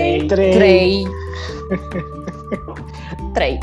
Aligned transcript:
3. 0.00 0.26
3. 0.26 0.52
3. 0.52 1.06
3. 3.32 3.58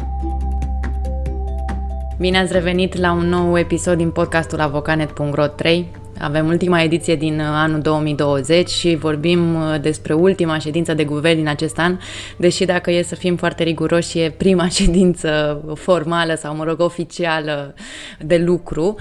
Bine 2.17 2.37
ați 2.37 2.51
revenit 2.51 2.95
la 2.95 3.11
un 3.11 3.27
nou 3.27 3.57
episod 3.57 3.97
din 3.97 4.11
podcastul 4.11 4.59
avocanet.ro 4.59 5.47
3. 5.47 5.87
Avem 6.19 6.47
ultima 6.47 6.81
ediție 6.81 7.15
din 7.15 7.39
uh, 7.39 7.45
anul 7.49 7.79
2020 7.79 8.69
și 8.69 8.95
vorbim 8.95 9.55
uh, 9.55 9.81
despre 9.81 10.13
ultima 10.13 10.57
ședință 10.57 10.93
de 10.93 11.03
guvern 11.03 11.35
din 11.37 11.47
acest 11.47 11.79
an, 11.79 11.97
deși 12.37 12.65
dacă 12.65 12.91
e 12.91 13.01
să 13.01 13.15
fim 13.15 13.35
foarte 13.35 13.63
riguroși, 13.63 14.19
e 14.19 14.33
prima 14.37 14.67
ședință 14.79 15.61
formală 15.75 16.35
sau, 16.35 16.55
mă 16.55 16.63
rog, 16.63 16.79
oficială 16.79 17.73
de 18.19 18.37
lucru. 18.37 18.95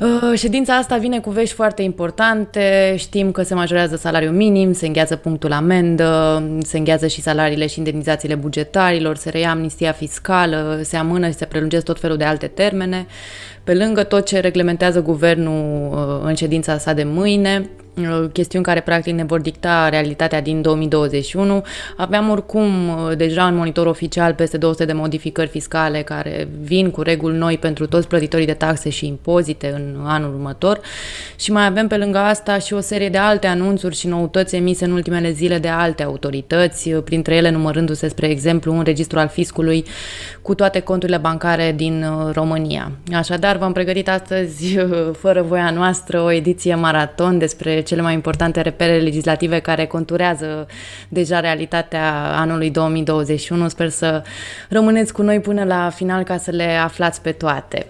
Uh, 0.00 0.38
ședința 0.38 0.74
asta 0.74 0.96
vine 0.96 1.20
cu 1.20 1.30
vești 1.30 1.54
foarte 1.54 1.82
importante. 1.82 2.94
Știm 2.98 3.30
că 3.30 3.42
se 3.42 3.54
majorează 3.54 3.96
salariul 3.96 4.32
minim, 4.32 4.72
se 4.72 4.86
îngheață 4.86 5.16
punctul 5.16 5.52
amendă, 5.52 6.42
se 6.62 6.78
îngheață 6.78 7.06
și 7.06 7.20
salariile 7.20 7.66
și 7.66 7.78
indemnizațiile 7.78 8.34
bugetarilor, 8.34 9.16
se 9.16 9.30
reia 9.30 9.50
amnistia 9.50 9.92
fiscală, 9.92 10.80
se 10.82 10.96
amână 10.96 11.26
și 11.26 11.34
se 11.34 11.44
prelungesc 11.44 11.84
tot 11.84 12.00
felul 12.00 12.16
de 12.16 12.24
alte 12.24 12.46
termene. 12.46 13.06
Pe 13.68 13.74
lângă 13.74 14.02
tot 14.02 14.26
ce 14.26 14.40
reglementează 14.40 15.02
guvernul 15.02 16.22
în 16.24 16.34
ședința 16.34 16.78
sa 16.78 16.92
de 16.92 17.04
mâine, 17.04 17.70
Uh, 17.87 17.87
chestiuni 18.32 18.64
care 18.64 18.80
practic 18.80 19.14
ne 19.14 19.24
vor 19.24 19.40
dicta 19.40 19.88
realitatea 19.88 20.40
din 20.40 20.62
2021. 20.62 21.64
Aveam 21.96 22.30
oricum 22.30 22.88
uh, 22.88 23.16
deja 23.16 23.46
în 23.46 23.56
monitor 23.56 23.86
oficial 23.86 24.34
peste 24.34 24.56
200 24.56 24.84
de 24.84 24.92
modificări 24.92 25.48
fiscale 25.48 26.02
care 26.02 26.48
vin 26.60 26.90
cu 26.90 27.02
reguli 27.02 27.36
noi 27.36 27.58
pentru 27.58 27.86
toți 27.86 28.08
plătitorii 28.08 28.46
de 28.46 28.52
taxe 28.52 28.90
și 28.90 29.06
impozite 29.06 29.72
în 29.74 29.96
anul 30.04 30.34
următor 30.34 30.80
și 31.36 31.52
mai 31.52 31.66
avem 31.66 31.86
pe 31.86 31.96
lângă 31.96 32.18
asta 32.18 32.58
și 32.58 32.72
o 32.72 32.80
serie 32.80 33.08
de 33.08 33.18
alte 33.18 33.46
anunțuri 33.46 33.96
și 33.96 34.06
noutăți 34.06 34.56
emise 34.56 34.84
în 34.84 34.90
ultimele 34.90 35.30
zile 35.30 35.58
de 35.58 35.68
alte 35.68 36.02
autorități, 36.02 36.92
uh, 36.92 37.02
printre 37.02 37.34
ele 37.34 37.50
numărându-se, 37.50 38.08
spre 38.08 38.26
exemplu, 38.28 38.74
un 38.74 38.82
registru 38.82 39.18
al 39.18 39.28
fiscului 39.28 39.84
cu 40.42 40.54
toate 40.54 40.80
conturile 40.80 41.16
bancare 41.16 41.72
din 41.76 42.04
România. 42.32 42.92
Așadar, 43.14 43.56
v-am 43.56 43.72
pregătit 43.72 44.08
astăzi, 44.08 44.78
fără 45.22 45.42
voia 45.42 45.70
noastră, 45.70 46.20
o 46.20 46.32
ediție 46.32 46.74
maraton 46.74 47.38
despre 47.38 47.74
cele 47.88 48.02
mai 48.02 48.14
importante 48.14 48.60
repere 48.60 48.98
legislative 48.98 49.58
care 49.58 49.86
conturează 49.86 50.66
deja 51.08 51.40
realitatea 51.40 52.12
anului 52.36 52.70
2021. 52.70 53.68
Sper 53.68 53.88
să 53.88 54.22
rămâneți 54.68 55.12
cu 55.12 55.22
noi 55.22 55.40
până 55.40 55.64
la 55.64 55.90
final 55.94 56.22
ca 56.22 56.36
să 56.36 56.50
le 56.50 56.70
aflați 56.84 57.22
pe 57.22 57.32
toate. 57.32 57.86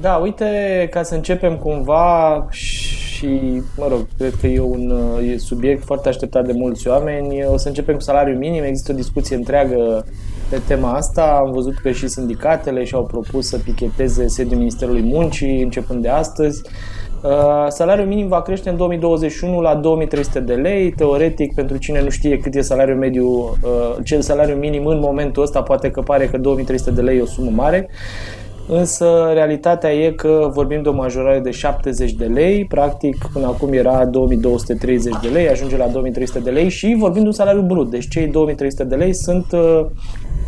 Da, 0.00 0.14
uite, 0.14 0.88
ca 0.90 1.02
să 1.02 1.14
începem 1.14 1.56
cumva 1.56 2.46
și, 2.50 3.62
mă 3.76 3.86
rog, 3.88 4.06
cred 4.18 4.34
că 4.40 4.46
e 4.46 4.60
un 4.60 4.94
e 5.32 5.38
subiect 5.38 5.84
foarte 5.84 6.08
așteptat 6.08 6.46
de 6.46 6.52
mulți 6.52 6.88
oameni, 6.88 7.44
o 7.44 7.56
să 7.56 7.68
începem 7.68 7.94
cu 7.94 8.00
salariul 8.00 8.38
minim. 8.38 8.62
Există 8.62 8.92
o 8.92 8.94
discuție 8.94 9.36
întreagă 9.36 10.04
pe 10.50 10.60
tema 10.66 10.92
asta. 10.92 11.42
Am 11.44 11.52
văzut 11.52 11.78
că 11.78 11.90
și 11.90 12.08
sindicatele 12.08 12.84
și-au 12.84 13.04
propus 13.04 13.48
să 13.48 13.58
picheteze 13.58 14.28
sediul 14.28 14.58
Ministerului 14.58 15.02
Muncii 15.02 15.62
începând 15.62 16.02
de 16.02 16.08
astăzi. 16.08 16.62
Uh, 17.22 17.66
salariul 17.68 18.06
minim 18.06 18.28
va 18.28 18.42
crește 18.42 18.68
în 18.68 18.76
2021 18.76 19.60
la 19.60 19.74
2300 19.74 20.40
de 20.40 20.54
lei. 20.54 20.90
Teoretic, 20.90 21.54
pentru 21.54 21.76
cine 21.76 22.02
nu 22.02 22.08
știe 22.08 22.38
cât 22.38 22.54
e 22.54 22.60
salariul 22.60 22.98
mediu, 22.98 23.26
uh, 23.26 23.96
cel 24.04 24.20
salariu 24.20 24.54
minim 24.54 24.86
în 24.86 24.98
momentul 25.00 25.42
ăsta, 25.42 25.62
poate 25.62 25.90
că 25.90 26.00
pare 26.00 26.26
că 26.26 26.38
2300 26.38 26.90
de 26.90 27.00
lei 27.00 27.18
e 27.18 27.22
o 27.22 27.26
sumă 27.26 27.50
mare. 27.54 27.88
Însă 28.68 29.30
realitatea 29.32 29.92
e 29.92 30.10
că 30.10 30.50
vorbim 30.52 30.82
de 30.82 30.88
o 30.88 30.92
majorare 30.92 31.38
de 31.38 31.50
70 31.50 32.12
de 32.12 32.24
lei, 32.24 32.64
practic 32.64 33.28
până 33.32 33.46
acum 33.46 33.72
era 33.72 34.04
2230 34.04 35.14
de 35.22 35.28
lei, 35.28 35.48
ajunge 35.48 35.76
la 35.76 35.86
2300 35.86 36.38
de 36.38 36.50
lei 36.50 36.68
și 36.68 36.96
vorbim 36.98 37.20
de 37.20 37.26
un 37.26 37.32
salariu 37.32 37.62
brut. 37.62 37.90
Deci 37.90 38.08
cei 38.08 38.26
2300 38.26 38.84
de 38.84 38.94
lei 38.94 39.14
sunt 39.14 39.46
uh, 39.52 39.80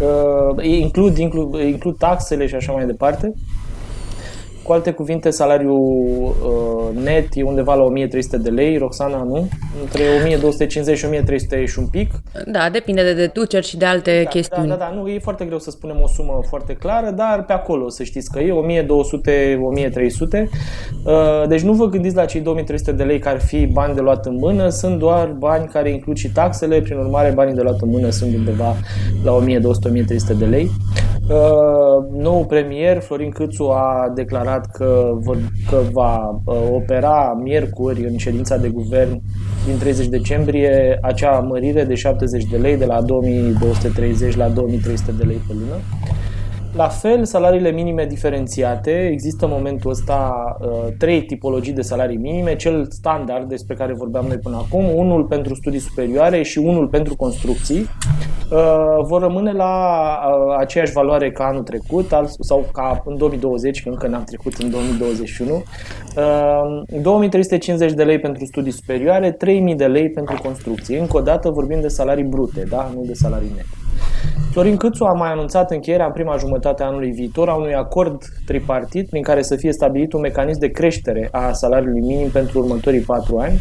uh, 0.00 0.64
includ, 0.64 1.18
includ, 1.18 1.54
includ 1.54 1.96
taxele 1.96 2.46
și 2.46 2.54
așa 2.54 2.72
mai 2.72 2.86
departe. 2.86 3.32
Cu 4.68 4.74
alte 4.74 4.92
cuvinte, 4.92 5.30
salariul 5.30 5.74
uh, 5.74 7.02
net 7.04 7.28
e 7.32 7.42
undeva 7.42 7.74
la 7.74 7.82
1300 7.82 8.36
de 8.36 8.50
lei, 8.50 8.76
Roxana, 8.76 9.22
nu? 9.22 9.48
Între 9.82 10.02
1250 10.18 10.98
și 10.98 11.04
1300 11.04 11.64
și 11.64 11.78
un 11.78 11.86
pic. 11.86 12.10
Da, 12.46 12.68
depinde 12.72 13.02
de 13.02 13.14
deduceri 13.14 13.66
și 13.66 13.76
de 13.76 13.84
alte 13.84 14.20
da, 14.22 14.28
chestiuni. 14.28 14.68
Da, 14.68 14.74
da, 14.74 14.84
da, 14.84 15.00
nu, 15.00 15.08
e 15.08 15.18
foarte 15.18 15.44
greu 15.44 15.58
să 15.58 15.70
spunem 15.70 15.96
o 16.02 16.06
sumă 16.06 16.40
foarte 16.48 16.72
clară, 16.72 17.10
dar 17.10 17.44
pe 17.44 17.52
acolo 17.52 17.88
să 17.88 18.02
știți 18.02 18.30
că 18.30 18.38
e 18.40 18.82
1200-1300. 18.82 18.88
Uh, 21.04 21.48
deci 21.48 21.60
nu 21.60 21.72
vă 21.72 21.86
gândiți 21.86 22.16
la 22.16 22.24
cei 22.24 22.40
2300 22.40 22.92
de 22.92 23.02
lei 23.02 23.18
care 23.18 23.36
ar 23.36 23.42
fi 23.42 23.66
bani 23.66 23.94
de 23.94 24.00
luat 24.00 24.26
în 24.26 24.36
mână, 24.40 24.68
sunt 24.68 24.98
doar 24.98 25.26
bani 25.38 25.66
care 25.66 25.90
includ 25.90 26.16
și 26.16 26.32
taxele, 26.32 26.80
prin 26.80 26.96
urmare 26.96 27.30
banii 27.30 27.54
de 27.54 27.62
luat 27.62 27.80
în 27.80 27.88
mână 27.88 28.10
sunt 28.10 28.34
undeva 28.34 28.74
la 29.24 29.38
1200-1300 30.34 30.38
de 30.38 30.44
lei. 30.44 30.70
Uh, 31.28 32.04
nou 32.12 32.44
premier, 32.44 33.00
Florin 33.00 33.30
Câțu, 33.30 33.64
a 33.64 34.12
declarat 34.14 34.57
că, 34.72 35.12
vor, 35.14 35.36
că 35.70 35.80
va 35.92 36.40
uh, 36.44 36.54
opera 36.72 37.40
miercuri 37.42 38.04
în 38.04 38.16
ședința 38.16 38.56
de 38.56 38.68
guvern 38.68 39.20
din 39.66 39.78
30 39.78 40.06
decembrie 40.06 40.98
acea 41.02 41.38
mărire 41.38 41.84
de 41.84 41.94
70 41.94 42.44
de 42.44 42.56
lei 42.56 42.76
de 42.76 42.84
la 42.84 43.02
2230 43.02 44.36
la 44.36 44.48
2300 44.48 45.12
de 45.12 45.24
lei 45.24 45.40
pe 45.46 45.52
lună. 45.52 45.76
La 46.78 46.88
fel, 46.88 47.24
salariile 47.24 47.70
minime 47.70 48.04
diferențiate. 48.04 49.08
Există 49.12 49.44
în 49.44 49.50
momentul 49.54 49.90
ăsta 49.90 50.32
uh, 50.60 50.68
trei 50.98 51.22
tipologii 51.22 51.72
de 51.72 51.82
salarii 51.82 52.16
minime. 52.16 52.56
Cel 52.56 52.86
standard 52.90 53.48
despre 53.48 53.74
care 53.74 53.92
vorbeam 53.92 54.26
noi 54.26 54.38
până 54.38 54.56
acum, 54.56 54.96
unul 54.96 55.24
pentru 55.24 55.54
studii 55.54 55.78
superioare 55.78 56.42
și 56.42 56.58
unul 56.58 56.88
pentru 56.88 57.16
construcții. 57.16 57.78
Uh, 57.78 59.04
vor 59.06 59.20
rămâne 59.20 59.52
la 59.52 59.72
uh, 60.28 60.56
aceeași 60.58 60.92
valoare 60.92 61.30
ca 61.30 61.44
anul 61.44 61.62
trecut 61.62 62.12
al, 62.12 62.26
sau 62.40 62.64
ca 62.72 63.02
în 63.04 63.16
2020, 63.16 63.82
că 63.82 63.88
încă 63.88 64.06
n-am 64.06 64.24
trecut 64.24 64.54
în 64.54 64.70
2021. 64.70 65.54
Uh, 65.54 67.02
2350 67.02 67.92
de 67.92 68.04
lei 68.04 68.18
pentru 68.18 68.44
studii 68.44 68.72
superioare, 68.72 69.32
3000 69.32 69.74
de 69.74 69.86
lei 69.86 70.10
pentru 70.10 70.40
construcții. 70.42 70.98
Încă 70.98 71.16
o 71.16 71.20
dată 71.20 71.50
vorbim 71.50 71.80
de 71.80 71.88
salarii 71.88 72.24
brute, 72.24 72.62
da? 72.68 72.90
nu 72.94 73.04
de 73.04 73.14
salarii 73.14 73.52
nete. 73.54 73.87
Florin 74.58 74.76
Câțu 74.76 75.04
a 75.04 75.12
mai 75.12 75.30
anunțat 75.30 75.70
încheierea 75.70 76.06
în 76.06 76.12
prima 76.12 76.36
jumătate 76.36 76.82
a 76.82 76.86
anului 76.86 77.10
viitor 77.10 77.48
a 77.48 77.54
unui 77.54 77.74
acord 77.74 78.22
tripartit 78.46 79.08
prin 79.08 79.22
care 79.22 79.42
să 79.42 79.56
fie 79.56 79.72
stabilit 79.72 80.12
un 80.12 80.20
mecanism 80.20 80.58
de 80.58 80.68
creștere 80.68 81.28
a 81.32 81.52
salariului 81.52 82.00
minim 82.00 82.28
pentru 82.30 82.58
următorii 82.58 83.00
patru 83.00 83.38
ani. 83.38 83.60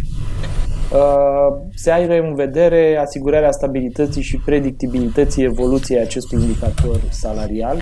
Uh, 0.93 1.67
se 1.75 1.91
are 1.91 2.17
în 2.27 2.35
vedere 2.35 2.97
asigurarea 3.01 3.51
stabilității 3.51 4.21
și 4.21 4.37
predictibilității 4.45 5.43
evoluției 5.43 5.99
acestui 5.99 6.41
indicator 6.41 6.99
salarial 7.09 7.81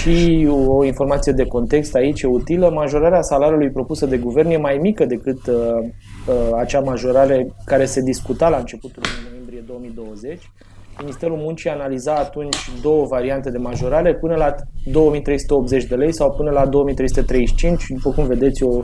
și 0.00 0.48
o 0.50 0.84
informație 0.84 1.32
de 1.32 1.46
context 1.46 1.94
aici 1.94 2.22
e 2.22 2.26
utilă. 2.26 2.70
Majorarea 2.70 3.22
salariului 3.22 3.70
propusă 3.70 4.06
de 4.06 4.16
guvern 4.16 4.50
e 4.50 4.56
mai 4.56 4.78
mică 4.80 5.04
decât 5.04 5.46
uh, 5.46 5.54
uh, 5.54 6.34
acea 6.56 6.80
majorare 6.80 7.54
care 7.64 7.84
se 7.84 8.00
discuta 8.00 8.48
la 8.48 8.56
începutul 8.56 9.02
noiembrie 9.30 9.62
2020 9.66 10.50
Ministerul 11.00 11.36
Muncii 11.36 11.70
analiza 11.70 12.14
atunci 12.14 12.56
două 12.82 13.06
variante 13.06 13.50
de 13.50 13.58
majorare, 13.58 14.14
până 14.14 14.34
la 14.34 14.54
2380 14.84 15.84
de 15.84 15.94
lei 15.94 16.12
sau 16.12 16.32
până 16.32 16.50
la 16.50 16.66
2335. 16.66 17.84
După 17.88 18.10
cum 18.10 18.26
vedeți, 18.26 18.62
o 18.62 18.82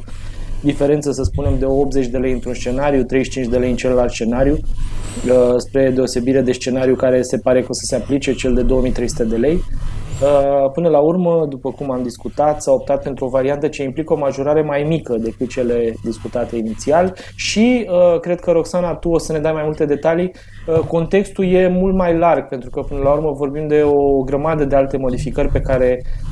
diferență, 0.61 1.13
să 1.13 1.23
spunem, 1.23 1.59
de 1.59 1.65
80 1.65 2.07
de 2.07 2.19
lei 2.19 2.33
într-un 2.33 2.55
scenariu, 2.55 3.03
35 3.03 3.47
de 3.51 3.59
lei 3.59 3.71
în 3.71 3.77
celălalt 3.77 4.11
scenariu, 4.11 4.53
uh, 4.53 5.55
spre 5.57 5.91
deosebire 5.91 6.41
de 6.41 6.53
scenariu 6.53 6.95
care 6.95 7.23
se 7.23 7.39
pare 7.39 7.61
că 7.61 7.67
o 7.69 7.73
să 7.73 7.83
se 7.85 7.97
aplice, 7.97 8.35
cel 8.35 8.55
de 8.55 8.63
2300 8.63 9.25
de 9.25 9.37
lei. 9.37 9.63
Uh, 10.23 10.71
până 10.73 10.89
la 10.89 10.99
urmă, 10.99 11.47
după 11.49 11.71
cum 11.71 11.91
am 11.91 12.03
discutat, 12.03 12.63
s-a 12.63 12.73
optat 12.73 13.03
pentru 13.03 13.25
o 13.25 13.29
variantă 13.29 13.69
ce 13.69 13.83
implică 13.83 14.13
o 14.13 14.19
majorare 14.19 14.63
mai 14.63 14.83
mică 14.83 15.17
decât 15.17 15.49
cele 15.49 15.95
discutate 16.05 16.57
inițial 16.57 17.15
și 17.37 17.89
uh, 17.91 18.21
cred 18.21 18.41
că, 18.41 18.51
Roxana, 18.51 18.95
tu 18.95 19.09
o 19.09 19.19
să 19.19 19.33
ne 19.33 19.39
dai 19.39 19.53
mai 19.53 19.63
multe 19.65 19.85
detalii. 19.85 20.33
Uh, 20.67 20.79
contextul 20.79 21.53
e 21.53 21.69
mult 21.69 21.95
mai 21.95 22.17
larg, 22.17 22.49
pentru 22.49 22.71
că, 22.71 22.81
până 22.81 23.01
la 23.03 23.11
urmă, 23.11 23.33
vorbim 23.33 23.69
de 23.69 23.83
o 23.83 24.23
grămadă 24.23 24.65
de 24.65 24.77
alte 24.77 24.97
modificări 24.97 25.49
pe 25.49 25.61
care 25.61 26.03
Uh, 26.03 26.28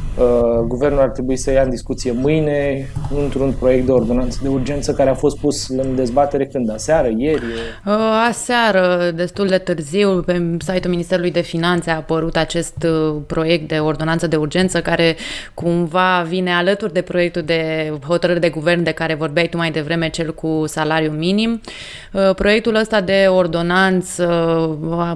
guvernul 0.66 1.00
ar 1.00 1.08
trebui 1.08 1.36
să 1.36 1.50
ia 1.50 1.62
în 1.62 1.70
discuție 1.70 2.12
mâine 2.12 2.88
într-un 3.22 3.54
proiect 3.58 3.86
de 3.86 3.92
ordonanță 3.92 4.38
de 4.42 4.48
urgență 4.48 4.92
care 4.92 5.10
a 5.10 5.14
fost 5.14 5.38
pus 5.38 5.68
în 5.68 5.94
dezbatere 5.94 6.46
când? 6.46 6.70
Aseară? 6.70 7.08
Ieri? 7.16 7.42
Uh, 7.86 7.92
aseară, 8.28 9.10
destul 9.14 9.46
de 9.46 9.58
târziu, 9.58 10.20
pe 10.20 10.56
site-ul 10.58 10.90
Ministerului 10.90 11.30
de 11.30 11.40
Finanțe 11.40 11.90
a 11.90 11.96
apărut 11.96 12.36
acest 12.36 12.76
uh, 12.84 13.16
proiect 13.26 13.68
de 13.68 13.78
ordonanță 13.78 14.26
de 14.26 14.36
urgență 14.36 14.80
care 14.82 15.16
cumva 15.54 16.24
vine 16.28 16.52
alături 16.52 16.92
de 16.92 17.02
proiectul 17.02 17.42
de 17.42 17.92
hotărâre 18.06 18.38
de 18.38 18.48
guvern 18.48 18.82
de 18.82 18.90
care 18.90 19.14
vorbeai 19.14 19.48
tu 19.48 19.56
mai 19.56 19.70
devreme, 19.70 20.08
cel 20.08 20.34
cu 20.34 20.64
salariu 20.66 21.10
minim. 21.10 21.60
Proiectul 22.36 22.74
ăsta 22.74 23.00
de 23.00 23.26
ordonanță, 23.28 24.26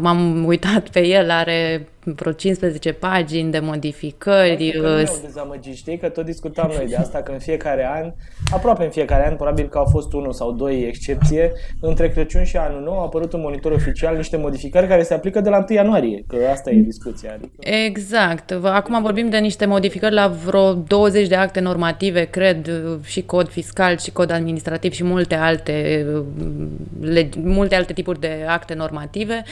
m-am 0.01 0.45
uitat 0.47 0.89
pe 0.89 1.07
el, 1.07 1.31
are 1.31 1.89
vreo 2.05 2.33
15 2.33 2.93
pagini 2.93 3.51
de 3.51 3.59
modificări. 3.59 4.73
Nu 4.77 5.01
uh, 5.01 5.19
dezamăgit, 5.23 5.75
știi 5.75 5.99
că 5.99 6.09
tot 6.09 6.25
discutam 6.25 6.71
noi 6.77 6.87
de 6.87 6.97
asta, 6.97 7.23
că 7.23 7.33
în 7.33 7.39
fiecare 7.39 7.87
an, 7.87 8.13
aproape 8.53 8.85
în 8.85 8.91
fiecare 8.91 9.27
an, 9.27 9.37
probabil 9.37 9.69
că 9.69 9.79
au 9.79 9.85
fost 9.85 10.13
unul 10.13 10.33
sau 10.33 10.53
doi 10.53 10.83
excepție, 10.83 11.53
între 11.81 12.09
Crăciun 12.11 12.45
și 12.45 12.57
Anul 12.57 12.83
Nou 12.83 12.99
a 12.99 13.03
apărut 13.03 13.33
un 13.33 13.41
monitor 13.41 13.73
oficial 13.73 14.17
niște 14.17 14.37
modificări 14.37 14.87
care 14.87 15.03
se 15.03 15.15
aplică 15.15 15.41
de 15.41 15.49
la 15.49 15.57
1 15.57 15.67
ianuarie, 15.69 16.25
că 16.27 16.37
asta 16.53 16.71
e 16.71 16.75
discuția. 16.75 17.33
Adică... 17.33 17.53
Exact. 17.59 18.51
Acum 18.63 19.03
vorbim 19.03 19.29
de 19.29 19.39
niște 19.39 19.67
modificări 19.67 20.15
la 20.15 20.29
vreo 20.45 20.73
20 20.73 21.29
de 21.29 21.35
acte 21.35 21.61
normative, 21.61 22.25
cred, 22.25 22.71
și 23.05 23.23
cod 23.23 23.49
fiscal, 23.49 23.99
și 23.99 24.11
cod 24.11 24.31
administrativ 24.31 24.93
și 24.93 25.05
multe 25.05 25.35
alte, 25.35 26.07
uh, 26.15 27.27
multe 27.43 27.75
alte 27.75 27.93
tipuri 27.93 28.21
de 28.21 28.45
acte 28.49 28.75
normative. 28.75 29.45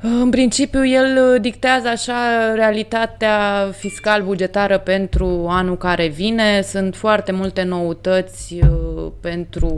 În 0.00 0.30
principiu, 0.30 0.86
el 0.86 1.32
uh, 1.34 1.40
dictează 1.40 1.88
așa 1.88 2.14
realitatea 2.54 3.68
fiscal-bugetară 3.76 4.78
pentru 4.78 5.46
anul 5.48 5.76
care 5.76 6.06
vine. 6.06 6.62
Sunt 6.62 6.96
foarte 6.96 7.32
multe 7.32 7.62
noutăți 7.62 8.54
uh, 8.62 9.12
pentru 9.20 9.70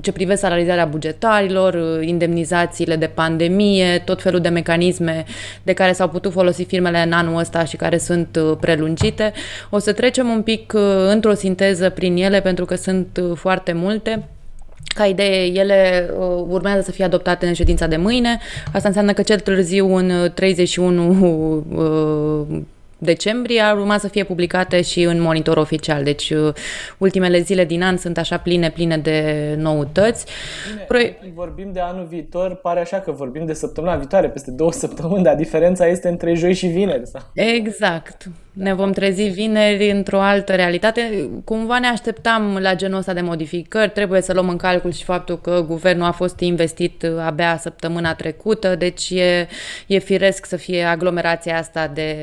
ce 0.00 0.12
privește 0.12 0.40
salarizarea 0.40 0.84
bugetarilor, 0.84 1.74
uh, 1.74 2.06
indemnizațiile 2.06 2.96
de 2.96 3.06
pandemie, 3.06 4.02
tot 4.04 4.22
felul 4.22 4.40
de 4.40 4.48
mecanisme 4.48 5.24
de 5.62 5.72
care 5.72 5.92
s-au 5.92 6.08
putut 6.08 6.32
folosi 6.32 6.64
firmele 6.64 7.02
în 7.02 7.12
anul 7.12 7.38
ăsta 7.38 7.64
și 7.64 7.76
care 7.76 7.98
sunt 7.98 8.38
prelungite. 8.60 9.32
O 9.70 9.78
să 9.78 9.92
trecem 9.92 10.28
un 10.28 10.42
pic 10.42 10.72
într-o 11.08 11.34
sinteză 11.34 11.90
prin 11.90 12.16
ele 12.16 12.40
pentru 12.40 12.64
că 12.64 12.74
sunt 12.74 13.20
foarte 13.34 13.72
multe. 13.72 14.28
Ca 14.94 15.04
idee, 15.06 15.46
ele 15.46 16.10
uh, 16.18 16.44
urmează 16.48 16.80
să 16.80 16.90
fie 16.90 17.04
adoptate 17.04 17.46
în 17.46 17.52
ședința 17.52 17.86
de 17.86 17.96
mâine. 17.96 18.38
Asta 18.72 18.88
înseamnă 18.88 19.12
că 19.12 19.22
cel 19.22 19.40
târziu 19.40 19.94
în 19.96 20.30
31 20.34 21.64
uh, 21.74 22.62
decembrie 23.00 23.60
ar 23.60 23.76
urma 23.76 23.98
să 23.98 24.08
fie 24.08 24.24
publicate 24.24 24.82
și 24.82 25.02
în 25.02 25.20
monitor 25.20 25.56
oficial. 25.56 26.02
Deci 26.02 26.30
uh, 26.30 26.54
ultimele 26.98 27.40
zile 27.40 27.64
din 27.64 27.82
an 27.82 27.96
sunt 27.96 28.18
așa 28.18 28.38
pline, 28.38 28.70
pline 28.70 28.96
de 28.96 29.54
noutăți. 29.58 30.26
Bine, 30.70 30.84
Pro- 30.88 31.28
vorbim 31.34 31.72
de 31.72 31.80
anul 31.80 32.06
viitor, 32.06 32.54
pare 32.54 32.80
așa 32.80 32.98
că 32.98 33.10
vorbim 33.10 33.46
de 33.46 33.52
săptămâna 33.52 33.96
viitoare, 33.96 34.28
peste 34.28 34.50
două 34.50 34.72
săptămâni, 34.72 35.22
dar 35.22 35.34
diferența 35.34 35.86
este 35.86 36.08
între 36.08 36.34
joi 36.34 36.54
și 36.54 36.66
vineri. 36.66 37.06
Sau? 37.06 37.20
Exact. 37.34 38.28
Ne 38.52 38.74
vom 38.74 38.92
trezi 38.92 39.22
vineri 39.22 39.90
într-o 39.90 40.20
altă 40.20 40.54
realitate. 40.54 41.30
Cumva 41.44 41.78
ne 41.78 41.86
așteptam 41.86 42.58
la 42.60 42.74
genul 42.74 42.98
ăsta 42.98 43.12
de 43.12 43.20
modificări. 43.20 43.90
Trebuie 43.90 44.20
să 44.20 44.32
luăm 44.32 44.48
în 44.48 44.56
calcul 44.56 44.92
și 44.92 45.04
faptul 45.04 45.40
că 45.40 45.64
guvernul 45.66 46.06
a 46.06 46.10
fost 46.10 46.40
investit 46.40 47.06
abia 47.20 47.56
săptămâna 47.56 48.14
trecută, 48.14 48.74
deci 48.76 49.10
e, 49.10 49.48
e 49.86 49.98
firesc 49.98 50.46
să 50.46 50.56
fie 50.56 50.82
aglomerația 50.82 51.58
asta 51.58 51.90
de, 51.94 52.14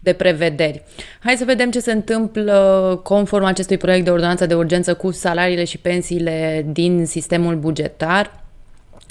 de 0.00 0.12
prevederi. 0.12 0.82
Hai 1.20 1.34
să 1.36 1.44
vedem 1.44 1.70
ce 1.70 1.80
se 1.80 1.92
întâmplă 1.92 3.00
conform 3.02 3.44
acestui 3.44 3.76
proiect 3.76 4.04
de 4.04 4.10
ordonanță 4.10 4.46
de 4.46 4.54
urgență 4.54 4.94
cu 4.94 5.10
salariile 5.10 5.64
și 5.64 5.78
pensiile 5.78 6.66
din 6.68 7.06
sistemul 7.06 7.56
bugetar. 7.56 8.44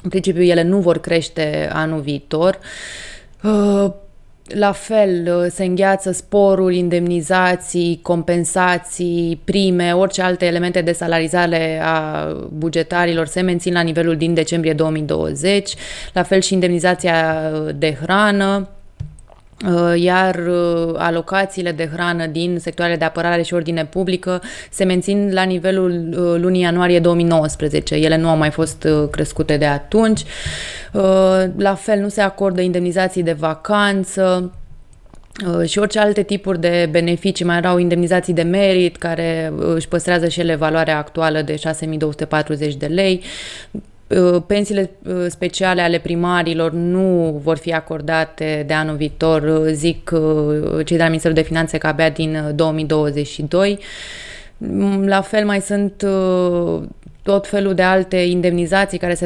În 0.03 0.09
principiu, 0.09 0.41
ele 0.41 0.61
nu 0.61 0.79
vor 0.79 0.99
crește 0.99 1.69
anul 1.73 1.99
viitor. 1.99 2.59
Uh, 3.43 3.91
la 4.53 4.71
fel, 4.71 5.35
uh, 5.35 5.51
se 5.51 5.63
îngheață 5.63 6.11
sporul, 6.11 6.73
indemnizații, 6.73 7.99
compensații, 8.01 9.41
prime, 9.43 9.91
orice 9.91 10.21
alte 10.21 10.45
elemente 10.45 10.81
de 10.81 10.91
salarizare 10.91 11.81
a 11.83 12.27
bugetarilor 12.53 13.27
se 13.27 13.41
mențin 13.41 13.73
la 13.73 13.81
nivelul 13.81 14.17
din 14.17 14.33
decembrie 14.33 14.73
2020, 14.73 15.73
la 16.13 16.23
fel 16.23 16.41
și 16.41 16.53
indemnizația 16.53 17.51
de 17.75 17.97
hrană, 18.01 18.69
Uh, 18.78 18.78
iar 19.95 20.35
uh, 20.35 20.93
alocațiile 20.97 21.71
de 21.71 21.89
hrană 21.93 22.25
din 22.25 22.57
sectoarele 22.59 22.97
de 22.97 23.05
apărare 23.05 23.41
și 23.41 23.53
ordine 23.53 23.85
publică 23.85 24.41
se 24.69 24.83
mențin 24.83 25.33
la 25.33 25.43
nivelul 25.43 26.09
uh, 26.11 26.41
lunii 26.41 26.61
ianuarie 26.61 26.99
2019. 26.99 27.95
Ele 27.95 28.17
nu 28.17 28.29
au 28.29 28.37
mai 28.37 28.51
fost 28.51 28.87
crescute 29.11 29.57
de 29.57 29.65
atunci. 29.65 30.21
La 31.55 31.75
fel, 31.75 31.99
nu 31.99 32.09
se 32.09 32.21
acordă 32.21 32.61
indemnizații 32.61 33.23
de 33.23 33.31
vacanță, 33.31 34.53
și 35.65 35.79
orice 35.79 35.99
alte 35.99 36.23
tipuri 36.23 36.59
de 36.59 36.87
beneficii, 36.91 37.45
mai 37.45 37.57
erau 37.57 37.77
indemnizații 37.77 38.33
de 38.33 38.41
merit 38.41 38.97
care 38.97 39.53
își 39.57 39.87
păstrează 39.87 40.27
și 40.27 40.39
ele 40.39 40.55
valoarea 40.55 40.97
actuală 40.97 41.41
de 41.41 41.55
6240 41.55 42.75
de 42.75 42.85
lei, 42.85 43.23
Uh, 43.71 43.81
pensiile 44.47 44.89
uh, 45.03 45.25
speciale 45.27 45.81
ale 45.81 45.99
primarilor 45.99 46.71
nu 46.71 47.39
vor 47.43 47.57
fi 47.57 47.73
acordate 47.73 48.63
de 48.67 48.73
anul 48.73 48.95
viitor, 48.95 49.41
uh, 49.43 49.71
zic 49.71 50.11
cei 50.85 50.97
de 50.97 51.03
la 51.03 51.07
Ministerul 51.07 51.35
de 51.35 51.41
Finanțe 51.41 51.77
că 51.77 51.87
abia 51.87 52.09
din 52.09 52.51
2022. 52.55 53.79
Mm, 54.57 55.07
la 55.07 55.21
fel 55.21 55.45
mai 55.45 55.61
sunt 55.61 56.05
tot 57.29 57.47
felul 57.47 57.73
de 57.73 57.81
alte 57.81 58.17
indemnizații 58.17 58.97
care 58.97 59.13
se 59.13 59.25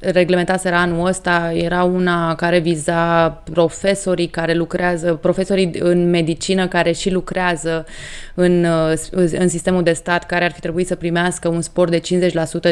reglementaseră 0.00 0.74
anul 0.74 1.06
ăsta. 1.06 1.52
Era 1.54 1.82
una 1.82 2.34
care 2.34 2.58
viza 2.58 3.28
profesorii 3.28 4.26
care 4.26 4.54
lucrează, 4.54 5.14
profesorii 5.14 5.70
în 5.78 6.10
medicină 6.10 6.68
care 6.68 6.92
și 6.92 7.10
lucrează 7.10 7.86
în, 8.34 8.66
în 9.32 9.48
sistemul 9.48 9.82
de 9.82 9.92
stat, 9.92 10.26
care 10.26 10.44
ar 10.44 10.52
fi 10.52 10.60
trebuit 10.60 10.86
să 10.86 10.94
primească 10.94 11.48
un 11.48 11.60
spor 11.60 11.88
de 11.88 12.00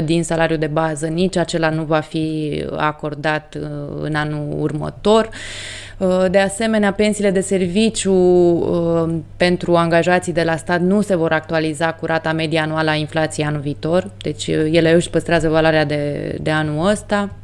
50% 0.01 0.05
din 0.05 0.25
salariul 0.25 0.59
de 0.59 0.67
bază. 0.67 1.07
Nici 1.07 1.37
acela 1.37 1.71
nu 1.71 1.83
va 1.83 2.01
fi 2.01 2.65
acordat 2.77 3.57
uh, 3.61 3.69
în 4.01 4.15
anul 4.15 4.61
următor. 4.61 5.25
Uh, 5.25 5.82
de 6.31 6.39
asemenea, 6.39 6.93
pensiile 6.93 7.31
de 7.31 7.41
serviciu 7.41 8.13
uh, 8.13 9.15
pentru 9.37 9.77
angajații 9.77 10.33
de 10.33 10.43
la 10.43 10.57
stat 10.57 10.81
nu 10.81 11.01
se 11.01 11.17
vor 11.17 11.33
actualiza 11.33 11.93
cu 11.93 12.07
rata 12.07 12.33
medie 12.33 12.59
anuală 12.59 12.91
a 12.91 12.95
inflației 12.95 13.47
anul 13.47 13.61
viitor, 13.61 14.11
deci 14.23 14.47
uh, 14.47 14.69
ele 14.71 14.93
își 14.93 15.11
păstrează 15.11 15.49
valoarea 15.49 15.85
de, 15.85 16.35
de 16.41 16.51
anul 16.51 16.87
ăsta 16.87 17.35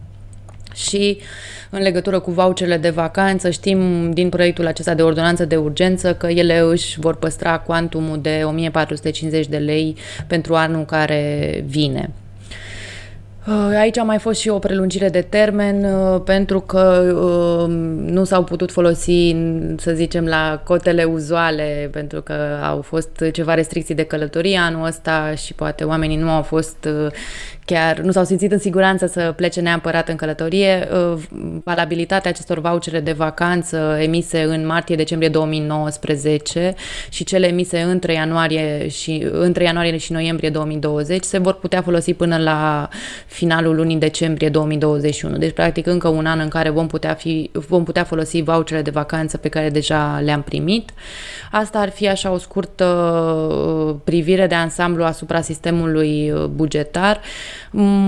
și 0.75 1.19
în 1.71 1.83
legătură 1.83 2.19
cu 2.19 2.31
voucherele 2.31 2.77
de 2.77 2.91
vacanță, 2.91 3.51
știm 3.51 4.11
din 4.11 4.29
proiectul 4.29 4.67
acesta 4.67 4.95
de 4.95 5.03
ordonanță 5.03 5.45
de 5.45 5.57
urgență 5.57 6.15
că 6.15 6.27
ele 6.27 6.59
își 6.59 7.01
vor 7.01 7.17
păstra 7.17 7.59
cuantumul 7.59 8.21
de 8.21 8.43
1450 8.45 9.47
de 9.47 9.57
lei 9.57 9.97
pentru 10.27 10.55
anul 10.55 10.85
care 10.85 11.65
vine. 11.67 12.11
Uh, 13.49 13.77
aici 13.79 13.99
a 13.99 14.03
mai 14.03 14.19
fost 14.19 14.41
și 14.41 14.49
o 14.49 14.59
prelungire 14.59 15.09
de 15.09 15.21
termen 15.21 15.85
uh, 15.85 16.21
pentru 16.25 16.61
că 16.61 17.13
uh, 17.15 17.75
nu 18.11 18.25
s-au 18.25 18.45
putut 18.45 18.71
folosi, 18.73 19.37
să 19.77 19.93
zicem, 19.95 20.27
la 20.27 20.61
cotele 20.65 21.05
uzuale 21.05 21.89
pentru 21.93 22.23
că 22.23 22.35
au 22.63 22.83
fost 22.83 23.25
ceva 23.33 23.55
restricții 23.55 23.95
de 23.95 24.03
călătorie 24.03 24.59
anul 24.59 24.87
ăsta 24.87 25.35
și 25.35 25.55
poate 25.55 25.85
oamenii 25.85 26.17
nu 26.17 26.31
au 26.31 26.43
fost 26.43 26.89
chiar 27.69 27.99
nu 27.99 28.13
s-au 28.13 28.25
simțit 28.25 28.53
în 28.53 28.59
siguranță 28.59 29.07
să 29.07 29.33
plece 29.37 29.61
neapărat 29.61 30.09
în 30.09 30.17
călătorie. 30.17 30.89
Uh, 30.93 31.23
valabilitatea 31.65 32.31
acestor 32.31 32.61
vouchere 32.61 33.01
de 33.01 33.13
vacanță 33.13 33.99
emise 34.01 34.43
în 34.43 34.67
martie-decembrie 34.67 35.29
2019 35.29 36.75
și 37.09 37.25
cele 37.25 37.47
emise 37.47 37.81
între 37.81 38.13
ianuarie 38.13 38.89
și, 38.89 39.27
între 39.31 39.65
ianuarie 39.65 39.97
și 39.97 40.13
noiembrie 40.13 40.51
2020 40.51 41.25
se 41.25 41.39
vor 41.39 41.55
putea 41.55 41.83
folosi 41.83 42.15
până 42.15 42.37
la 42.37 42.89
finalul 43.39 43.75
lunii 43.75 43.97
decembrie 43.97 44.49
2021. 44.49 45.37
Deci, 45.37 45.53
practic, 45.53 45.87
încă 45.87 46.09
un 46.09 46.27
an 46.27 46.39
în 46.39 46.49
care 46.49 46.71
vom 46.71 46.87
putea, 46.87 47.15
fi, 47.15 47.51
vom 47.53 47.85
putea 47.85 48.05
folosi 48.05 48.43
vouchere 48.43 48.83
de 48.83 48.91
vacanță 48.91 49.37
pe 49.37 49.49
care 49.49 49.71
deja 49.71 50.21
le-am 50.25 50.43
primit. 50.43 50.91
Asta 51.51 51.79
ar 51.79 51.91
fi 51.91 52.09
așa 52.09 52.31
o 52.31 52.39
scurtă 52.39 52.85
uh, 52.85 53.95
privire 54.05 54.47
de 54.47 54.55
ansamblu 54.55 55.05
asupra 55.05 55.41
sistemului 55.41 56.31
uh, 56.31 56.45
bugetar. 56.45 57.21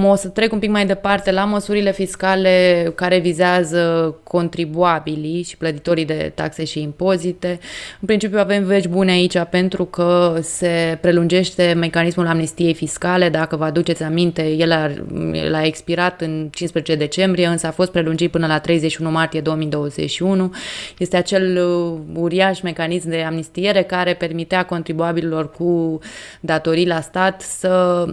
O 0.05 0.15
să 0.15 0.29
trec 0.29 0.53
un 0.53 0.59
pic 0.59 0.71
mai 0.71 0.87
departe 0.87 1.31
la 1.31 1.45
măsurile 1.45 1.93
fiscale 1.93 2.93
care 2.95 3.19
vizează 3.19 4.15
contribuabilii 4.23 5.43
și 5.43 5.57
plătitorii 5.57 6.05
de 6.05 6.33
taxe 6.35 6.65
și 6.65 6.81
impozite. 6.81 7.59
În 8.01 8.07
principiu 8.07 8.39
avem 8.39 8.65
vești 8.65 8.89
bune 8.89 9.11
aici 9.11 9.39
pentru 9.51 9.85
că 9.85 10.39
se 10.41 10.99
prelungește 11.01 11.75
mecanismul 11.77 12.27
amnistiei 12.27 12.75
fiscale. 12.75 13.29
Dacă 13.29 13.57
vă 13.57 13.65
aduceți 13.65 14.03
aminte, 14.03 14.49
el 14.49 14.73
ar 14.73 15.03
l-a 15.49 15.65
expirat 15.65 16.21
în 16.21 16.49
15 16.51 16.95
decembrie, 16.95 17.47
însă 17.47 17.67
a 17.67 17.71
fost 17.71 17.91
prelungit 17.91 18.31
până 18.31 18.47
la 18.47 18.59
31 18.59 19.11
martie 19.11 19.41
2021. 19.41 20.55
Este 20.99 21.17
acel 21.17 21.57
uh, 21.57 21.99
uriaș 22.15 22.61
mecanism 22.61 23.09
de 23.09 23.23
amnistiere 23.23 23.83
care 23.83 24.15
permitea 24.15 24.65
contribuabililor 24.65 25.51
cu 25.51 25.99
datorii 26.41 26.87
la 26.87 27.01
stat 27.01 27.41
să 27.41 28.05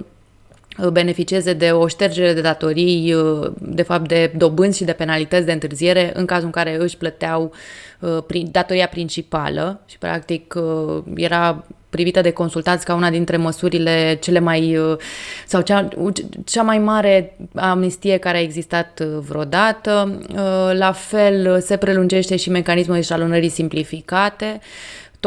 beneficieze 0.92 1.54
de 1.54 1.72
o 1.72 1.88
ștergere 1.88 2.34
de 2.34 2.42
datorii, 2.42 3.16
de 3.60 3.82
fapt 3.82 4.08
de 4.08 4.32
dobânzi 4.38 4.78
și 4.78 4.84
de 4.84 4.92
penalități 4.92 5.46
de 5.46 5.52
întârziere 5.52 6.12
în 6.14 6.26
cazul 6.26 6.46
în 6.46 6.52
care 6.52 6.78
își 6.80 6.98
plăteau 6.98 7.52
datoria 8.52 8.88
principală 8.88 9.82
și 9.86 9.98
practic 9.98 10.56
era 11.16 11.66
privită 11.90 12.22
de 12.22 12.32
consultați 12.32 12.86
ca 12.86 12.94
una 12.94 13.10
dintre 13.10 13.38
măsurile 13.38 14.18
cele 14.22 14.40
mai 14.40 14.78
sau 15.48 15.62
cea, 15.62 15.88
cea 16.46 16.62
mai 16.62 16.80
mare 16.80 17.36
amnistie 17.56 18.18
care 18.18 18.38
a 18.38 18.42
existat 18.42 19.00
vreodată. 19.02 20.20
La 20.74 20.92
fel 20.92 21.62
se 21.62 21.78
prelungește 21.78 22.36
și 22.36 22.50
mecanismul 22.50 22.98
eșalonării 22.98 23.50
simplificate 23.50 24.60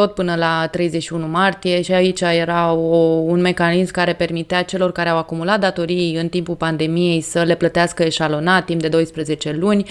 tot 0.00 0.14
până 0.14 0.34
la 0.34 0.68
31 0.70 1.26
martie 1.26 1.82
și 1.82 1.92
aici 1.92 2.20
era 2.20 2.72
o, 2.72 2.96
un 3.04 3.40
mecanism 3.40 3.92
care 3.92 4.12
permitea 4.12 4.62
celor 4.62 4.92
care 4.92 5.08
au 5.08 5.18
acumulat 5.18 5.60
datorii 5.60 6.16
în 6.16 6.28
timpul 6.28 6.54
pandemiei 6.54 7.20
să 7.20 7.42
le 7.42 7.54
plătească 7.54 8.02
eșalonat 8.02 8.64
timp 8.64 8.80
de 8.80 8.88
12 8.88 9.52
luni, 9.52 9.84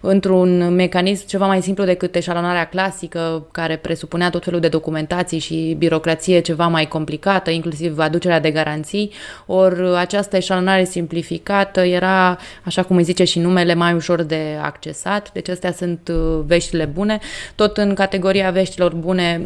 într-un 0.00 0.74
mecanism 0.74 1.26
ceva 1.26 1.46
mai 1.46 1.62
simplu 1.62 1.84
decât 1.84 2.14
eșalonarea 2.14 2.64
clasică, 2.68 3.46
care 3.52 3.76
presupunea 3.76 4.30
tot 4.30 4.44
felul 4.44 4.60
de 4.60 4.68
documentații 4.68 5.38
și 5.38 5.74
birocrație 5.78 6.40
ceva 6.40 6.66
mai 6.66 6.88
complicată, 6.88 7.50
inclusiv 7.50 7.98
aducerea 7.98 8.40
de 8.40 8.50
garanții, 8.50 9.12
ori 9.46 9.96
această 9.96 10.36
eșalonare 10.36 10.84
simplificată 10.84 11.80
era, 11.80 12.38
așa 12.64 12.82
cum 12.82 12.96
îi 12.96 13.02
zice 13.02 13.24
și 13.24 13.38
numele, 13.38 13.74
mai 13.74 13.94
ușor 13.94 14.22
de 14.22 14.58
accesat, 14.62 15.32
deci 15.32 15.48
astea 15.48 15.72
sunt 15.72 16.12
uh, 16.12 16.40
veștile 16.46 16.84
bune. 16.84 17.18
Tot 17.54 17.76
în 17.76 17.94
categoria 17.94 18.50
veștilor 18.50 18.94
bune 18.94 19.42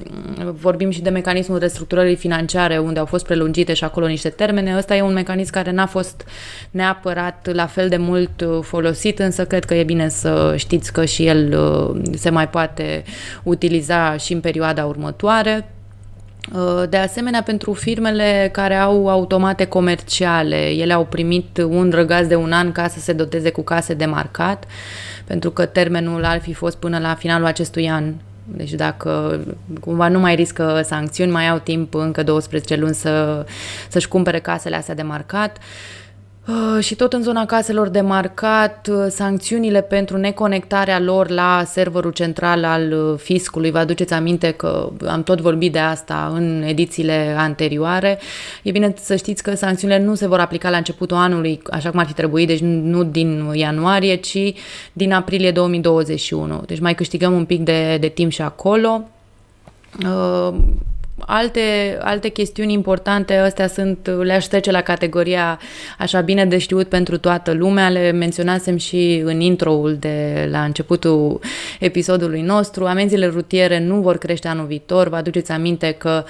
vorbim 0.52 0.90
și 0.90 1.02
de 1.02 1.10
mecanismul 1.10 1.58
restructurării 1.58 2.16
financiare, 2.16 2.78
unde 2.78 2.98
au 2.98 3.04
fost 3.04 3.24
prelungite 3.24 3.74
și 3.74 3.84
acolo 3.84 4.06
niște 4.06 4.28
termene. 4.28 4.76
Ăsta 4.76 4.96
e 4.96 5.02
un 5.02 5.12
mecanism 5.12 5.52
care 5.52 5.70
n-a 5.70 5.86
fost 5.86 6.24
neapărat 6.70 7.48
la 7.52 7.66
fel 7.66 7.88
de 7.88 7.96
mult 7.96 8.40
uh, 8.40 8.58
folosit, 8.62 9.18
însă 9.18 9.44
cred 9.44 9.64
că 9.64 9.74
e 9.74 9.84
bine 9.84 10.08
să 10.08 10.54
știți 10.56 10.92
că 10.92 11.04
și 11.04 11.26
el 11.26 11.58
uh, 11.58 12.00
se 12.14 12.30
mai 12.30 12.48
poate 12.48 13.04
utiliza 13.42 14.16
și 14.16 14.32
în 14.32 14.40
perioada 14.40 14.84
următoare. 14.84 15.70
Uh, 16.54 16.82
de 16.88 16.96
asemenea, 16.96 17.42
pentru 17.42 17.72
firmele 17.72 18.48
care 18.52 18.74
au 18.74 19.08
automate 19.08 19.64
comerciale, 19.64 20.70
ele 20.70 20.92
au 20.92 21.04
primit 21.04 21.58
un 21.58 21.90
răgaz 21.94 22.26
de 22.26 22.34
un 22.34 22.52
an 22.52 22.72
ca 22.72 22.88
să 22.88 23.00
se 23.00 23.12
doteze 23.12 23.50
cu 23.50 23.62
case 23.62 23.94
de 23.94 24.04
marcat, 24.04 24.64
pentru 25.24 25.50
că 25.50 25.66
termenul 25.66 26.24
ar 26.24 26.40
fi 26.40 26.52
fost 26.52 26.76
până 26.76 26.98
la 26.98 27.14
finalul 27.14 27.46
acestui 27.46 27.90
an 27.90 28.12
deci 28.46 28.72
dacă 28.72 29.40
cumva 29.80 30.08
nu 30.08 30.18
mai 30.18 30.34
riscă 30.34 30.80
sancțiuni, 30.84 31.30
mai 31.30 31.48
au 31.48 31.58
timp 31.58 31.94
încă 31.94 32.22
12 32.22 32.76
luni 32.76 32.94
să, 32.94 33.46
să-și 33.88 34.08
cumpere 34.08 34.40
casele 34.40 34.76
astea 34.76 34.94
de 34.94 35.02
marcat. 35.02 35.56
Uh, 35.56 35.62
și 36.80 36.94
tot 36.94 37.12
în 37.12 37.22
zona 37.22 37.46
caselor 37.46 37.88
de 37.88 38.00
marcat, 38.00 38.88
uh, 38.90 39.06
sancțiunile 39.08 39.82
pentru 39.82 40.16
neconectarea 40.16 41.00
lor 41.00 41.30
la 41.30 41.62
serverul 41.66 42.10
central 42.10 42.64
al 42.64 42.92
uh, 42.92 43.18
fiscului, 43.18 43.70
vă 43.70 43.78
aduceți 43.78 44.12
aminte 44.12 44.50
că 44.50 44.90
am 45.06 45.22
tot 45.22 45.40
vorbit 45.40 45.72
de 45.72 45.78
asta 45.78 46.32
în 46.34 46.62
edițiile 46.66 47.34
anterioare. 47.38 48.18
E 48.62 48.70
bine 48.70 48.94
să 49.00 49.16
știți 49.16 49.42
că 49.42 49.54
sancțiunile 49.54 50.04
nu 50.04 50.14
se 50.14 50.28
vor 50.28 50.38
aplica 50.38 50.70
la 50.70 50.76
începutul 50.76 51.16
anului, 51.16 51.60
așa 51.70 51.90
cum 51.90 51.98
ar 51.98 52.06
fi 52.06 52.12
trebuit, 52.12 52.46
deci 52.46 52.60
nu 52.60 53.04
din 53.04 53.50
ianuarie, 53.52 54.14
ci 54.14 54.54
din 54.92 55.12
aprilie 55.12 55.50
2021. 55.50 56.62
Deci 56.66 56.80
mai 56.80 56.94
câștigăm 56.94 57.32
un 57.32 57.44
pic 57.44 57.60
de, 57.60 57.96
de 58.00 58.08
timp 58.08 58.30
și 58.32 58.42
acolo. 58.42 59.08
Alte, 61.18 61.98
alte 62.00 62.28
chestiuni 62.28 62.72
importante, 62.72 63.36
astea 63.36 63.66
sunt, 63.66 64.10
le-aș 64.22 64.44
trece 64.44 64.70
la 64.70 64.80
categoria 64.80 65.58
așa 65.98 66.20
bine 66.20 66.46
de 66.46 66.58
știut 66.58 66.88
pentru 66.88 67.18
toată 67.18 67.52
lumea, 67.52 67.88
le 67.88 68.10
menționasem 68.10 68.76
și 68.76 69.22
în 69.24 69.40
intro-ul 69.40 69.96
de 69.96 70.48
la 70.50 70.64
începutul 70.64 71.40
episodului 71.80 72.40
nostru. 72.40 72.84
Amenziile 72.86 73.26
rutiere 73.26 73.78
nu 73.78 74.00
vor 74.00 74.18
crește 74.18 74.48
anul 74.48 74.66
viitor, 74.66 75.08
vă 75.08 75.16
aduceți 75.16 75.52
aminte 75.52 75.92
că 75.92 76.24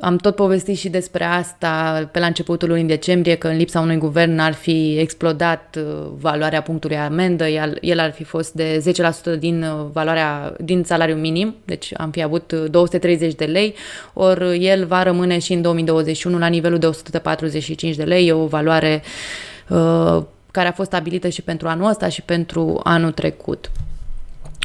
am 0.00 0.16
tot 0.16 0.34
povestit 0.34 0.76
și 0.76 0.88
despre 0.88 1.24
asta 1.24 2.08
pe 2.12 2.18
la 2.18 2.26
începutul 2.26 2.68
lunii 2.68 2.84
decembrie, 2.84 3.34
că 3.34 3.48
în 3.48 3.56
lipsa 3.56 3.80
unui 3.80 3.96
guvern 3.96 4.38
ar 4.38 4.52
fi 4.52 4.96
explodat 4.98 5.78
uh, 5.78 6.06
valoarea 6.18 6.62
punctului 6.62 6.96
amendă, 6.96 7.46
el 7.80 7.98
ar 7.98 8.12
fi 8.12 8.24
fost 8.24 8.52
de 8.52 8.82
10% 9.36 9.38
din 9.38 9.62
uh, 9.62 9.86
valoarea, 9.92 10.56
din 10.60 10.82
salariul 10.84 11.18
minim, 11.18 11.54
deci 11.64 11.92
am 11.96 12.10
fi 12.10 12.22
avut 12.22 12.52
230 12.52 13.30
uh, 13.30 13.36
de 13.36 13.44
lei, 13.44 13.74
ori 14.14 14.66
el 14.66 14.86
va 14.86 15.02
rămâne 15.02 15.38
și 15.38 15.52
în 15.52 15.62
2021 15.62 16.38
la 16.38 16.46
nivelul 16.46 16.78
de 16.78 16.86
145 16.86 17.96
de 17.96 18.04
lei, 18.04 18.26
e 18.26 18.32
o 18.32 18.46
valoare 18.46 19.02
uh, 19.68 20.22
care 20.50 20.68
a 20.68 20.72
fost 20.72 20.88
stabilită 20.88 21.28
și 21.28 21.42
pentru 21.42 21.68
anul 21.68 21.88
ăsta 21.88 22.08
și 22.08 22.22
pentru 22.22 22.80
anul 22.82 23.12
trecut. 23.12 23.70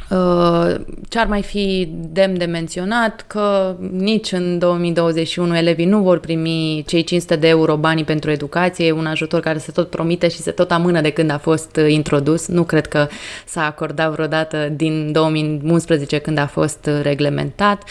Uh, 0.09 0.75
ce 1.09 1.19
ar 1.19 1.27
mai 1.27 1.41
fi 1.41 1.89
demn 1.91 2.37
de 2.37 2.45
menționat? 2.45 3.23
Că 3.27 3.75
nici 3.91 4.31
în 4.31 4.59
2021 4.59 5.57
elevii 5.57 5.85
nu 5.85 6.01
vor 6.01 6.19
primi 6.19 6.83
cei 6.87 7.03
500 7.03 7.35
de 7.35 7.47
euro 7.47 7.77
banii 7.77 8.03
pentru 8.03 8.31
educație, 8.31 8.85
e 8.85 8.91
un 8.91 9.05
ajutor 9.05 9.39
care 9.39 9.57
se 9.57 9.71
tot 9.71 9.89
promite 9.89 10.27
și 10.27 10.37
se 10.37 10.51
tot 10.51 10.71
amână 10.71 11.01
de 11.01 11.09
când 11.09 11.31
a 11.31 11.37
fost 11.37 11.79
introdus. 11.87 12.47
Nu 12.47 12.63
cred 12.63 12.87
că 12.87 13.07
s-a 13.45 13.65
acordat 13.65 14.11
vreodată 14.11 14.69
din 14.75 15.11
2011 15.11 16.17
când 16.17 16.37
a 16.37 16.47
fost 16.47 16.89
reglementat. 17.01 17.83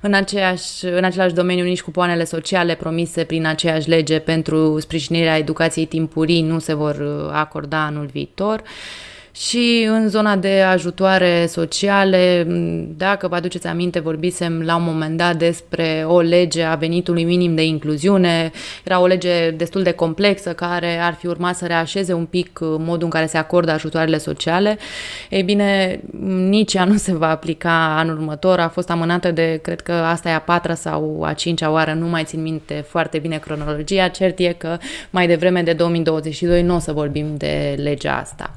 În, 0.00 0.14
aceeași, 0.14 0.84
în 0.84 1.04
același 1.04 1.34
domeniu 1.34 1.64
nici 1.64 1.82
cupoanele 1.82 2.24
sociale 2.24 2.74
promise 2.74 3.24
prin 3.24 3.46
aceeași 3.46 3.88
lege 3.88 4.18
pentru 4.18 4.80
sprijinirea 4.80 5.38
educației 5.38 5.86
timpurii 5.86 6.42
nu 6.42 6.58
se 6.58 6.74
vor 6.74 7.28
acorda 7.32 7.84
anul 7.84 8.08
viitor. 8.12 8.62
Și 9.38 9.86
în 9.88 10.08
zona 10.08 10.36
de 10.36 10.60
ajutoare 10.60 11.46
sociale, 11.46 12.46
dacă 12.96 13.28
vă 13.28 13.34
aduceți 13.34 13.66
aminte, 13.66 14.00
vorbisem 14.00 14.62
la 14.62 14.76
un 14.76 14.82
moment 14.84 15.16
dat 15.16 15.36
despre 15.36 16.04
o 16.06 16.20
lege 16.20 16.62
a 16.62 16.74
venitului 16.74 17.24
minim 17.24 17.54
de 17.54 17.64
incluziune. 17.64 18.50
Era 18.84 19.00
o 19.00 19.06
lege 19.06 19.50
destul 19.50 19.82
de 19.82 19.92
complexă 19.92 20.52
care 20.52 20.98
ar 20.98 21.14
fi 21.14 21.26
urmat 21.26 21.56
să 21.56 21.66
reașeze 21.66 22.12
un 22.12 22.24
pic 22.24 22.58
modul 22.60 23.04
în 23.04 23.10
care 23.10 23.26
se 23.26 23.38
acordă 23.38 23.70
ajutoarele 23.70 24.18
sociale. 24.18 24.78
Ei 25.30 25.42
bine, 25.42 26.00
nici 26.48 26.74
ea 26.74 26.84
nu 26.92 26.96
se 26.96 27.14
va 27.14 27.28
aplica 27.28 27.96
anul 27.98 28.16
următor. 28.16 28.58
A 28.60 28.68
fost 28.68 28.90
amânată 28.90 29.30
de, 29.30 29.58
cred 29.62 29.80
că 29.80 29.92
asta 29.92 30.28
e 30.28 30.34
a 30.34 30.40
patra 30.40 30.74
sau 30.74 31.22
a 31.22 31.32
cincea 31.32 31.70
oară, 31.70 31.92
nu 31.92 32.06
mai 32.06 32.24
țin 32.24 32.42
minte 32.42 32.84
foarte 32.88 33.18
bine 33.18 33.38
cronologia. 33.38 34.08
Cert 34.08 34.38
e 34.38 34.54
că 34.58 34.76
mai 35.10 35.26
devreme 35.26 35.62
de 35.62 35.72
2022 35.72 36.62
nu 36.62 36.74
o 36.74 36.78
să 36.78 36.92
vorbim 36.92 37.26
de 37.36 37.74
legea 37.82 38.18
asta. 38.18 38.50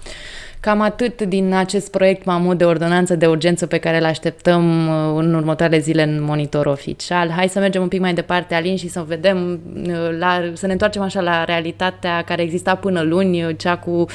Cam 0.62 0.82
atât 0.82 1.22
din 1.22 1.54
acest 1.54 1.92
proiect 1.92 2.26
mamut 2.26 2.58
de 2.58 2.66
ordonanță 2.66 3.16
de 3.16 3.28
urgență 3.28 3.66
pe 3.66 3.78
care 3.78 3.98
îl 3.98 4.06
așteptăm 4.06 4.88
uh, 4.88 5.22
în 5.24 5.34
următoarele 5.34 5.80
zile 5.80 6.04
în 6.04 6.24
monitor 6.24 6.66
oficial. 6.66 7.30
Hai 7.30 7.50
să 7.50 7.60
mergem 7.60 7.82
un 7.82 7.88
pic 7.88 8.00
mai 8.00 8.14
departe, 8.14 8.56
Alin, 8.56 8.78
și 8.78 8.88
să 8.88 9.04
vedem, 9.08 9.60
uh, 9.76 10.18
la, 10.20 10.42
să 10.54 10.66
ne 10.66 10.72
întoarcem 10.72 11.02
așa 11.02 11.22
la 11.22 11.44
realitatea 11.44 12.22
care 12.22 12.42
exista 12.42 12.76
până 12.76 13.02
luni, 13.02 13.44
uh, 13.44 13.56
cea 13.58 13.78
cu 13.78 14.06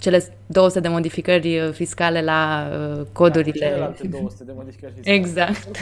cele 0.00 0.24
200 0.46 0.80
de 0.80 0.88
modificări 0.88 1.58
uh, 1.58 1.72
fiscale 1.72 2.22
la 2.22 2.68
uh, 2.98 3.06
codurile. 3.12 3.74
Da, 3.78 3.92
200 4.10 4.44
de 4.44 4.52
modificări 4.56 4.92
fiscale. 4.92 5.16
Exact. 5.16 5.78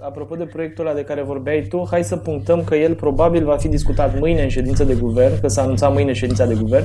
Apropo 0.00 0.34
de 0.36 0.44
proiectul 0.44 0.86
ăla 0.86 0.94
de 0.94 1.04
care 1.04 1.22
vorbeai 1.22 1.66
tu, 1.68 1.86
hai 1.90 2.04
să 2.04 2.16
punctăm 2.16 2.64
că 2.64 2.74
el 2.74 2.94
probabil 2.94 3.44
va 3.44 3.56
fi 3.56 3.68
discutat 3.68 4.18
mâine 4.18 4.42
în 4.42 4.48
ședință 4.48 4.84
de 4.84 4.94
guvern, 4.94 5.40
că 5.40 5.48
s-a 5.48 5.62
anunțat 5.62 5.92
mâine 5.92 6.12
ședința 6.12 6.46
de 6.46 6.54
guvern. 6.54 6.84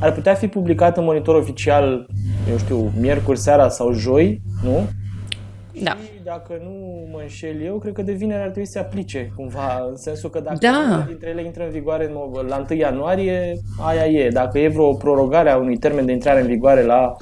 Ar 0.00 0.12
putea 0.12 0.34
fi 0.34 0.46
publicat 0.46 0.96
în 0.96 1.04
monitor 1.04 1.34
oficial, 1.34 2.06
eu 2.50 2.58
știu, 2.58 2.92
miercuri 3.00 3.38
seara 3.38 3.68
sau 3.68 3.92
joi, 3.92 4.40
nu? 4.62 4.88
Da. 5.82 5.90
Și 5.90 6.13
dacă 6.24 6.60
nu 6.62 7.06
mă 7.12 7.18
înșel 7.20 7.62
eu, 7.62 7.78
cred 7.78 7.92
că 7.92 8.02
de 8.02 8.12
vineri 8.12 8.42
ar 8.42 8.48
trebui 8.48 8.66
să 8.66 8.72
se 8.72 8.78
aplice 8.78 9.32
cumva, 9.36 9.86
în 9.88 9.96
sensul 9.96 10.30
că 10.30 10.40
dacă 10.40 10.58
da. 10.60 11.04
dintre 11.06 11.28
ele 11.28 11.44
intră 11.44 11.64
în 11.64 11.70
vigoare 11.70 12.12
la 12.48 12.64
1 12.70 12.78
ianuarie, 12.78 13.52
aia 13.80 14.06
e. 14.06 14.28
Dacă 14.28 14.58
e 14.58 14.68
vreo 14.68 14.94
prorogare 14.94 15.50
a 15.50 15.56
unui 15.56 15.76
termen 15.76 16.06
de 16.06 16.12
intrare 16.12 16.40
în 16.40 16.46
vigoare 16.46 16.82
la 16.82 17.16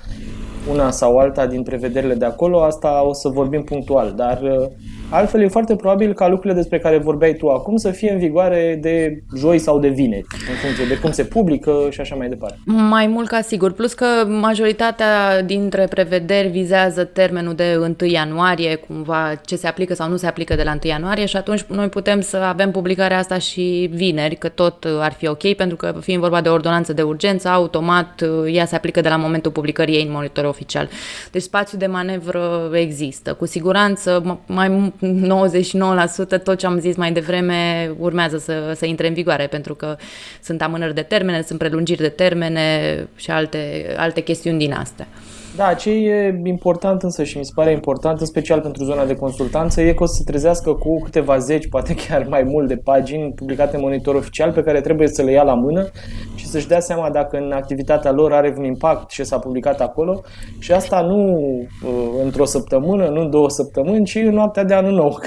una 0.71 0.91
sau 0.91 1.19
alta 1.19 1.47
din 1.47 1.63
prevederile 1.63 2.15
de 2.15 2.25
acolo, 2.25 2.63
asta 2.63 3.07
o 3.07 3.13
să 3.13 3.29
vorbim 3.29 3.63
punctual, 3.63 4.13
dar 4.17 4.41
Altfel 5.15 5.41
e 5.41 5.49
foarte 5.49 5.77
probabil 5.77 6.13
ca 6.13 6.29
lucrurile 6.29 6.61
despre 6.61 6.79
care 6.79 6.99
vorbeai 6.99 7.35
tu 7.35 7.49
acum 7.49 7.77
să 7.77 7.91
fie 7.91 8.13
în 8.13 8.19
vigoare 8.19 8.79
de 8.81 9.23
joi 9.37 9.59
sau 9.59 9.79
de 9.79 9.89
vineri, 9.89 10.27
în 10.51 10.55
funcție 10.55 10.85
de 10.85 10.99
cum 10.99 11.11
se 11.11 11.25
publică 11.25 11.89
și 11.91 12.01
așa 12.01 12.15
mai 12.15 12.29
departe. 12.29 12.57
Mai 12.65 13.07
mult 13.07 13.29
ca 13.29 13.41
sigur, 13.41 13.73
plus 13.73 13.93
că 13.93 14.07
majoritatea 14.29 15.43
dintre 15.43 15.87
prevederi 15.91 16.49
vizează 16.49 17.05
termenul 17.05 17.55
de 17.55 17.77
1 18.01 18.11
ianuarie, 18.11 18.75
cumva 18.75 19.35
ce 19.45 19.57
se 19.57 19.67
aplică 19.67 19.95
sau 19.95 20.09
nu 20.09 20.17
se 20.17 20.27
aplică 20.27 20.55
de 20.55 20.63
la 20.63 20.71
1 20.71 20.81
ianuarie 20.83 21.27
și 21.27 21.37
atunci 21.37 21.63
noi 21.63 21.89
putem 21.89 22.21
să 22.21 22.37
avem 22.37 22.71
publicarea 22.71 23.19
asta 23.19 23.39
și 23.39 23.91
vineri, 23.93 24.37
că 24.37 24.49
tot 24.49 24.87
ar 25.01 25.13
fi 25.13 25.29
ok, 25.29 25.53
pentru 25.55 25.77
că 25.77 25.95
fiind 26.01 26.21
vorba 26.21 26.41
de 26.41 26.49
ordonanță 26.49 26.93
de 26.93 27.03
urgență, 27.03 27.49
automat 27.49 28.23
ea 28.47 28.65
se 28.65 28.77
aplică 28.77 29.01
de 29.01 29.09
la 29.09 29.17
momentul 29.17 29.51
publicării 29.51 29.95
ei 29.95 30.03
în 30.03 30.13
monitor 30.13 30.45
oficial. 30.45 30.89
Deci 31.31 31.43
spațiu 31.43 31.79
de 31.79 31.87
manevră 31.87 32.71
există. 32.73 33.33
Cu 33.33 33.47
siguranță 33.47 34.41
mai 34.47 34.93
99% 35.03 36.43
tot 36.43 36.59
ce 36.59 36.67
am 36.67 36.79
zis 36.79 36.97
mai 36.97 37.13
devreme 37.13 37.91
urmează 37.99 38.39
să, 38.39 38.73
să 38.77 38.87
intre 38.87 39.09
în 39.09 39.15
vigoare, 39.15 39.47
pentru 39.47 39.75
că 39.75 39.97
sunt 40.43 40.63
amânări 40.63 40.95
de 40.95 41.03
termene, 41.03 41.43
sunt 41.43 41.59
prelungiri 41.59 42.01
de 42.01 42.09
termene 42.09 43.09
și 43.17 43.31
alte, 43.31 43.95
alte 43.97 44.21
chestiuni 44.21 44.59
din 44.59 44.73
astea. 44.73 45.07
Da, 45.57 45.75
ce 45.75 45.91
e 45.91 46.41
important 46.45 47.03
însă 47.03 47.25
și 47.25 47.39
mi 47.39 47.45
se 47.45 47.51
pare 47.55 47.73
important, 47.73 48.21
în 48.21 48.27
special 48.27 48.61
pentru 48.61 48.85
zona 48.85 49.05
de 49.05 49.17
consultanță, 49.17 49.81
e 49.81 49.93
că 49.93 50.03
o 50.03 50.07
să 50.07 50.15
se 50.15 50.23
trezească 50.25 50.73
cu 50.73 51.01
câteva 51.01 51.39
zeci, 51.39 51.69
poate 51.69 51.95
chiar 51.95 52.27
mai 52.29 52.43
mult 52.43 52.69
de 52.69 52.77
pagini 52.77 53.33
publicate 53.33 53.77
în 53.77 53.83
monitor 53.83 54.15
oficial 54.15 54.53
pe 54.53 54.63
care 54.63 54.81
trebuie 54.81 55.09
să 55.09 55.23
le 55.23 55.31
ia 55.31 55.43
la 55.43 55.55
mână 55.55 55.91
și 56.35 56.47
să-și 56.47 56.69
dea 56.69 56.81
seama 56.81 57.11
dacă 57.11 57.37
în 57.37 57.53
activitatea 57.53 58.11
lor 58.11 58.33
are 58.33 58.55
un 58.59 58.65
impact 58.65 59.09
ce 59.09 59.23
s-a 59.23 59.39
publicat 59.39 59.81
acolo 59.81 60.21
și 60.59 60.73
asta 60.73 61.01
nu 61.01 61.37
uh, 61.37 61.91
într-o 62.23 62.45
săptămână, 62.45 63.09
nu 63.09 63.21
în 63.21 63.31
două 63.31 63.51
săptămâni, 63.51 64.05
ci 64.05 64.15
în 64.15 64.35
noaptea 64.35 64.65
de 64.65 64.75
anul 64.75 64.93
nou. 64.93 65.19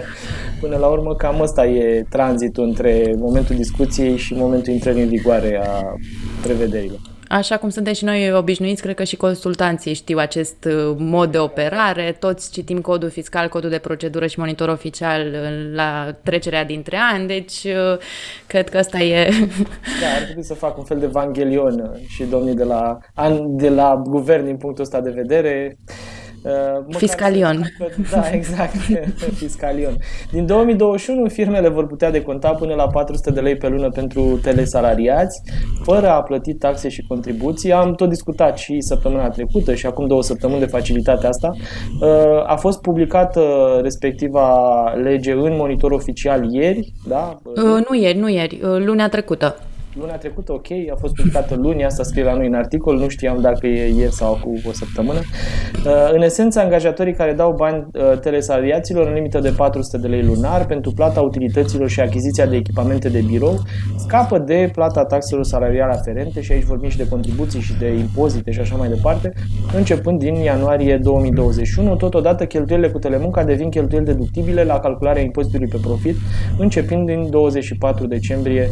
Până 0.60 0.76
la 0.76 0.86
urmă 0.86 1.14
cam 1.14 1.40
ăsta 1.40 1.66
e 1.66 2.06
tranzitul 2.08 2.64
între 2.64 3.14
momentul 3.18 3.56
discuției 3.56 4.16
și 4.16 4.34
momentul 4.34 4.72
intrării 4.72 5.02
în 5.02 5.08
vigoare 5.08 5.60
a 5.64 5.94
prevederilor. 6.42 7.15
Așa 7.28 7.56
cum 7.56 7.68
suntem 7.68 7.92
și 7.92 8.04
noi 8.04 8.32
obișnuiți, 8.32 8.82
cred 8.82 8.94
că 8.94 9.04
și 9.04 9.16
consultanții 9.16 9.94
știu 9.94 10.18
acest 10.18 10.64
uh, 10.64 10.96
mod 10.98 11.30
de 11.30 11.38
operare. 11.38 12.16
Toți 12.18 12.52
citim 12.52 12.80
codul 12.80 13.10
fiscal, 13.10 13.48
codul 13.48 13.70
de 13.70 13.78
procedură 13.78 14.26
și 14.26 14.38
monitor 14.38 14.68
oficial 14.68 15.36
la 15.72 16.16
trecerea 16.22 16.64
dintre 16.64 16.96
ani, 17.12 17.26
deci 17.26 17.64
uh, 17.64 17.98
cred 18.46 18.68
că 18.68 18.78
asta 18.78 18.98
e... 18.98 19.28
Da, 20.00 20.06
ar 20.16 20.22
trebui 20.24 20.44
să 20.44 20.54
fac 20.54 20.78
un 20.78 20.84
fel 20.84 20.98
de 20.98 21.04
Evangelion 21.04 22.00
și 22.08 22.24
domnii 22.24 22.54
de 22.54 22.64
la, 22.64 22.98
de 23.46 23.68
la 23.68 24.02
guvern 24.04 24.44
din 24.44 24.56
punctul 24.56 24.84
ăsta 24.84 25.00
de 25.00 25.10
vedere. 25.10 25.76
Uh, 26.46 26.96
Fiscalion. 26.96 27.72
Da, 28.10 28.30
exact, 28.30 28.74
Fiscalion. 29.42 29.96
Din 30.30 30.46
2021, 30.46 31.28
firmele 31.28 31.68
vor 31.68 31.86
putea 31.86 32.10
deconta 32.10 32.50
până 32.50 32.74
la 32.74 32.86
400 32.88 33.30
de 33.30 33.40
lei 33.40 33.56
pe 33.56 33.68
lună 33.68 33.90
pentru 33.90 34.38
telesalariați, 34.42 35.42
fără 35.82 36.08
a 36.10 36.22
plăti 36.22 36.54
taxe 36.54 36.88
și 36.88 37.04
contribuții. 37.08 37.72
Am 37.72 37.94
tot 37.94 38.08
discutat 38.08 38.58
și 38.58 38.80
săptămâna 38.80 39.28
trecută 39.28 39.74
și 39.74 39.86
acum 39.86 40.06
două 40.06 40.22
săptămâni 40.22 40.60
de 40.60 40.66
facilitatea 40.66 41.28
asta. 41.28 41.52
Uh, 42.00 42.42
a 42.46 42.56
fost 42.56 42.80
publicată 42.80 43.42
respectiva 43.82 44.90
lege 45.02 45.32
în 45.32 45.56
monitor 45.56 45.90
oficial 45.90 46.52
ieri, 46.52 46.92
da? 47.08 47.38
Uh, 47.42 47.84
nu 47.88 47.96
ieri, 47.96 48.18
nu 48.18 48.28
ieri, 48.28 48.58
lunea 48.62 49.08
trecută 49.08 49.56
luna 49.98 50.16
trecută, 50.16 50.52
ok, 50.52 50.66
a 50.92 50.96
fost 50.98 51.14
publicată 51.14 51.54
luni, 51.54 51.84
asta 51.84 52.02
scrie 52.02 52.24
la 52.24 52.34
noi 52.34 52.46
în 52.46 52.54
articol, 52.54 52.98
nu 52.98 53.08
știam 53.08 53.40
dacă 53.40 53.66
e 53.66 53.94
ieri 53.96 54.12
sau 54.12 54.38
cu 54.42 54.52
o 54.68 54.72
săptămână. 54.72 55.18
Uh, 55.18 56.10
în 56.12 56.22
esență, 56.22 56.60
angajatorii 56.60 57.14
care 57.14 57.32
dau 57.32 57.52
bani 57.52 57.86
uh, 57.92 58.18
telesalariaților 58.18 59.06
în 59.06 59.14
limită 59.14 59.38
de 59.38 59.50
400 59.56 59.98
de 59.98 60.06
lei 60.06 60.22
lunar 60.22 60.66
pentru 60.66 60.92
plata 60.92 61.20
utilităților 61.20 61.88
și 61.88 62.00
achiziția 62.00 62.46
de 62.46 62.56
echipamente 62.56 63.08
de 63.08 63.24
birou 63.26 63.62
scapă 63.96 64.38
de 64.38 64.70
plata 64.72 65.04
taxelor 65.04 65.44
salariale 65.44 65.92
aferente 65.92 66.40
și 66.40 66.52
aici 66.52 66.64
vorbim 66.64 66.88
și 66.88 66.96
de 66.96 67.08
contribuții 67.08 67.60
și 67.60 67.74
de 67.78 67.86
impozite 67.86 68.50
și 68.50 68.60
așa 68.60 68.76
mai 68.76 68.88
departe, 68.88 69.32
începând 69.76 70.18
din 70.18 70.34
ianuarie 70.34 70.96
2021. 70.96 71.96
Totodată, 71.96 72.46
cheltuielile 72.46 72.90
cu 72.90 72.98
telemunca 72.98 73.44
devin 73.44 73.70
cheltuieli 73.70 74.06
deductibile 74.06 74.64
la 74.64 74.78
calcularea 74.78 75.22
impozitului 75.22 75.68
pe 75.68 75.78
profit, 75.82 76.16
începând 76.58 77.06
din 77.06 77.30
24 77.30 78.06
decembrie 78.06 78.68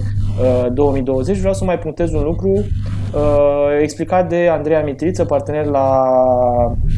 2021 0.72 1.13
2020, 1.14 1.38
vreau 1.38 1.54
să 1.54 1.64
mai 1.64 1.78
punctez 1.78 2.12
un 2.12 2.22
lucru 2.22 2.50
uh, 2.52 3.78
explicat 3.80 4.28
de 4.28 4.48
Andreea 4.48 4.82
Mitriță, 4.82 5.24
partener 5.24 5.64
la 5.64 6.16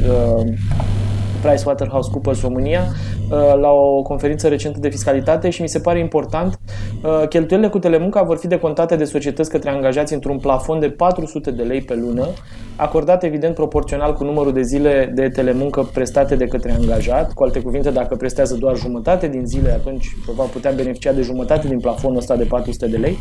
uh, 0.08 0.52
PricewaterhouseCoopers 1.42 2.40
România, 2.40 2.80
uh, 2.80 3.25
la 3.60 3.70
o 3.70 4.02
conferință 4.02 4.48
recentă 4.48 4.78
de 4.78 4.88
fiscalitate 4.88 5.50
și 5.50 5.62
mi 5.62 5.68
se 5.68 5.78
pare 5.78 5.98
important. 5.98 6.58
Uh, 7.02 7.28
cheltuielile 7.28 7.70
cu 7.70 7.78
telemunca 7.78 8.22
vor 8.22 8.36
fi 8.36 8.46
decontate 8.46 8.96
de 8.96 9.04
societăți 9.04 9.50
către 9.50 9.70
angajați 9.70 10.14
într-un 10.14 10.38
plafon 10.38 10.80
de 10.80 10.90
400 10.90 11.50
de 11.50 11.62
lei 11.62 11.80
pe 11.80 11.94
lună, 11.94 12.28
acordat 12.76 13.22
evident 13.24 13.54
proporțional 13.54 14.12
cu 14.14 14.24
numărul 14.24 14.52
de 14.52 14.62
zile 14.62 15.12
de 15.14 15.28
telemuncă 15.28 15.88
prestate 15.92 16.36
de 16.36 16.46
către 16.46 16.72
angajat. 16.72 17.32
Cu 17.32 17.42
alte 17.42 17.60
cuvinte, 17.60 17.90
dacă 17.90 18.16
prestează 18.16 18.54
doar 18.54 18.76
jumătate 18.76 19.28
din 19.28 19.46
zile, 19.46 19.70
atunci 19.70 20.06
va 20.36 20.44
putea 20.44 20.70
beneficia 20.70 21.12
de 21.12 21.22
jumătate 21.22 21.68
din 21.68 21.80
plafonul 21.80 22.16
ăsta 22.16 22.36
de 22.36 22.44
400 22.44 22.86
de 22.86 22.96
lei. 22.96 23.18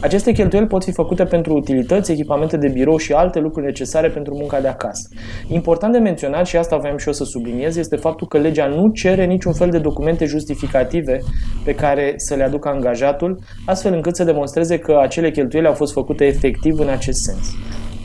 Aceste 0.00 0.32
cheltuieli 0.32 0.66
pot 0.66 0.84
fi 0.84 0.92
făcute 0.92 1.24
pentru 1.24 1.54
utilități, 1.54 2.12
echipamente 2.12 2.56
de 2.56 2.68
birou 2.68 2.96
și 2.96 3.12
alte 3.12 3.38
lucruri 3.38 3.66
necesare 3.66 4.08
pentru 4.08 4.34
munca 4.34 4.60
de 4.60 4.68
acasă. 4.68 5.08
Important 5.46 5.92
de 5.92 5.98
menționat, 5.98 6.46
și 6.46 6.56
asta 6.56 6.76
vreau 6.76 6.96
și 6.96 7.06
eu 7.06 7.12
să 7.12 7.24
subliniez, 7.24 7.76
este 7.76 7.96
faptul 7.96 8.26
că 8.26 8.38
legea 8.38 8.66
nu 8.66 8.88
cere 8.88 9.24
niciun 9.30 9.52
fel 9.52 9.70
de 9.70 9.78
documente 9.78 10.24
justificative 10.24 11.20
pe 11.64 11.74
care 11.74 12.14
să 12.16 12.34
le 12.34 12.42
aducă 12.42 12.68
angajatul, 12.68 13.38
astfel 13.66 13.92
încât 13.92 14.16
să 14.16 14.24
demonstreze 14.24 14.78
că 14.78 14.98
acele 15.02 15.30
cheltuieli 15.30 15.66
au 15.66 15.74
fost 15.74 15.92
făcute 15.92 16.24
efectiv 16.26 16.78
în 16.78 16.88
acest 16.88 17.22
sens. 17.22 17.54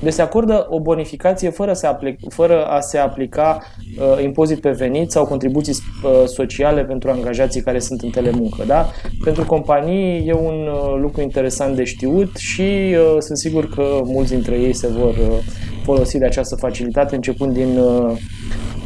Deci 0.01 0.13
se 0.13 0.21
acordă 0.21 0.67
o 0.69 0.79
bonificație 0.79 1.49
fără, 1.49 1.73
să 1.73 1.87
aplic, 1.87 2.19
fără 2.29 2.65
a 2.65 2.79
se 2.79 2.97
aplica 2.97 3.61
uh, 3.99 4.23
impozit 4.23 4.59
pe 4.59 4.69
venit 4.69 5.11
sau 5.11 5.25
contribuții 5.25 5.73
uh, 5.73 6.27
sociale 6.27 6.83
pentru 6.83 7.09
angajații 7.09 7.61
care 7.61 7.79
sunt 7.79 8.01
în 8.01 8.09
telemuncă. 8.09 8.63
Da? 8.67 8.89
Pentru 9.23 9.45
companii 9.45 10.27
e 10.27 10.33
un 10.33 10.67
uh, 10.67 10.99
lucru 11.01 11.21
interesant 11.21 11.75
de 11.75 11.83
știut 11.83 12.35
și 12.35 12.61
uh, 12.61 13.15
sunt 13.19 13.37
sigur 13.37 13.69
că 13.69 14.01
mulți 14.03 14.31
dintre 14.31 14.55
ei 14.55 14.73
se 14.73 14.87
vor 14.87 15.09
uh, 15.09 15.37
folosi 15.83 16.17
de 16.17 16.25
această 16.25 16.55
facilitate 16.55 17.15
începând 17.15 17.53
din 17.53 17.77
uh, 17.77 18.17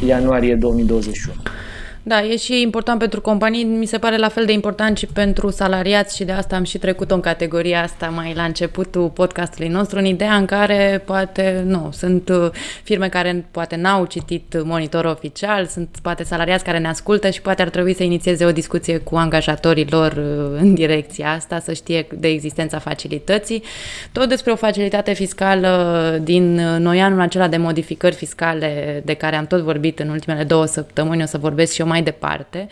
ianuarie 0.08 0.56
2021. 0.56 1.36
Da, 2.10 2.24
e 2.24 2.38
și 2.38 2.62
important 2.62 3.00
pentru 3.00 3.22
companii, 3.22 3.64
mi 3.64 3.86
se 3.86 3.98
pare 3.98 4.18
la 4.18 4.28
fel 4.28 4.46
de 4.46 4.52
important 4.52 4.98
și 4.98 5.06
pentru 5.06 5.50
salariați 5.50 6.16
și 6.16 6.24
de 6.24 6.32
asta 6.32 6.56
am 6.56 6.64
și 6.64 6.78
trecut 6.78 7.12
în 7.12 7.20
categoria 7.20 7.82
asta 7.82 8.08
mai 8.08 8.34
la 8.36 8.44
începutul 8.44 9.10
podcastului 9.10 9.68
nostru, 9.68 9.98
în 9.98 10.06
ideea 10.06 10.36
în 10.36 10.46
care 10.46 11.02
poate, 11.06 11.64
nu, 11.66 11.90
sunt 11.92 12.30
uh, 12.30 12.50
firme 12.84 13.10
care 13.10 13.46
poate 13.52 13.76
n-au 13.76 14.06
citit 14.06 14.62
monitor 14.64 15.06
oficial, 15.06 15.66
sunt 15.66 15.90
poate 16.02 16.24
salariați 16.24 16.64
care 16.64 16.78
ne 16.78 16.88
ascultă 16.88 17.30
și 17.30 17.42
poate 17.42 17.62
ar 17.62 17.70
trebui 17.70 17.96
să 17.96 18.04
inițieze 18.04 18.46
o 18.46 18.52
discuție 18.52 18.98
cu 18.98 19.16
angajatorii 19.16 19.88
lor 19.90 20.12
uh, 20.12 20.60
în 20.60 20.74
direcția 20.74 21.32
asta, 21.32 21.60
să 21.60 21.74
știe 21.74 22.08
de 22.14 22.28
existența 22.28 22.80
facilității. 22.80 23.64
Tot 24.12 24.30
despre 24.30 24.52
o 24.52 24.56
facilitate 24.56 25.14
fiscală 25.14 26.20
din 26.24 26.54
noi 26.80 27.02
anul 27.02 27.22
acela 27.22 27.48
de 27.48 27.58
modificări 27.58 28.16
fiscale 28.16 29.02
de 29.06 29.14
care 29.14 29.36
am 29.36 29.48
tot 29.48 29.62
vorbit 29.62 30.00
în 30.00 30.10
ultimele 30.10 30.44
două 30.44 30.66
săptămâni, 30.66 31.24
o 31.24 31.26
să 31.26 31.38
vorbesc 31.38 31.74
și 31.74 31.82
eu 31.82 31.88
mai 31.88 31.98
departe. 32.02 32.68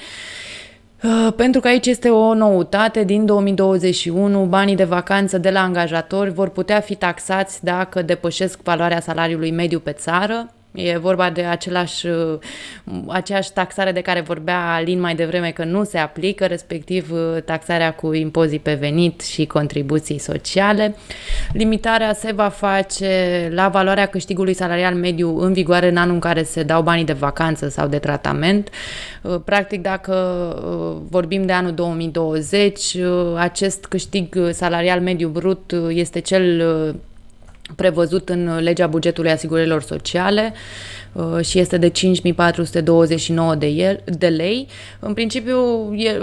Uh, 1.03 1.33
pentru 1.35 1.61
că 1.61 1.67
aici 1.67 1.85
este 1.85 2.09
o 2.09 2.33
noutate, 2.33 3.03
din 3.03 3.25
2021 3.25 4.45
banii 4.45 4.75
de 4.75 4.83
vacanță 4.83 5.37
de 5.37 5.49
la 5.49 5.59
angajatori 5.61 6.29
vor 6.29 6.49
putea 6.49 6.79
fi 6.79 6.95
taxați 6.95 7.63
dacă 7.63 8.01
depășesc 8.01 8.59
valoarea 8.63 8.99
salariului 8.99 9.51
mediu 9.51 9.79
pe 9.79 9.91
țară, 9.91 10.53
E 10.79 10.97
vorba 10.97 11.29
de 11.29 11.43
același, 11.43 12.07
uh, 12.07 12.37
aceeași 13.07 13.53
taxare 13.53 13.91
de 13.91 14.01
care 14.01 14.21
vorbea 14.21 14.73
Alin 14.73 14.99
mai 14.99 15.15
devreme 15.15 15.51
că 15.51 15.63
nu 15.63 15.83
se 15.83 15.97
aplică, 15.97 16.45
respectiv 16.45 17.11
uh, 17.11 17.41
taxarea 17.45 17.93
cu 17.93 18.13
impozii 18.13 18.59
pe 18.59 18.73
venit 18.73 19.21
și 19.21 19.45
contribuții 19.45 20.17
sociale. 20.17 20.95
Limitarea 21.53 22.13
se 22.13 22.31
va 22.31 22.47
face 22.47 23.49
la 23.53 23.67
valoarea 23.67 24.05
câștigului 24.05 24.53
salarial 24.53 24.95
mediu 24.95 25.39
în 25.39 25.53
vigoare 25.53 25.89
în 25.89 25.97
anul 25.97 26.13
în 26.13 26.19
care 26.19 26.43
se 26.43 26.63
dau 26.63 26.81
banii 26.81 27.05
de 27.05 27.13
vacanță 27.13 27.69
sau 27.69 27.87
de 27.87 27.97
tratament. 27.99 28.69
Uh, 29.21 29.35
practic, 29.45 29.81
dacă 29.81 30.15
vorbim 31.09 31.45
de 31.45 31.53
anul 31.53 31.73
2020, 31.73 32.97
acest 33.37 33.85
câștig 33.85 34.37
salarial 34.51 34.99
mediu 34.99 35.27
brut 35.27 35.71
este 35.89 36.19
cel 36.19 36.61
prevăzut 37.75 38.30
în 38.30 38.60
legea 38.60 38.88
bugetului 38.88 39.32
asigurărilor 39.32 39.82
sociale 39.82 40.53
uh, 41.12 41.45
și 41.45 41.60
este 41.60 41.77
de 41.77 41.89
5429 41.89 43.56
de, 43.56 43.67
el, 43.67 44.01
de 44.06 44.27
lei. 44.27 44.67
În 44.99 45.13
principiu, 45.13 45.58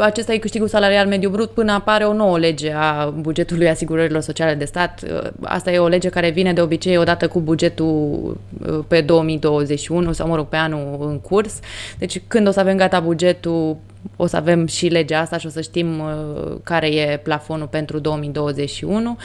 acesta 0.00 0.32
e 0.32 0.38
câștigul 0.38 0.68
salarial 0.68 1.06
mediu 1.06 1.30
brut 1.30 1.50
până 1.50 1.72
apare 1.72 2.04
o 2.04 2.12
nouă 2.12 2.38
lege 2.38 2.72
a 2.76 3.06
bugetului 3.06 3.68
asigurărilor 3.68 4.20
sociale 4.20 4.54
de 4.54 4.64
stat. 4.64 5.02
Uh, 5.02 5.30
asta 5.42 5.70
e 5.70 5.78
o 5.78 5.88
lege 5.88 6.08
care 6.08 6.30
vine 6.30 6.52
de 6.52 6.60
obicei 6.60 6.96
odată 6.96 7.28
cu 7.28 7.40
bugetul 7.40 8.36
uh, 8.66 8.78
pe 8.88 9.00
2021 9.00 10.12
sau, 10.12 10.28
mă 10.28 10.36
rog, 10.36 10.46
pe 10.46 10.56
anul 10.56 10.98
în 11.00 11.20
curs. 11.20 11.58
Deci 11.98 12.20
când 12.26 12.48
o 12.48 12.50
să 12.50 12.60
avem 12.60 12.76
gata 12.76 13.00
bugetul 13.00 13.76
o 14.16 14.26
să 14.26 14.36
avem 14.36 14.66
și 14.66 14.86
legea 14.86 15.20
asta 15.20 15.38
și 15.38 15.46
o 15.46 15.50
să 15.50 15.60
știm 15.60 15.98
uh, 15.98 16.56
care 16.62 16.86
e 16.86 17.20
plafonul 17.22 17.66
pentru 17.66 17.98
2021. 17.98 19.16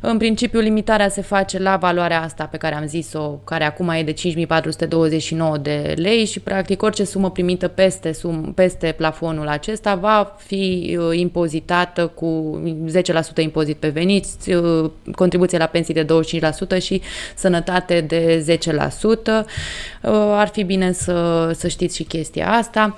În 0.00 0.18
principiu, 0.18 0.60
limitarea 0.60 1.08
se 1.08 1.22
face 1.22 1.58
la 1.58 1.76
valoarea 1.76 2.22
asta 2.22 2.44
pe 2.44 2.56
care 2.56 2.74
am 2.74 2.86
zis-o, 2.86 3.30
care 3.44 3.64
acum 3.64 3.88
e 3.88 4.02
de 4.02 4.12
5429 4.12 5.56
de 5.58 5.94
lei 5.96 6.24
și 6.24 6.40
practic 6.40 6.82
orice 6.82 7.04
sumă 7.04 7.30
primită 7.30 7.68
peste, 7.68 8.12
sum, 8.12 8.52
peste 8.54 8.94
plafonul 8.96 9.48
acesta 9.48 9.94
va 9.94 10.34
fi 10.38 10.96
uh, 11.00 11.18
impozitată 11.18 12.06
cu 12.06 12.60
10% 13.36 13.36
impozit 13.36 13.76
pe 13.76 13.88
veniți, 13.88 14.52
uh, 14.52 14.90
contribuție 15.14 15.58
la 15.58 15.66
pensii 15.66 15.94
de 15.94 16.06
25% 16.78 16.78
și 16.80 17.00
sănătate 17.34 18.00
de 18.00 18.44
10%. 18.46 19.44
Ar 20.30 20.48
fi 20.48 20.62
bine 20.62 20.92
să, 20.92 21.50
să 21.54 21.68
știți 21.68 21.96
și 21.96 22.02
chestia 22.02 22.52
asta. 22.52 22.94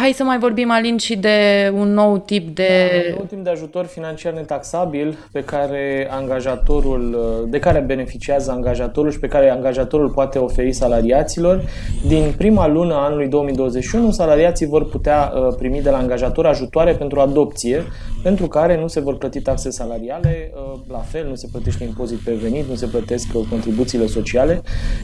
Hai 0.00 0.12
să 0.12 0.24
mai 0.24 0.38
vorbim, 0.38 0.70
Alin, 0.70 0.96
și 0.96 1.16
de 1.16 1.70
un 1.74 1.92
nou 1.92 2.18
tip 2.18 2.54
de... 2.54 2.90
Da, 2.90 3.08
un 3.10 3.14
nou 3.16 3.26
tip 3.28 3.44
de 3.44 3.50
ajutor 3.50 3.84
financiar 3.84 4.32
netaxabil 4.32 5.18
pe 5.32 5.44
care 5.44 6.08
angajatorul, 6.10 7.18
de 7.48 7.58
care 7.58 7.80
beneficiază 7.80 8.50
angajatorul 8.50 9.10
și 9.10 9.18
pe 9.18 9.26
care 9.26 9.50
angajatorul 9.50 10.10
poate 10.10 10.38
oferi 10.38 10.72
salariaților. 10.72 11.64
Din 12.06 12.34
prima 12.36 12.66
lună 12.66 12.94
a 12.94 13.04
anului 13.04 13.28
2021, 13.28 14.10
salariații 14.10 14.66
vor 14.66 14.88
putea 14.88 15.32
uh, 15.34 15.54
primi 15.58 15.82
de 15.82 15.90
la 15.90 15.96
angajator 15.96 16.46
ajutoare 16.46 16.92
pentru 16.92 17.20
adopție, 17.20 17.84
pentru 18.26 18.46
care 18.46 18.80
nu 18.80 18.86
se 18.86 19.00
vor 19.00 19.16
plăti 19.16 19.40
taxe 19.40 19.70
salariale, 19.70 20.52
uh, 20.54 20.80
la 20.88 20.98
fel 20.98 21.28
nu 21.28 21.34
se 21.34 21.48
plătește 21.52 21.84
impozit 21.84 22.18
pe 22.18 22.32
venit, 22.32 22.68
nu 22.68 22.74
se 22.74 22.86
plătesc 22.86 23.26
uh, 23.34 23.46
contribuțiile 23.50 24.06
sociale. 24.06 24.62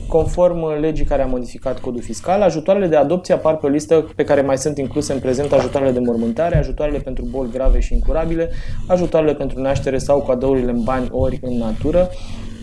Conform 0.09 0.81
legii 0.81 1.05
care 1.05 1.23
a 1.23 1.27
modificat 1.27 1.81
codul 1.81 2.03
fiscal, 2.03 2.43
ajutoarele 2.43 2.87
de 2.87 2.97
adopție 2.97 3.35
apar 3.35 3.57
pe 3.57 3.67
o 3.67 3.69
listă 3.69 4.13
pe 4.17 4.25
care 4.25 4.41
mai 4.41 4.59
sunt 4.59 4.79
incluse 4.79 5.13
în 5.13 5.19
prezent 5.19 5.53
ajutoarele 5.53 5.93
de 5.93 5.99
mormântare, 5.99 6.57
ajutoarele 6.57 6.99
pentru 6.99 7.25
boli 7.25 7.51
grave 7.51 7.81
și 7.81 7.95
incurabile, 7.95 8.51
ajutoarele 8.87 9.35
pentru 9.35 9.61
naștere 9.61 9.99
sau 9.99 10.23
cadourile 10.23 10.71
în 10.71 10.83
bani 10.83 11.09
ori 11.11 11.39
în 11.43 11.57
natură. 11.57 12.11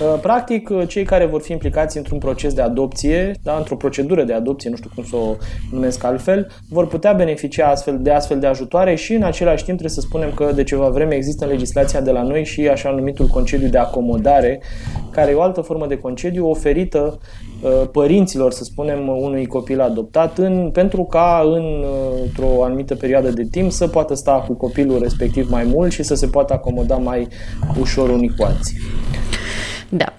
Uh, 0.02 0.20
practic, 0.22 0.70
uh, 0.70 0.88
cei 0.88 1.04
care 1.04 1.26
vor 1.26 1.42
fi 1.42 1.52
implicați 1.52 1.98
într-un 1.98 2.18
proces 2.18 2.54
de 2.54 2.62
adopție, 2.62 3.32
da, 3.44 3.56
într-o 3.58 3.76
procedură 3.76 4.24
de 4.24 4.34
adopție, 4.34 4.70
nu 4.70 4.76
știu 4.76 4.90
cum 4.96 5.04
să 5.04 5.16
o 5.16 5.36
numesc 5.72 6.04
altfel, 6.04 6.48
vor 6.70 6.88
putea 6.88 7.14
beneficia 7.14 7.68
astfel 7.68 8.00
de 8.02 8.12
astfel 8.12 8.40
de 8.40 8.48
ajutoare 8.48 8.96
și 8.96 9.14
în 9.14 9.24
același 9.24 9.64
timp 9.64 9.78
trebuie 9.78 10.00
să 10.00 10.08
spunem 10.08 10.32
că 10.36 10.52
de 10.56 10.64
ceva 10.64 10.90
vreme 10.90 11.16
există 11.16 11.46
în 11.46 11.52
legislația 11.52 12.02
de 12.02 12.12
la 12.12 12.22
noi 12.22 12.46
și 12.46 12.68
așa 12.68 12.90
numitul 12.90 13.28
concediu 13.28 13.68
de 13.68 13.78
acomodare, 13.78 14.62
care 15.12 15.32
e 15.32 15.34
o 15.34 15.42
altă 15.42 15.62
formă 15.62 15.88
de 15.88 15.98
concediu 15.98 16.50
oferită 16.50 17.20
uh, 17.62 17.88
părinților, 17.92 18.52
să 18.52 18.64
spunem, 18.64 19.08
unui 19.08 19.46
copil 19.46 19.82
adoptat 19.82 20.38
în, 20.38 20.70
pentru 20.74 21.04
ca 21.04 21.42
în, 21.46 21.84
într-o 22.24 22.64
anumită 22.64 22.96
perioadă 22.96 23.30
de 23.30 23.48
timp 23.52 23.72
să 23.72 23.88
poată 23.88 24.14
sta 24.14 24.44
cu 24.48 24.54
copilul 24.54 25.00
respectiv 25.00 25.50
mai 25.50 25.64
mult 25.64 25.92
și 25.92 26.04
să 26.04 26.16
se 26.16 26.28
poată 26.28 26.54
acomoda 26.54 26.96
mai 26.96 27.28
ușor 27.80 28.10
unii 28.10 28.34
cu 28.38 28.44
alții. 28.44 28.78
Da. 29.90 30.14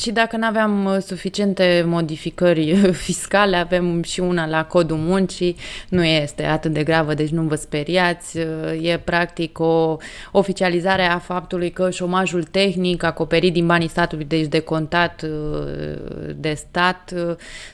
Și 0.00 0.10
dacă 0.10 0.36
nu 0.36 0.46
aveam 0.46 0.84
uh, 0.84 0.96
suficiente 1.00 1.84
modificări 1.86 2.74
fiscale, 3.06 3.56
avem 3.56 4.02
și 4.02 4.20
una 4.20 4.46
la 4.46 4.64
codul 4.64 4.96
muncii, 4.96 5.56
nu 5.88 6.04
este 6.04 6.44
atât 6.44 6.72
de 6.72 6.82
gravă, 6.82 7.14
deci 7.14 7.28
nu 7.28 7.42
vă 7.42 7.54
speriați. 7.54 8.38
Uh, 8.38 8.44
e 8.82 9.00
practic 9.04 9.58
o 9.58 9.96
oficializare 10.32 11.02
a 11.02 11.18
faptului 11.18 11.70
că 11.70 11.90
șomajul 11.90 12.42
tehnic 12.42 13.02
acoperit 13.02 13.52
din 13.52 13.66
banii 13.66 13.88
statului, 13.88 14.24
deci 14.24 14.46
de 14.46 14.58
contat 14.58 15.22
uh, 15.22 16.30
de 16.36 16.52
stat, 16.52 17.12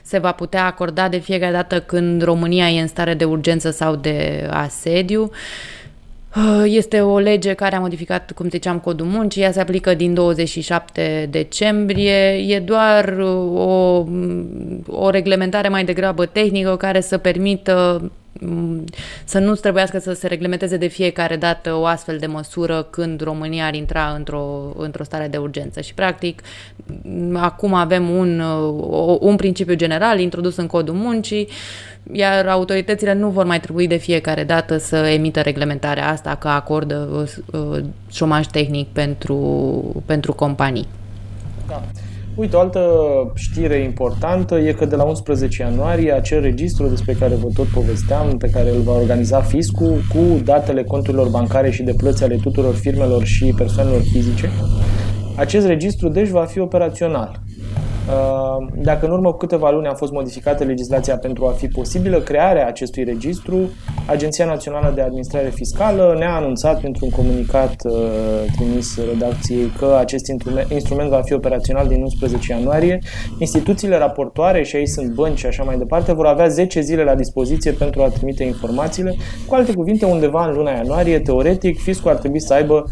se 0.03 0.17
va 0.17 0.31
putea 0.31 0.65
acorda 0.65 1.09
de 1.09 1.17
fiecare 1.17 1.51
dată 1.51 1.81
când 1.81 2.21
România 2.21 2.69
e 2.69 2.81
în 2.81 2.87
stare 2.87 3.13
de 3.13 3.25
urgență 3.25 3.71
sau 3.71 3.95
de 3.95 4.47
asediu. 4.51 5.21
Uh, 5.23 5.31
este 6.65 7.01
o 7.01 7.19
lege 7.19 7.53
care 7.53 7.75
a 7.75 7.79
modificat, 7.79 8.31
cum 8.31 8.49
ziceam, 8.49 8.79
codul 8.79 9.05
muncii, 9.05 9.41
ea 9.41 9.51
se 9.51 9.59
aplică 9.59 9.93
din 9.93 10.13
27 10.13 11.27
decembrie, 11.29 12.27
e 12.47 12.59
doar 12.59 13.17
uh, 13.17 13.59
o, 13.59 14.05
o 14.87 15.09
reglementare 15.09 15.67
mai 15.67 15.85
degrabă 15.85 16.25
tehnică 16.25 16.75
care 16.75 17.01
să 17.01 17.17
permită 17.17 18.01
Mm, 18.01 18.22
să 19.25 19.39
nu 19.39 19.55
trebuiască 19.55 19.99
să 19.99 20.13
se 20.13 20.27
reglementeze 20.27 20.77
de 20.77 20.87
fiecare 20.87 21.35
dată 21.35 21.73
o 21.73 21.85
astfel 21.85 22.17
de 22.17 22.25
măsură 22.25 22.83
când 22.89 23.21
România 23.21 23.65
ar 23.65 23.73
intra 23.73 24.13
într-o, 24.15 24.73
într-o 24.77 25.03
stare 25.03 25.27
de 25.27 25.37
urgență. 25.37 25.81
Și, 25.81 25.93
practic, 25.93 26.41
acum 27.33 27.73
avem 27.73 28.09
un, 28.09 28.39
un 29.19 29.35
principiu 29.35 29.73
general 29.73 30.19
introdus 30.19 30.55
în 30.55 30.67
codul 30.67 30.95
muncii, 30.95 31.47
iar 32.11 32.47
autoritățile 32.47 33.13
nu 33.13 33.29
vor 33.29 33.45
mai 33.45 33.59
trebui 33.59 33.87
de 33.87 33.95
fiecare 33.95 34.43
dată 34.43 34.77
să 34.77 34.95
emită 34.95 35.41
reglementarea 35.41 36.09
asta 36.09 36.35
că 36.35 36.47
acordă 36.47 37.27
uh, 37.51 37.83
șomaj 38.11 38.45
tehnic 38.45 38.87
pentru, 38.87 40.03
pentru 40.05 40.33
companii. 40.33 40.87
Da. 41.67 41.83
Uite, 42.35 42.55
o 42.55 42.59
altă 42.59 42.81
știre 43.35 43.75
importantă 43.75 44.59
e 44.59 44.71
că 44.71 44.85
de 44.85 44.95
la 44.95 45.03
11 45.03 45.61
ianuarie 45.61 46.11
acel 46.11 46.41
registru 46.41 46.87
despre 46.87 47.13
care 47.13 47.35
vă 47.35 47.47
tot 47.53 47.67
povesteam, 47.67 48.37
pe 48.37 48.49
care 48.49 48.69
îl 48.69 48.81
va 48.81 48.93
organiza 48.93 49.41
fiscul 49.41 50.01
cu 50.13 50.41
datele 50.43 50.83
conturilor 50.83 51.27
bancare 51.27 51.71
și 51.71 51.83
de 51.83 51.93
plăți 51.97 52.23
ale 52.23 52.35
tuturor 52.35 52.75
firmelor 52.75 53.23
și 53.23 53.53
persoanelor 53.57 54.01
fizice, 54.01 54.49
acest 55.35 55.67
registru 55.67 56.07
deci 56.09 56.27
va 56.27 56.45
fi 56.45 56.59
operațional. 56.59 57.39
Uh, 58.07 58.67
dacă 58.75 59.05
în 59.05 59.11
urmă 59.11 59.31
cu 59.31 59.37
câteva 59.37 59.71
luni 59.71 59.87
a 59.87 59.93
fost 59.93 60.11
modificată 60.11 60.63
legislația 60.63 61.17
pentru 61.17 61.45
a 61.45 61.51
fi 61.51 61.67
posibilă 61.67 62.19
crearea 62.19 62.67
acestui 62.67 63.03
registru, 63.03 63.69
Agenția 64.07 64.45
Națională 64.45 64.91
de 64.95 65.01
Administrare 65.01 65.49
Fiscală 65.49 66.15
ne-a 66.17 66.35
anunțat 66.35 66.79
printr-un 66.79 67.09
comunicat 67.09 67.75
uh, 67.83 67.91
trimis 68.55 68.97
redacției 69.11 69.71
că 69.77 69.97
acest 69.99 70.25
instrument 70.69 71.09
va 71.09 71.21
fi 71.21 71.33
operațional 71.33 71.87
din 71.87 72.01
11 72.01 72.51
ianuarie. 72.51 72.99
Instituțiile 73.39 73.97
raportoare, 73.97 74.63
și 74.63 74.75
aici 74.75 74.87
sunt 74.87 75.13
bănci 75.13 75.39
și 75.39 75.45
așa 75.45 75.63
mai 75.63 75.77
departe, 75.77 76.13
vor 76.13 76.25
avea 76.25 76.47
10 76.47 76.81
zile 76.81 77.03
la 77.03 77.15
dispoziție 77.15 77.71
pentru 77.71 78.01
a 78.01 78.07
trimite 78.07 78.43
informațiile. 78.43 79.15
Cu 79.47 79.55
alte 79.55 79.73
cuvinte, 79.73 80.05
undeva 80.05 80.47
în 80.47 80.55
luna 80.55 80.71
ianuarie, 80.71 81.19
teoretic, 81.19 81.79
fiscul 81.79 82.11
ar 82.11 82.17
trebui 82.17 82.39
să 82.41 82.53
aibă 82.53 82.85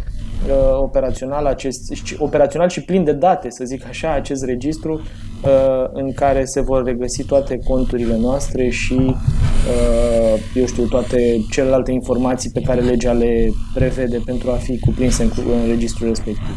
uh, 0.48 0.80
operațional, 0.82 1.46
acest, 1.46 1.94
operațional 2.18 2.70
și 2.70 2.82
plin 2.82 3.04
de 3.04 3.12
date, 3.12 3.50
să 3.50 3.64
zic 3.66 3.86
așa, 3.88 4.14
acest 4.14 4.46
registru 4.46 4.94
uh, 4.94 5.90
în 5.94 6.14
care 6.14 6.46
se 6.46 6.62
vor 6.62 6.84
regăsi 6.84 7.24
toate 7.24 7.58
conturile 7.58 8.18
noastre 8.18 8.70
și, 8.70 8.94
uh, 8.94 10.40
eu 10.56 10.66
știu, 10.66 10.86
toate 10.86 11.46
celelalte 11.50 11.92
informații 11.92 12.50
pe 12.50 12.62
care 12.62 12.82
legea 12.82 13.12
le 13.12 13.50
prevede 13.74 14.22
pentru 14.26 14.52
a 14.52 14.56
fi 14.56 14.80
cuprinse 14.80 15.24
în, 15.24 15.30
în 15.36 15.68
registrul 15.68 16.08
respectiv. 16.08 16.48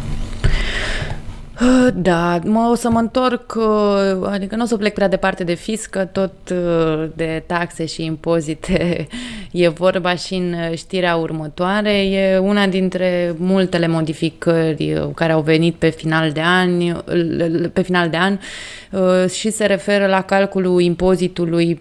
Da, 1.95 2.39
mă, 2.45 2.69
o 2.71 2.75
să 2.75 2.91
mă 2.91 2.99
întorc, 2.99 3.55
uh, 3.57 4.29
adică 4.31 4.57
nu 4.57 4.63
o 4.63 4.67
să 4.67 4.77
plec 4.77 4.95
prea 4.95 5.09
departe 5.09 5.45
de 5.45 5.55
fisc, 5.55 5.91
că 5.91 6.05
tot 6.05 6.33
uh, 6.51 7.09
de 7.17 7.43
taxe 7.47 7.87
și 7.87 8.05
impozite 8.05 9.07
e 9.53 9.69
vorba 9.69 10.15
și 10.15 10.35
în 10.35 10.55
știrea 10.75 11.17
următoare. 11.17 11.93
E 11.93 12.39
una 12.39 12.67
dintre 12.67 13.35
multele 13.37 13.87
modificări 13.87 14.93
uh, 14.93 15.09
care 15.15 15.33
au 15.33 15.41
venit 15.41 15.75
pe 15.75 15.89
final 15.89 16.31
de 16.31 16.43
an, 16.45 17.03
pe 17.73 17.83
final 17.83 18.09
de 18.09 18.17
an 18.17 18.39
și 19.29 19.51
se 19.51 19.67
referă 19.67 20.07
la 20.07 20.23
calculul 20.23 20.81
impozitului 20.81 21.81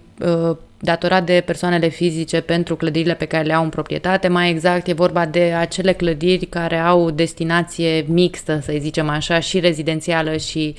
datorat 0.84 1.26
de 1.26 1.44
persoanele 1.46 1.88
fizice 1.88 2.42
pentru 2.42 2.76
clădirile 2.76 3.14
pe 3.14 3.26
care 3.26 3.44
le 3.44 3.54
au 3.54 3.64
în 3.64 3.70
proprietate. 3.70 4.28
Mai 4.28 4.50
exact, 4.50 4.88
e 4.88 4.94
vorba 4.94 5.26
de 5.26 5.54
acele 5.58 5.94
clădiri 5.94 6.46
care 6.46 6.78
au 6.78 7.12
destinație 7.12 8.06
mixtă, 8.08 8.60
să 8.64 8.74
zicem 8.80 9.10
așa, 9.10 9.40
și 9.40 9.60
rezidențială 9.60 10.38
și 10.38 10.76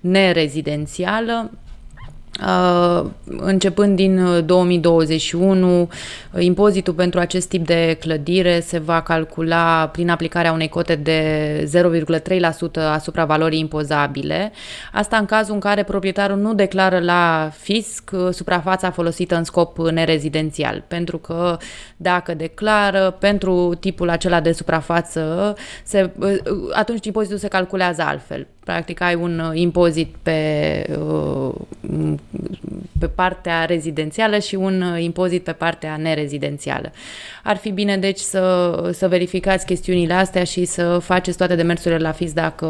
nerezidențială. 0.00 1.50
Uh, 2.40 3.04
începând 3.26 3.96
din 3.96 4.46
2021, 4.46 5.80
uh, 5.80 5.88
impozitul 6.38 6.94
pentru 6.94 7.20
acest 7.20 7.48
tip 7.48 7.66
de 7.66 7.96
clădire 8.00 8.60
se 8.60 8.78
va 8.78 9.02
calcula 9.02 9.88
prin 9.92 10.10
aplicarea 10.10 10.52
unei 10.52 10.68
cote 10.68 10.94
de 10.94 11.70
0,3% 11.70 12.82
asupra 12.92 13.24
valorii 13.24 13.58
impozabile. 13.58 14.52
Asta 14.92 15.16
în 15.16 15.24
cazul 15.24 15.54
în 15.54 15.60
care 15.60 15.82
proprietarul 15.82 16.38
nu 16.38 16.54
declară 16.54 16.98
la 16.98 17.50
fisc 17.58 18.10
uh, 18.12 18.28
suprafața 18.30 18.90
folosită 18.90 19.36
în 19.36 19.44
scop 19.44 19.78
nerezidențial, 19.78 20.84
pentru 20.88 21.18
că 21.18 21.56
dacă 21.96 22.34
declară 22.34 23.16
pentru 23.18 23.74
tipul 23.80 24.10
acela 24.10 24.40
de 24.40 24.52
suprafață, 24.52 25.54
se, 25.84 26.10
atunci 26.72 27.06
impozitul 27.06 27.38
se 27.38 27.48
calculează 27.48 28.02
altfel. 28.02 28.46
Practic 28.64 29.00
ai 29.00 29.14
un 29.14 29.38
uh, 29.38 29.50
impozit 29.54 30.14
pe, 30.22 30.86
uh, 30.98 31.54
pe 32.98 33.06
partea 33.06 33.64
rezidențială 33.64 34.38
și 34.38 34.54
un 34.54 34.82
uh, 34.82 35.02
impozit 35.02 35.44
pe 35.44 35.52
partea 35.52 35.96
nerezidențială. 35.96 36.92
Ar 37.42 37.56
fi 37.56 37.70
bine 37.70 37.96
deci 37.96 38.18
să, 38.18 38.74
să 38.92 39.08
verificați 39.08 39.66
chestiunile 39.66 40.12
astea 40.12 40.44
și 40.44 40.64
să 40.64 40.98
faceți 40.98 41.36
toate 41.36 41.54
demersurile 41.54 42.00
la 42.00 42.12
FIS 42.12 42.32
dacă 42.32 42.66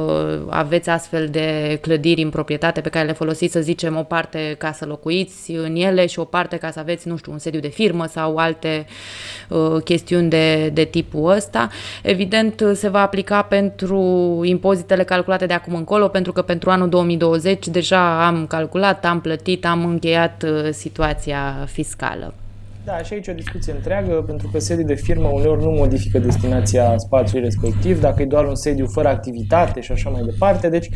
aveți 0.51 0.89
astfel 0.89 1.29
de 1.29 1.79
clădiri 1.81 2.23
în 2.23 2.31
proprietate 2.31 2.81
pe 2.81 2.89
care 2.89 3.07
le 3.07 3.13
folosiți, 3.13 3.53
să 3.53 3.61
zicem, 3.61 3.97
o 3.97 4.03
parte 4.03 4.55
ca 4.59 4.73
să 4.73 4.85
locuiți 4.85 5.51
în 5.51 5.77
ele 5.77 6.07
și 6.07 6.19
o 6.19 6.25
parte 6.25 6.57
ca 6.57 6.71
să 6.71 6.79
aveți, 6.79 7.09
nu 7.09 7.17
știu, 7.17 7.33
un 7.33 7.39
sediu 7.39 7.61
de 7.61 7.69
firmă 7.69 8.07
sau 8.07 8.37
alte 8.37 8.87
uh, 9.49 9.83
chestiuni 9.85 10.29
de, 10.29 10.69
de 10.69 10.85
tipul 10.85 11.31
ăsta. 11.31 11.69
Evident, 12.03 12.63
se 12.75 12.89
va 12.89 13.01
aplica 13.01 13.43
pentru 13.43 14.41
impozitele 14.45 15.05
calculate 15.05 15.47
de 15.47 15.53
acum 15.53 15.81
încolo, 15.83 16.09
pentru 16.09 16.33
că 16.33 16.43
pentru 16.43 16.71
anul 16.71 16.89
2020 16.89 17.67
deja 17.69 18.27
am 18.27 18.47
calculat, 18.47 19.05
am 19.05 19.21
plătit, 19.21 19.67
am 19.67 19.85
încheiat 19.85 20.43
uh, 20.43 20.69
situația 20.71 21.67
fiscală. 21.67 22.35
Da, 22.85 23.03
și 23.03 23.13
aici 23.13 23.29
o 23.29 23.33
discuție 23.33 23.73
întreagă, 23.73 24.25
pentru 24.27 24.49
că 24.53 24.59
sediul 24.59 24.87
de 24.87 24.95
firmă 24.95 25.29
uneori 25.29 25.63
nu 25.63 25.71
modifică 25.71 26.19
destinația 26.19 26.95
spațiului 26.97 27.45
respectiv, 27.45 28.01
dacă 28.01 28.23
e 28.23 28.25
doar 28.27 28.45
un 28.45 28.55
sediu 28.55 28.87
fără 28.87 29.09
activitate 29.09 29.81
și 29.81 29.93
așa 29.93 30.11
mai 30.11 30.23
departe. 30.25 30.69
Deci 30.69 30.89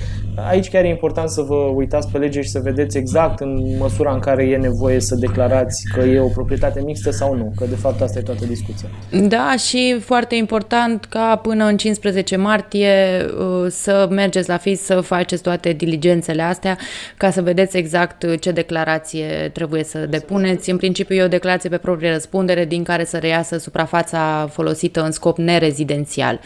aici 0.48 0.68
chiar 0.68 0.84
e 0.84 0.88
important 0.88 1.28
să 1.28 1.42
vă 1.42 1.54
uitați 1.54 2.10
pe 2.10 2.18
lege 2.18 2.42
și 2.42 2.48
să 2.48 2.60
vedeți 2.62 2.96
exact 2.96 3.40
în 3.40 3.76
măsura 3.78 4.12
în 4.12 4.18
care 4.18 4.44
e 4.44 4.56
nevoie 4.56 5.00
să 5.00 5.14
declarați 5.14 5.82
că 5.94 6.00
e 6.00 6.20
o 6.20 6.28
proprietate 6.28 6.80
mixtă 6.80 7.10
sau 7.10 7.34
nu, 7.34 7.52
că 7.56 7.64
de 7.68 7.74
fapt 7.74 8.00
asta 8.00 8.18
e 8.18 8.22
toată 8.22 8.44
discuția. 8.44 8.88
Da, 9.28 9.54
și 9.68 9.96
foarte 10.00 10.34
important 10.34 11.04
ca 11.04 11.40
până 11.42 11.64
în 11.64 11.76
15 11.76 12.36
martie 12.36 12.90
uh, 13.38 13.66
să 13.70 14.08
mergeți 14.10 14.48
la 14.48 14.56
FIS 14.56 14.80
să 14.80 15.00
faceți 15.00 15.42
toate 15.42 15.72
diligențele 15.72 16.42
astea 16.42 16.78
ca 17.16 17.30
să 17.30 17.42
vedeți 17.42 17.76
exact 17.76 18.38
ce 18.40 18.50
declarație 18.50 19.50
trebuie 19.52 19.84
să 19.84 19.98
depuneți. 20.06 20.70
În 20.70 20.76
principiu 20.76 21.16
e 21.16 21.22
o 21.22 21.28
declarație 21.28 21.68
pe 21.68 21.75
proprie 21.78 22.12
răspundere 22.12 22.64
din 22.64 22.84
care 22.84 23.04
să 23.04 23.18
reiasă 23.18 23.58
suprafața 23.58 24.48
folosită 24.52 25.04
în 25.04 25.10
scop 25.10 25.38
nerezidențial 25.38 26.40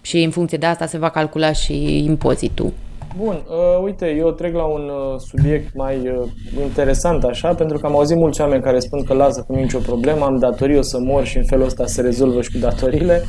și 0.00 0.22
în 0.22 0.30
funcție 0.30 0.58
de 0.58 0.66
asta 0.66 0.86
se 0.86 0.98
va 0.98 1.10
calcula 1.10 1.52
și 1.52 2.04
impozitul. 2.04 2.72
Bun, 3.16 3.44
uh, 3.48 3.82
uite, 3.82 4.14
eu 4.18 4.30
trec 4.30 4.54
la 4.54 4.64
un 4.64 4.88
uh, 4.88 5.18
subiect 5.18 5.74
mai 5.74 5.96
uh, 5.96 6.28
interesant 6.62 7.24
așa, 7.24 7.54
pentru 7.54 7.78
că 7.78 7.86
am 7.86 7.94
auzit 7.94 8.16
mulți 8.16 8.40
oameni 8.40 8.62
care 8.62 8.78
spun 8.78 9.04
că 9.04 9.14
lasă 9.14 9.44
cu 9.46 9.54
nicio 9.54 9.78
problemă, 9.78 10.24
am 10.24 10.38
datorii, 10.38 10.78
o 10.78 10.82
să 10.82 10.98
mor 10.98 11.24
și 11.24 11.36
în 11.36 11.44
felul 11.44 11.64
ăsta 11.64 11.86
se 11.86 12.00
rezolvă 12.00 12.42
și 12.42 12.50
cu 12.52 12.58
datoriile. 12.58 13.22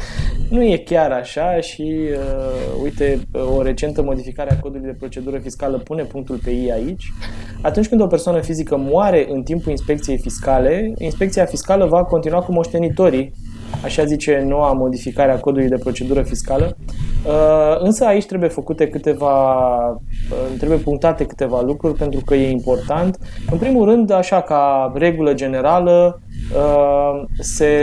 Nu 0.50 0.63
e 0.63 0.78
chiar 0.78 1.12
așa 1.12 1.60
și, 1.60 1.98
uh, 2.12 2.82
uite, 2.84 3.19
o 3.58 3.62
recentă 3.62 4.02
modificare 4.02 4.52
a 4.52 4.60
codului 4.60 4.86
de 4.86 4.96
procedură 5.00 5.39
fiscală 5.39 5.78
pune 5.78 6.04
punctul 6.04 6.39
pe 6.43 6.52
ei 6.52 6.72
aici. 6.72 7.13
Atunci 7.62 7.88
când 7.88 8.02
o 8.02 8.08
persoană 8.08 8.41
fizică 8.41 8.78
moare 8.78 9.26
în 9.30 9.43
timpul 9.43 9.72
inspecției 9.72 10.17
fiscale, 10.17 10.93
inspecția 10.98 11.46
fiscală 11.46 11.86
va 11.86 12.04
continua 12.04 12.41
cu 12.41 12.52
moștenitorii 12.52 13.34
așa 13.83 14.05
zice 14.05 14.43
noua 14.47 14.71
modificare 14.71 15.31
a 15.31 15.39
codului 15.39 15.67
de 15.67 15.77
procedură 15.77 16.21
fiscală. 16.21 16.77
Uh, 17.25 17.75
însă 17.79 18.05
aici 18.05 18.25
trebuie 18.25 18.49
făcute 18.49 18.88
câteva, 18.88 19.88
uh, 19.89 20.57
trebuie 20.57 20.77
punctate 20.77 21.25
câteva 21.25 21.62
lucruri 21.62 21.97
pentru 21.97 22.21
că 22.25 22.36
e 22.36 22.51
important. 22.51 23.17
În 23.51 23.57
primul 23.57 23.86
rând, 23.86 24.12
așa 24.12 24.41
ca 24.41 24.91
regulă 24.95 25.33
generală, 25.33 26.21
uh, 26.55 27.23
se, 27.39 27.73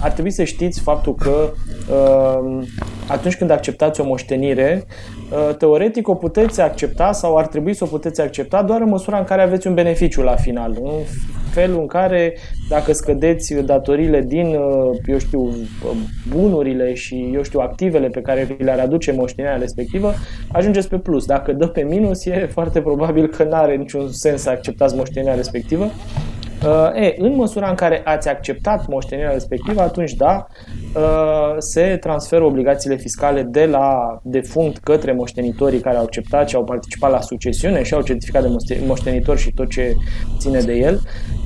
ar 0.00 0.10
trebui 0.10 0.30
să 0.30 0.44
știți 0.44 0.80
faptul 0.80 1.14
că 1.14 1.52
atunci 3.08 3.36
când 3.36 3.50
acceptați 3.50 4.00
o 4.00 4.04
moștenire, 4.04 4.86
teoretic 5.58 6.08
o 6.08 6.14
puteți 6.14 6.60
accepta 6.60 7.12
sau 7.12 7.36
ar 7.36 7.46
trebui 7.46 7.74
să 7.74 7.84
o 7.84 7.86
puteți 7.86 8.20
accepta 8.20 8.62
doar 8.62 8.80
în 8.80 8.88
măsura 8.88 9.18
în 9.18 9.24
care 9.24 9.42
aveți 9.42 9.66
un 9.66 9.74
beneficiu 9.74 10.22
la 10.22 10.36
final. 10.36 10.76
În 10.82 10.90
felul 11.50 11.80
în 11.80 11.86
care 11.86 12.36
dacă 12.68 12.92
scădeți 12.92 13.54
datoriile 13.54 14.20
din, 14.20 14.46
uh, 14.46 14.98
eu 15.06 15.18
știu, 15.18 15.52
bunurile 16.28 16.94
și, 16.94 17.30
eu 17.34 17.42
știu, 17.42 17.60
activele 17.60 18.08
pe 18.08 18.20
care 18.20 18.56
le-ar 18.58 18.78
aduce 18.78 19.12
moștenirea 19.12 19.56
respectivă, 19.56 20.12
ajungeți 20.52 20.88
pe 20.88 20.98
plus. 20.98 21.24
Dacă 21.26 21.52
dă 21.52 21.66
pe 21.66 21.82
minus, 21.82 22.24
e 22.24 22.48
foarte 22.52 22.80
probabil 22.80 23.26
că 23.26 23.44
nu 23.44 23.54
are 23.54 23.76
niciun 23.76 24.12
sens 24.12 24.42
să 24.42 24.50
acceptați 24.50 24.96
moștenirea 24.96 25.34
respectivă. 25.34 25.90
Uh, 26.66 26.90
e, 26.94 27.14
în 27.18 27.34
măsura 27.34 27.68
în 27.68 27.74
care 27.74 28.02
ați 28.04 28.28
acceptat 28.28 28.86
moștenirea 28.86 29.32
respectivă, 29.32 29.80
atunci 29.80 30.12
da, 30.12 30.46
uh, 30.94 31.54
se 31.58 31.96
transferă 32.00 32.44
obligațiile 32.44 32.96
fiscale 32.96 33.42
de 33.42 33.66
la 33.66 34.18
defunct 34.22 34.78
către 34.78 35.12
moștenitorii 35.12 35.80
care 35.80 35.96
au 35.96 36.02
acceptat 36.02 36.48
și 36.48 36.54
au 36.56 36.64
participat 36.64 37.10
la 37.10 37.20
succesiune 37.20 37.82
și 37.82 37.94
au 37.94 38.02
certificat 38.02 38.42
de 38.42 38.80
moștenitor 38.86 39.38
și 39.38 39.52
tot 39.52 39.70
ce 39.70 39.96
ține 40.38 40.60
de 40.60 40.72
el. 40.72 41.00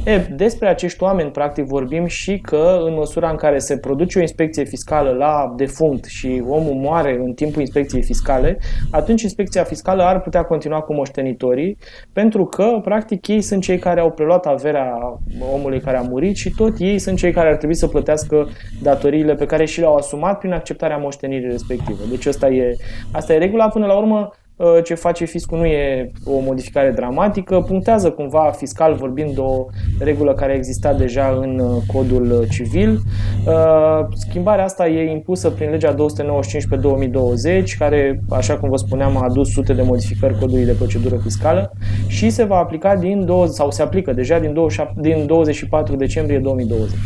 E, 0.04 0.18
despre 0.18 0.68
acești 0.68 1.02
oameni, 1.02 1.30
practic, 1.30 1.64
vorbim 1.64 2.06
și 2.06 2.38
că 2.38 2.78
în 2.84 2.94
măsura 2.94 3.30
în 3.30 3.36
care 3.36 3.58
se 3.58 3.78
produce 3.78 4.18
o 4.18 4.20
inspecție 4.20 4.64
fiscală 4.64 5.10
la 5.10 5.54
defunct 5.56 6.04
și 6.04 6.42
omul 6.48 6.74
moare 6.74 7.20
în 7.24 7.32
timpul 7.32 7.60
inspecției 7.60 8.02
fiscale, 8.02 8.58
atunci 8.90 9.22
inspecția 9.22 9.64
fiscală 9.64 10.02
ar 10.02 10.20
putea 10.20 10.42
continua 10.42 10.80
cu 10.80 10.94
moștenitorii, 10.94 11.78
pentru 12.12 12.44
că, 12.44 12.78
practic, 12.82 13.26
ei 13.26 13.40
sunt 13.40 13.62
cei 13.62 13.78
care 13.78 14.00
au 14.00 14.10
preluat 14.10 14.46
averea 14.46 15.03
omului 15.52 15.80
care 15.80 15.96
a 15.96 16.02
murit 16.02 16.36
și 16.36 16.50
tot 16.50 16.74
ei 16.78 16.98
sunt 16.98 17.18
cei 17.18 17.32
care 17.32 17.48
ar 17.48 17.56
trebui 17.56 17.74
să 17.74 17.86
plătească 17.86 18.48
datoriile 18.82 19.34
pe 19.34 19.46
care 19.46 19.64
și 19.64 19.80
le-au 19.80 19.94
asumat 19.94 20.38
prin 20.38 20.52
acceptarea 20.52 20.96
moștenirii 20.96 21.50
respective. 21.50 22.02
Deci 22.10 22.26
asta 22.26 22.48
e, 22.48 22.76
asta 23.12 23.32
e 23.32 23.38
regula. 23.38 23.68
Până 23.68 23.86
la 23.86 23.96
urmă, 23.98 24.28
Uh, 24.28 24.43
ce 24.84 24.94
face 24.94 25.24
fiscul 25.24 25.58
nu 25.58 25.64
e 25.64 26.10
o 26.24 26.38
modificare 26.38 26.90
dramatică, 26.90 27.60
punctează 27.60 28.10
cumva 28.10 28.52
fiscal 28.56 28.94
vorbind 28.94 29.38
o 29.38 29.66
regulă 29.98 30.34
care 30.34 30.52
exista 30.52 30.92
deja 30.92 31.38
în 31.40 31.58
uh, 31.58 31.82
codul 31.92 32.46
civil. 32.50 33.00
Uh, 33.46 34.06
schimbarea 34.14 34.64
asta 34.64 34.88
e 34.88 35.10
impusă 35.10 35.50
prin 35.50 35.70
legea 35.70 35.92
295 35.92 36.70
pe 36.70 36.76
2020, 36.76 37.76
care, 37.76 38.20
așa 38.30 38.56
cum 38.56 38.68
vă 38.68 38.76
spuneam, 38.76 39.16
a 39.16 39.24
adus 39.24 39.52
sute 39.52 39.72
de 39.72 39.82
modificări 39.82 40.38
codului 40.38 40.64
de 40.64 40.72
procedură 40.72 41.16
fiscală 41.16 41.72
și 42.06 42.30
se 42.30 42.44
va 42.44 42.56
aplica 42.56 42.96
din 42.96 43.24
20, 43.24 43.54
sau 43.54 43.70
se 43.70 43.82
aplică 43.82 44.12
deja 44.12 44.38
din, 44.38 44.52
27, 44.52 45.00
din 45.00 45.26
24 45.26 45.96
decembrie 45.96 46.38
2020. 46.38 46.98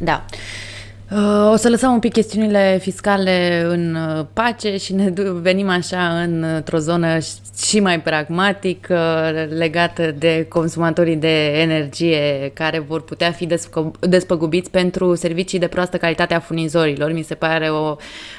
Da. 0.00 0.24
Uh, 0.30 0.63
o 1.52 1.56
să 1.56 1.68
lăsăm 1.68 1.92
un 1.92 1.98
pic 1.98 2.12
chestiunile 2.12 2.78
fiscale 2.80 3.64
în 3.66 3.94
uh, 3.94 4.24
pace 4.32 4.76
și 4.76 4.94
ne 4.94 5.12
venim 5.32 5.68
așa 5.68 6.20
într-o 6.20 6.78
zonă 6.78 7.18
și 7.66 7.80
mai 7.80 8.00
pragmatică 8.00 9.30
legată 9.48 10.14
de 10.18 10.46
consumatorii 10.48 11.16
de 11.16 11.60
energie 11.60 12.50
care 12.54 12.78
vor 12.78 13.02
putea 13.02 13.30
fi 13.30 13.48
despăgubiți 14.00 14.70
pentru 14.70 15.14
servicii 15.14 15.58
de 15.58 15.66
proastă 15.66 15.96
calitate 15.96 16.34
a 16.34 16.40
furnizorilor. 16.40 17.12
Mi 17.12 17.22
se 17.22 17.34
pare 17.34 17.68
o, 17.68 17.96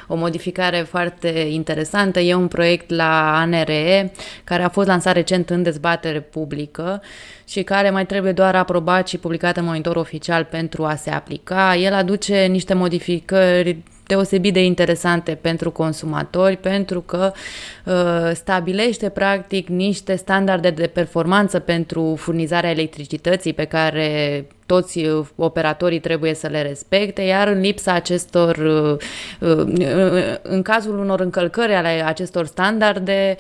o 0.08 0.16
modificare 0.16 0.78
foarte 0.78 1.28
interesantă. 1.50 2.20
E 2.20 2.34
un 2.34 2.48
proiect 2.48 2.90
la 2.90 3.40
ANRE 3.40 4.12
care 4.44 4.64
a 4.64 4.70
fost 4.70 4.88
lansat 4.88 5.14
recent 5.14 5.50
în 5.50 5.64
dezbatere 5.64 6.20
publică 6.20 7.02
și 7.48 7.64
care 7.64 7.90
mai 7.90 8.06
trebuie 8.06 8.32
doar 8.32 8.56
aprobat 8.56 9.08
și 9.08 9.18
publicat 9.18 9.58
în 9.58 9.66
monitor 9.66 9.96
oficial 9.96 10.44
pentru 10.44 10.84
a 10.84 10.96
se 10.96 11.10
aplica. 11.10 11.76
El 11.76 11.94
aduce 11.94 12.46
niște 12.46 12.74
modificări 12.74 13.78
deosebit 14.08 14.54
de 14.54 14.64
interesante 14.64 15.36
pentru 15.42 15.72
consumatori 15.72 16.58
pentru 16.58 17.02
că 17.02 17.32
uh, 17.86 18.32
stabilește 18.34 19.10
practic 19.10 19.68
niște 19.68 20.16
standarde 20.16 20.70
de 20.70 20.88
performanță 20.88 21.60
pentru 21.60 22.16
furnizarea 22.18 22.70
electricității 22.70 23.54
pe 23.54 23.66
care 23.66 24.46
toți 24.66 25.00
uh, 25.00 25.26
operatorii 25.36 26.00
trebuie 26.00 26.34
să 26.34 26.48
le 26.48 26.62
respecte, 26.62 27.22
iar 27.22 27.48
în 27.48 27.60
lipsa 27.60 27.94
acestor, 27.94 28.58
în 30.42 30.62
cazul 30.62 31.00
unor 31.00 31.20
încălcări 31.20 31.74
ale 31.74 32.04
acestor 32.06 32.46
standarde, 32.46 33.38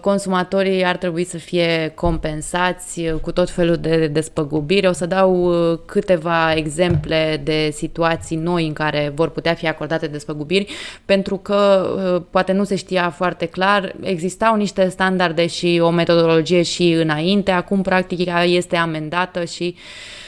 consumatorii 0.00 0.84
ar 0.84 0.96
trebui 0.96 1.24
să 1.24 1.36
fie 1.36 1.92
compensați 1.94 3.02
cu 3.20 3.32
tot 3.32 3.50
felul 3.50 3.76
de 3.76 4.06
despăgubiri. 4.06 4.86
O 4.86 4.92
să 4.92 5.06
dau 5.06 5.52
câteva 5.86 6.52
exemple 6.54 7.40
de 7.44 7.70
situații 7.72 8.36
noi 8.36 8.66
în 8.66 8.72
care 8.72 9.12
vor 9.14 9.28
putea 9.28 9.54
fi 9.54 9.68
acordate 9.68 10.06
despăgubiri, 10.06 10.72
pentru 11.04 11.36
că 11.36 11.86
poate 12.30 12.52
nu 12.52 12.64
se 12.64 12.76
știa 12.76 13.10
foarte 13.10 13.46
clar, 13.46 13.94
existau 14.00 14.56
niște 14.56 14.88
standarde 14.88 15.46
și 15.46 15.80
o 15.82 15.90
metodologie 15.90 16.62
și 16.62 16.92
înainte, 16.92 17.50
acum 17.50 17.82
practica 17.82 18.44
este 18.44 18.76
amendată 18.76 19.44
și 19.44 19.74
uh, 19.76 20.18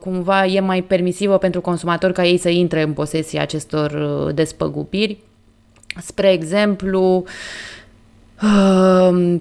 cumva 0.00 0.46
e 0.46 0.60
mai 0.60 0.82
permisivă 0.82 1.38
pentru 1.38 1.60
consumatori 1.60 2.12
ca 2.12 2.24
ei 2.24 2.36
să 2.36 2.48
intre 2.48 2.82
în 2.82 2.92
posesia 2.92 3.42
acestor 3.42 3.90
uh, 3.90 4.34
despăgubiri. 4.34 5.18
Spre 6.00 6.32
exemplu, 6.32 7.24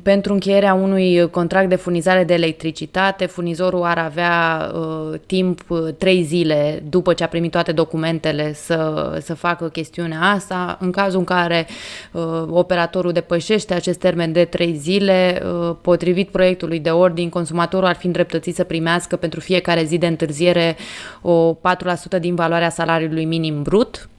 pentru 0.03 0.33
încheierea 0.33 0.73
unui 0.73 1.29
contract 1.29 1.69
de 1.69 1.75
furnizare 1.75 2.23
de 2.23 2.33
electricitate, 2.33 3.25
furnizorul 3.25 3.83
ar 3.83 3.97
avea 3.97 4.71
uh, 4.75 5.19
timp 5.25 5.59
uh, 5.67 5.79
3 5.97 6.23
zile 6.23 6.83
după 6.89 7.13
ce 7.13 7.23
a 7.23 7.27
primit 7.27 7.51
toate 7.51 7.71
documentele 7.71 8.53
să, 8.53 9.11
să 9.21 9.33
facă 9.33 9.67
chestiunea 9.67 10.21
asta. 10.21 10.77
În 10.79 10.91
cazul 10.91 11.19
în 11.19 11.25
care 11.25 11.67
uh, 12.11 12.43
operatorul 12.49 13.11
depășește 13.11 13.73
acest 13.73 13.99
termen 13.99 14.31
de 14.31 14.45
3 14.45 14.75
zile, 14.75 15.41
uh, 15.45 15.75
potrivit 15.81 16.29
proiectului 16.29 16.79
de 16.79 16.89
ordin, 16.89 17.29
consumatorul 17.29 17.87
ar 17.87 17.95
fi 17.95 18.05
îndreptățit 18.05 18.55
să 18.55 18.63
primească 18.63 19.15
pentru 19.15 19.39
fiecare 19.39 19.83
zi 19.83 19.97
de 19.97 20.07
întârziere 20.07 20.75
o 21.21 21.53
4% 21.53 22.19
din 22.19 22.35
valoarea 22.35 22.69
salariului 22.69 23.25
minim 23.25 23.61
brut, 23.61 24.09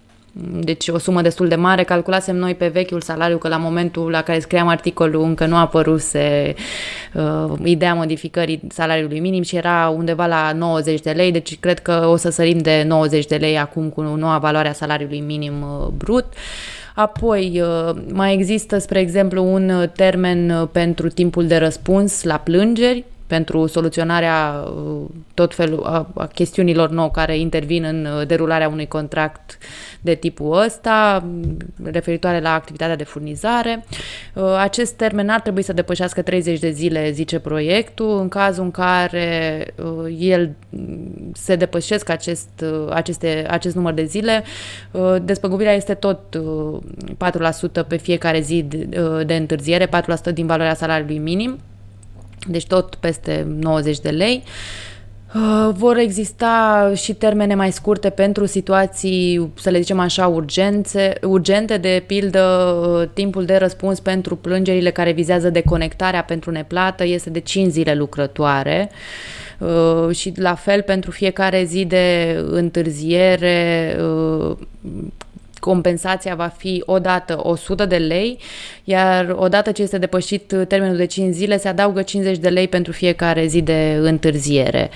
deci 0.61 0.89
o 0.89 0.99
sumă 0.99 1.23
destul 1.23 1.49
de 1.49 1.55
mare. 1.55 1.83
Calculasem 1.85 2.37
noi 2.37 2.55
pe 2.55 2.69
vechiul 2.69 3.01
salariu 3.01 3.39
că 3.39 3.49
la 3.49 3.57
momentul 3.57 4.11
la 4.11 4.23
care 4.23 4.39
scriam 4.39 4.69
articolul 4.69 5.23
încă 5.23 5.47
nu 5.47 5.57
a 5.57 5.61
apăruse 5.61 6.55
uh, 7.15 7.53
ideea 7.63 7.95
modificării 7.95 8.61
salariului 8.69 9.21
minim 9.21 9.43
și 9.43 9.57
era 9.57 9.89
undeva 9.97 10.27
la 10.27 10.53
90 10.53 11.01
de 11.01 11.11
lei, 11.11 11.33
deci 11.33 11.59
cred 11.59 11.79
că 11.79 12.07
o 12.07 12.17
să 12.17 12.31
sărim 12.31 12.59
de 12.59 12.85
90 12.87 13.27
de 13.27 13.37
lei 13.37 13.59
acum 13.59 13.89
cu 13.89 14.01
noua 14.01 14.39
valoare 14.39 14.69
a 14.69 14.73
salariului 14.73 15.21
minim 15.21 15.63
uh, 15.63 15.87
brut. 15.97 16.25
Apoi, 16.95 17.63
uh, 17.63 17.97
mai 18.13 18.33
există, 18.33 18.79
spre 18.79 19.01
exemplu, 19.01 19.53
un 19.53 19.91
termen 19.97 20.51
uh, 20.51 20.69
pentru 20.73 21.09
timpul 21.09 21.47
de 21.47 21.57
răspuns 21.57 22.23
la 22.23 22.37
plângeri, 22.37 23.05
pentru 23.33 23.67
soluționarea 23.67 24.65
uh, 24.65 25.09
tot 25.35 25.55
felul 25.55 25.83
a, 25.85 26.11
a 26.15 26.27
chestiunilor 26.27 26.91
nou 26.91 27.11
care 27.11 27.39
intervin 27.39 27.85
în 27.85 28.05
uh, 28.05 28.27
derularea 28.27 28.69
unui 28.69 28.87
contract 28.87 29.59
de 30.01 30.15
tipul 30.15 30.63
ăsta, 30.63 31.25
referitoare 31.85 32.41
la 32.41 32.55
activitatea 32.55 32.97
de 32.97 33.05
furnizare. 33.05 33.85
Uh, 34.35 34.57
acest 34.59 34.93
termen 34.93 35.29
ar 35.29 35.41
trebui 35.41 35.63
să 35.63 35.73
depășească 35.73 36.23
30 36.23 36.59
de 36.59 36.71
zile, 36.71 37.11
zice 37.11 37.39
proiectul, 37.39 38.19
în 38.21 38.29
cazul 38.29 38.65
în 38.65 38.71
care 38.71 39.67
el 40.19 40.51
se 41.33 41.57
depășesc 41.57 42.09
acest, 42.09 42.65
aceste, 42.91 43.47
acest 43.51 43.75
număr 43.75 43.93
de 43.93 44.05
zile, 44.05 44.45
despăgubirea 45.23 45.75
este 45.75 45.95
tot 45.95 46.39
4% 47.83 47.87
pe 47.89 47.97
fiecare 47.97 48.41
zi 48.41 48.63
de, 48.63 48.89
de 49.27 49.35
întârziere, 49.35 49.89
4% 49.89 49.91
din 50.33 50.47
valoarea 50.47 50.75
salariului 50.75 51.19
minim, 51.19 51.59
deci 52.49 52.67
tot 52.67 52.95
peste 52.95 53.47
90 53.61 54.01
de 54.01 54.11
lei. 54.11 54.43
Uh, 55.35 55.71
vor 55.75 55.97
exista 55.97 56.93
și 56.95 57.15
termene 57.15 57.55
mai 57.55 57.73
scurte 57.73 58.11
pentru 58.11 58.47
situații, 58.47 59.53
să 59.55 59.71
le 59.71 59.81
zicem 59.81 59.99
așa, 59.99 60.27
urgențe, 60.27 61.13
urgente, 61.23 61.77
de 61.77 62.03
pildă 62.07 62.41
uh, 62.41 63.09
timpul 63.15 63.45
de 63.45 63.57
răspuns 63.57 64.01
pentru 64.01 64.37
plângerile 64.37 64.91
care 64.91 65.13
vizează 65.13 65.51
deconectarea 65.51 66.23
pentru 66.23 66.51
neplată 66.51 67.05
este 67.05 67.31
de 67.31 67.41
5 67.41 67.71
zile 67.71 67.95
lucrătoare 67.95 68.91
uh, 69.59 70.17
și 70.17 70.33
la 70.37 70.55
fel 70.55 70.83
pentru 70.83 71.11
fiecare 71.11 71.65
zi 71.65 71.85
de 71.85 72.37
întârziere 72.51 73.97
compensația 75.63 76.35
va 76.35 76.47
fi 76.47 76.83
odată 76.87 77.41
100 77.43 77.87
de 77.87 77.97
lei, 77.97 78.39
iar 78.85 79.35
odată 79.39 79.73
ce 79.73 79.83
este 79.83 79.99
depășit 79.99 80.55
termenul 80.69 80.97
de 80.97 81.05
5 81.05 81.35
zile, 81.35 81.59
se 81.59 81.69
adaugă 81.69 82.03
50 82.03 82.39
de 82.39 82.49
lei 82.49 82.69
pentru 82.69 82.93
fiecare 82.93 83.47
zi 83.47 83.63
de 83.63 83.99
întârziere. 84.01 84.91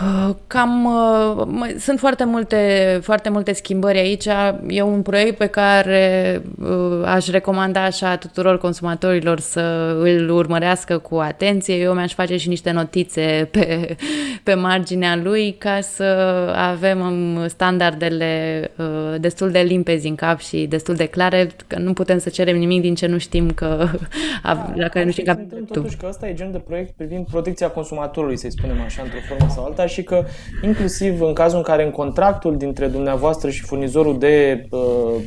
Uh, 0.00 0.34
cam 0.46 0.84
uh, 0.84 1.74
sunt 1.78 1.98
foarte 1.98 2.24
multe, 2.24 2.98
foarte 3.02 3.28
multe 3.28 3.52
schimbări 3.52 3.98
aici. 3.98 4.26
E 4.66 4.82
un 4.82 5.02
proiect 5.02 5.36
pe 5.36 5.46
care 5.46 6.42
uh, 6.62 7.02
aș 7.04 7.28
recomanda 7.28 7.84
așa 7.84 8.16
tuturor 8.16 8.58
consumatorilor 8.58 9.40
să 9.40 9.96
îl 9.98 10.30
urmărească 10.30 10.98
cu 10.98 11.16
atenție. 11.16 11.74
Eu 11.74 11.92
mi-aș 11.92 12.14
face 12.14 12.36
și 12.36 12.48
niște 12.48 12.70
notițe 12.70 13.48
pe, 13.50 13.96
pe 14.42 14.54
marginea 14.54 15.16
lui 15.22 15.54
ca 15.58 15.80
să 15.80 16.04
avem 16.56 17.00
um, 17.00 17.48
standardele 17.48 18.70
destul 19.18 19.50
de 19.50 19.58
limpezi 19.58 20.06
în 20.06 20.14
cap 20.14 20.40
și 20.40 20.66
destul 20.66 20.94
de 20.94 21.06
clare, 21.06 21.50
că 21.66 21.78
nu 21.78 21.92
putem 21.92 22.18
să 22.18 22.28
cerem 22.28 22.56
nimic 22.56 22.80
din 22.80 22.94
ce 22.94 23.06
nu 23.06 23.18
știm 23.18 23.50
că 23.50 23.88
da, 24.42 24.72
la 24.74 24.88
care 24.88 25.04
nu 25.04 25.10
știm 25.10 25.24
că 25.24 25.36
Totuși 25.72 25.96
că 25.96 26.06
ăsta 26.08 26.28
e 26.28 26.34
gen 26.34 26.52
de 26.52 26.58
proiect 26.58 26.90
privind 26.96 27.26
protecția 27.26 27.68
consumatorului, 27.68 28.36
să-i 28.36 28.50
spunem 28.50 28.80
așa, 28.84 29.02
într-o 29.02 29.18
formă 29.28 29.52
sau 29.54 29.64
alta 29.64 29.83
și 29.86 30.02
că 30.02 30.24
inclusiv 30.62 31.20
în 31.20 31.32
cazul 31.32 31.56
în 31.56 31.62
care 31.62 31.84
în 31.84 31.90
contractul 31.90 32.56
dintre 32.56 32.86
dumneavoastră 32.86 33.50
și 33.50 33.62
furnizorul 33.62 34.18
de 34.18 34.66
uh, 34.70 34.80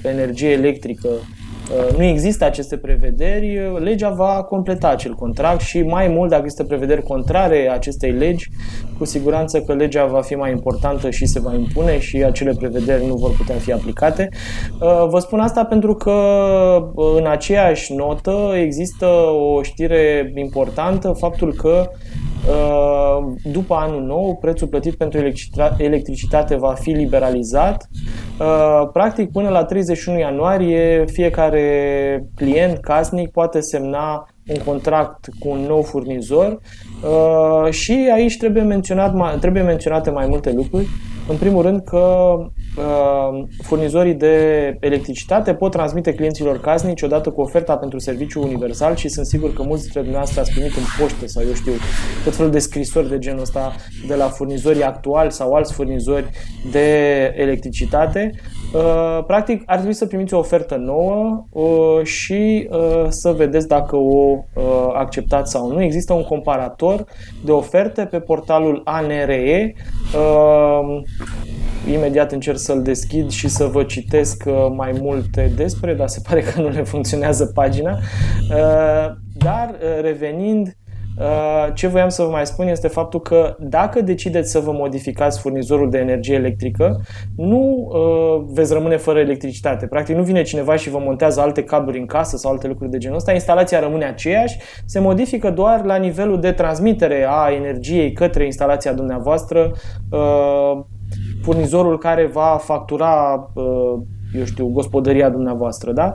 energie 0.03 0.49
electrică 0.49 1.07
uh, 1.07 1.97
nu 1.97 2.03
există 2.03 2.45
aceste 2.45 2.77
prevederi, 2.77 3.57
uh, 3.57 3.79
legea 3.79 4.09
va 4.09 4.43
completa 4.43 4.87
acel 4.87 5.13
contract 5.13 5.61
și 5.61 5.81
mai 5.81 6.07
mult 6.07 6.29
dacă 6.29 6.41
există 6.41 6.63
prevederi 6.63 7.03
contrare 7.03 7.69
acestei 7.71 8.11
legi, 8.11 8.49
cu 8.97 9.05
siguranță 9.05 9.61
că 9.61 9.73
legea 9.73 10.05
va 10.05 10.21
fi 10.21 10.35
mai 10.35 10.51
importantă 10.51 11.09
și 11.09 11.25
se 11.25 11.39
va 11.39 11.55
impune 11.55 11.99
și 11.99 12.23
acele 12.23 12.53
prevederi 12.57 13.05
nu 13.05 13.15
vor 13.15 13.31
putea 13.37 13.55
fi 13.55 13.71
aplicate. 13.71 14.29
Uh, 14.81 15.07
vă 15.09 15.19
spun 15.19 15.39
asta 15.39 15.63
pentru 15.65 15.95
că 15.95 16.13
în 17.17 17.27
aceeași 17.27 17.93
notă 17.93 18.53
există 18.55 19.05
o 19.55 19.61
știre 19.61 20.31
importantă, 20.35 21.11
faptul 21.11 21.53
că 21.53 21.89
Uh, 21.89 22.26
după 23.43 23.75
anul 23.75 24.01
nou, 24.01 24.37
prețul 24.41 24.67
plătit 24.67 24.95
pentru 24.95 25.19
electricitate 25.77 26.55
va 26.55 26.73
fi 26.73 26.89
liberalizat. 26.89 27.89
Uh, 28.39 28.89
practic, 28.93 29.31
până 29.31 29.49
la 29.49 29.63
31 29.65 30.19
ianuarie, 30.19 31.05
fiecare 31.07 32.25
client 32.35 32.77
casnic 32.77 33.31
poate 33.31 33.59
semna 33.59 34.29
un 34.47 34.61
contract 34.65 35.25
cu 35.39 35.49
un 35.49 35.59
nou 35.59 35.81
furnizor 35.81 36.59
uh, 37.03 37.71
și 37.71 38.09
aici 38.13 38.37
trebuie, 38.37 38.63
menționat, 38.63 39.39
trebuie 39.39 39.63
menționate 39.63 40.09
mai 40.09 40.27
multe 40.27 40.51
lucruri. 40.51 40.87
În 41.27 41.35
primul 41.35 41.61
rând 41.61 41.81
că 41.83 41.97
uh, 42.39 42.45
furnizorii 43.63 44.13
de 44.13 44.77
electricitate 44.79 45.53
pot 45.53 45.71
transmite 45.71 46.13
clienților 46.13 46.59
casnici 46.59 47.01
odată 47.01 47.29
cu 47.29 47.41
oferta 47.41 47.77
pentru 47.77 47.99
serviciu 47.99 48.41
universal 48.41 48.95
și 48.95 49.09
sunt 49.09 49.25
sigur 49.25 49.53
că 49.53 49.63
mulți 49.63 49.81
dintre 49.81 49.99
dumneavoastră 49.99 50.41
ați 50.41 50.51
primit 50.51 50.75
în 50.75 50.83
poște 50.99 51.27
sau 51.27 51.43
eu 51.43 51.53
știu 51.53 51.71
tot 52.23 52.35
felul 52.35 52.51
de 52.51 52.59
scrisori 52.59 53.09
de 53.09 53.17
genul 53.17 53.41
ăsta 53.41 53.75
de 54.07 54.15
la 54.15 54.25
furnizorii 54.27 54.83
actuali 54.83 55.31
sau 55.31 55.53
alți 55.53 55.73
furnizori 55.73 56.29
de 56.71 56.87
electricitate. 57.35 58.31
Uh, 58.73 59.23
practic 59.27 59.63
ar 59.65 59.75
trebui 59.75 59.93
să 59.93 60.05
primiți 60.05 60.33
o 60.33 60.37
ofertă 60.37 60.75
nouă 60.75 61.45
uh, 61.49 62.03
și 62.03 62.67
uh, 62.71 63.05
să 63.09 63.31
vedeți 63.31 63.67
dacă 63.67 63.95
o 63.95 64.37
uh, 64.53 64.63
acceptați 64.93 65.51
sau 65.51 65.71
nu. 65.71 65.81
Există 65.81 66.13
un 66.13 66.23
comparator 66.23 67.05
de 67.45 67.51
oferte 67.51 68.05
pe 68.05 68.19
portalul 68.19 68.81
ANRE. 68.85 69.75
Uh, 70.15 71.01
imediat 71.91 72.31
încerc 72.31 72.57
să-l 72.57 72.81
deschid 72.81 73.29
și 73.29 73.47
să 73.47 73.65
vă 73.65 73.83
citesc 73.83 74.43
uh, 74.47 74.67
mai 74.75 74.91
multe 75.01 75.51
despre, 75.55 75.93
dar 75.93 76.07
se 76.07 76.21
pare 76.27 76.41
că 76.41 76.61
nu 76.61 76.69
le 76.69 76.83
funcționează 76.83 77.45
pagina. 77.45 77.91
Uh, 77.91 79.15
dar 79.37 79.69
uh, 79.69 80.01
revenind, 80.01 80.77
ce 81.73 81.87
voiam 81.87 82.09
să 82.09 82.23
vă 82.23 82.29
mai 82.29 82.45
spun 82.45 82.67
este 82.67 82.87
faptul 82.87 83.21
că 83.21 83.55
dacă 83.59 84.01
decideți 84.01 84.51
să 84.51 84.59
vă 84.59 84.71
modificați 84.71 85.39
furnizorul 85.39 85.89
de 85.89 85.97
energie 85.97 86.35
electrică, 86.35 87.01
nu 87.35 87.91
veți 88.53 88.73
rămâne 88.73 88.97
fără 88.97 89.19
electricitate. 89.19 89.87
Practic 89.87 90.15
nu 90.15 90.23
vine 90.23 90.41
cineva 90.41 90.75
și 90.75 90.89
vă 90.89 90.97
montează 90.97 91.41
alte 91.41 91.63
cabluri 91.63 91.99
în 91.99 92.05
casă 92.05 92.37
sau 92.37 92.51
alte 92.51 92.67
lucruri 92.67 92.91
de 92.91 92.97
genul 92.97 93.17
ăsta, 93.17 93.33
instalația 93.33 93.79
rămâne 93.79 94.05
aceeași, 94.05 94.57
se 94.85 94.99
modifică 94.99 95.51
doar 95.51 95.85
la 95.85 95.95
nivelul 95.95 96.39
de 96.39 96.51
transmitere 96.51 97.27
a 97.29 97.51
energiei 97.51 98.11
către 98.11 98.45
instalația 98.45 98.93
dumneavoastră 98.93 99.71
furnizorul 101.41 101.97
care 101.97 102.25
va 102.25 102.59
factura, 102.61 103.49
uh, 103.53 104.01
eu 104.33 104.43
știu, 104.43 104.67
gospodăria 104.67 105.29
dumneavoastră, 105.29 105.91
da? 105.91 106.13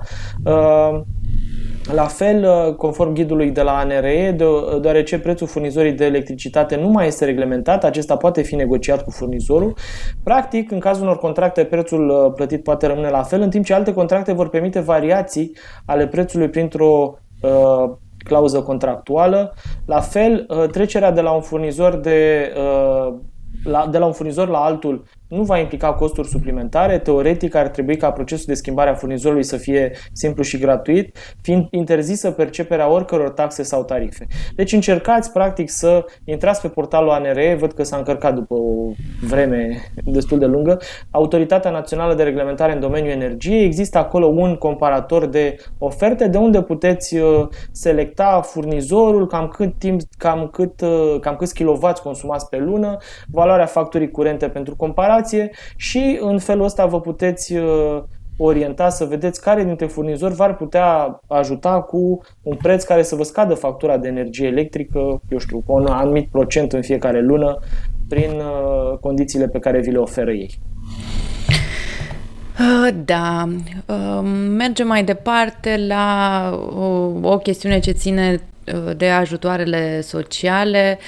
Uh, 1.88 1.94
La 1.94 2.06
fel, 2.06 2.44
uh, 2.44 2.74
conform 2.74 3.12
ghidului 3.12 3.50
de 3.50 3.62
la 3.62 3.78
ANRE, 3.78 4.36
deoarece 4.80 5.18
prețul 5.18 5.46
furnizorii 5.46 5.92
de 5.92 6.04
electricitate 6.04 6.76
nu 6.76 6.88
mai 6.88 7.06
este 7.06 7.24
reglementat, 7.24 7.84
acesta 7.84 8.16
poate 8.16 8.42
fi 8.42 8.54
negociat 8.54 9.04
cu 9.04 9.10
furnizorul. 9.10 9.74
Practic, 10.22 10.70
în 10.70 10.78
cazul 10.78 11.02
unor 11.02 11.18
contracte, 11.18 11.64
prețul 11.64 12.08
uh, 12.08 12.32
plătit 12.34 12.62
poate 12.62 12.86
rămâne 12.86 13.08
la 13.08 13.22
fel, 13.22 13.40
în 13.40 13.50
timp 13.50 13.64
ce 13.64 13.74
alte 13.74 13.92
contracte 13.92 14.32
vor 14.32 14.48
permite 14.48 14.80
variații 14.80 15.56
ale 15.84 16.06
prețului 16.06 16.48
printr-o 16.48 17.14
uh, 17.42 17.90
clauză 18.24 18.60
contractuală. 18.60 19.54
La 19.86 20.00
fel, 20.00 20.46
uh, 20.48 20.68
trecerea 20.68 21.10
de 21.10 21.20
la 21.20 21.30
un 21.30 21.40
furnizor 21.40 21.96
de 21.96 22.52
uh, 22.56 23.14
la, 23.64 23.88
de 23.90 23.98
la 23.98 24.06
un 24.06 24.12
furnizor 24.12 24.48
la 24.48 24.58
altul 24.58 25.04
nu 25.32 25.42
va 25.42 25.58
implica 25.58 25.92
costuri 25.92 26.28
suplimentare. 26.28 26.98
Teoretic 26.98 27.54
ar 27.54 27.68
trebui 27.68 27.96
ca 27.96 28.10
procesul 28.10 28.44
de 28.48 28.54
schimbare 28.54 28.90
a 28.90 28.94
furnizorului 28.94 29.42
să 29.42 29.56
fie 29.56 29.92
simplu 30.12 30.42
și 30.42 30.58
gratuit, 30.58 31.16
fiind 31.40 31.66
interzisă 31.70 32.30
perceperea 32.30 32.90
oricăror 32.90 33.30
taxe 33.30 33.62
sau 33.62 33.84
tarife. 33.84 34.26
Deci 34.56 34.72
încercați 34.72 35.32
practic 35.32 35.70
să 35.70 36.04
intrați 36.24 36.60
pe 36.60 36.68
portalul 36.68 37.10
ANRE, 37.10 37.56
văd 37.60 37.72
că 37.72 37.82
s-a 37.82 37.96
încărcat 37.96 38.34
după 38.34 38.54
o 38.54 38.92
vreme 39.28 39.90
destul 40.04 40.38
de 40.38 40.46
lungă, 40.46 40.78
Autoritatea 41.10 41.70
Națională 41.70 42.14
de 42.14 42.22
Reglementare 42.22 42.72
în 42.72 42.80
domeniul 42.80 43.12
energiei, 43.12 43.64
există 43.64 43.98
acolo 43.98 44.26
un 44.26 44.56
comparator 44.56 45.26
de 45.26 45.56
oferte 45.78 46.28
de 46.28 46.38
unde 46.38 46.62
puteți 46.62 47.16
uh, 47.16 47.48
selecta 47.70 48.40
furnizorul, 48.44 49.26
cam 49.26 49.48
cât 49.48 49.78
timp, 49.78 50.00
cam 50.18 50.48
cât, 50.52 50.80
uh, 50.80 51.16
cam 51.20 51.36
câți 51.36 51.54
kilovați 51.54 52.02
consumați 52.02 52.48
pe 52.48 52.56
lună, 52.56 52.96
valoarea 53.30 53.66
facturii 53.66 54.10
curente 54.10 54.48
pentru 54.48 54.76
comparație 54.76 55.20
comparație 55.22 55.50
și 55.76 56.18
în 56.20 56.38
felul 56.38 56.64
ăsta 56.64 56.86
vă 56.86 57.00
puteți 57.00 57.54
uh, 57.54 58.02
orienta 58.36 58.88
să 58.88 59.04
vedeți 59.04 59.40
care 59.40 59.64
dintre 59.64 59.86
furnizori 59.86 60.34
v-ar 60.34 60.56
putea 60.56 61.20
ajuta 61.26 61.80
cu 61.80 62.20
un 62.42 62.56
preț 62.56 62.84
care 62.84 63.02
să 63.02 63.14
vă 63.14 63.22
scadă 63.22 63.54
factura 63.54 63.96
de 63.96 64.08
energie 64.08 64.46
electrică, 64.46 65.20
eu 65.28 65.38
știu, 65.38 65.62
cu 65.66 65.72
un 65.72 65.86
anumit 65.86 66.28
procent 66.30 66.72
în 66.72 66.82
fiecare 66.82 67.20
lună 67.20 67.58
prin 68.08 68.30
uh, 68.30 68.98
condițiile 69.00 69.48
pe 69.48 69.58
care 69.58 69.80
vi 69.80 69.90
le 69.90 69.98
oferă 69.98 70.30
ei. 70.30 70.58
Uh, 72.58 72.94
da, 73.04 73.48
mergem 74.48 74.86
mai 74.86 75.04
departe 75.04 75.84
la 75.88 76.40
o, 76.76 76.84
o 77.22 77.38
chestiune 77.38 77.78
ce 77.78 77.90
ține 77.90 78.40
de 78.96 79.08
ajutoarele 79.08 80.00
sociale. 80.00 80.98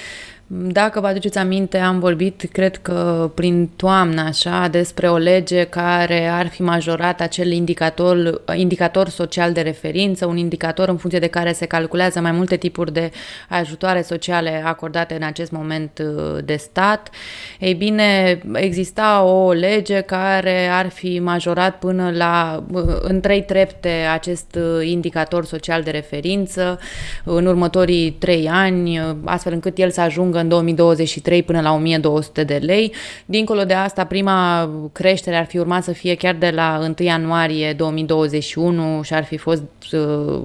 Dacă 0.46 1.00
vă 1.00 1.06
aduceți 1.06 1.38
aminte, 1.38 1.78
am 1.78 1.98
vorbit, 1.98 2.48
cred 2.52 2.76
că 2.76 3.30
prin 3.34 3.70
toamnă, 3.76 4.20
așa, 4.20 4.68
despre 4.70 5.08
o 5.08 5.16
lege 5.16 5.64
care 5.64 6.26
ar 6.26 6.46
fi 6.46 6.62
majorat 6.62 7.20
acel 7.20 7.50
indicator, 7.50 8.42
indicator 8.54 9.08
social 9.08 9.52
de 9.52 9.60
referință, 9.60 10.26
un 10.26 10.36
indicator 10.36 10.88
în 10.88 10.96
funcție 10.96 11.18
de 11.20 11.26
care 11.26 11.52
se 11.52 11.66
calculează 11.66 12.20
mai 12.20 12.32
multe 12.32 12.56
tipuri 12.56 12.92
de 12.92 13.10
ajutoare 13.48 14.02
sociale 14.02 14.62
acordate 14.64 15.14
în 15.14 15.22
acest 15.22 15.50
moment 15.50 16.02
uh, 16.04 16.44
de 16.44 16.56
stat. 16.56 17.10
Ei 17.58 17.74
bine, 17.74 18.40
exista 18.52 19.22
o 19.22 19.52
lege 19.52 20.00
care 20.00 20.66
ar 20.66 20.88
fi 20.88 21.18
majorat 21.18 21.78
până 21.78 22.10
la, 22.14 22.64
uh, 22.72 22.82
în 23.00 23.20
trei 23.20 23.42
trepte, 23.42 24.06
acest 24.12 24.58
uh, 24.58 24.86
indicator 24.88 25.44
social 25.44 25.82
de 25.82 25.90
referință 25.90 26.78
în 27.24 27.46
următorii 27.46 28.10
trei 28.10 28.48
ani, 28.48 29.16
astfel 29.24 29.52
încât 29.52 29.78
el 29.78 29.90
să 29.90 30.00
ajungă 30.00 30.33
ajungă 30.34 30.38
în 30.38 30.48
2023 30.48 31.42
până 31.42 31.60
la 31.60 31.72
1200 31.72 32.44
de 32.44 32.60
lei. 32.62 32.92
Dincolo 33.26 33.64
de 33.64 33.74
asta, 33.74 34.04
prima 34.04 34.70
creștere 34.92 35.36
ar 35.36 35.44
fi 35.44 35.58
urmat 35.58 35.82
să 35.82 35.92
fie 35.92 36.14
chiar 36.14 36.34
de 36.34 36.50
la 36.54 36.78
1 36.82 36.94
ianuarie 36.98 37.72
2021 37.72 39.02
și 39.02 39.14
ar 39.14 39.24
fi 39.24 39.36
fost 39.36 39.62
uh, 39.92 40.42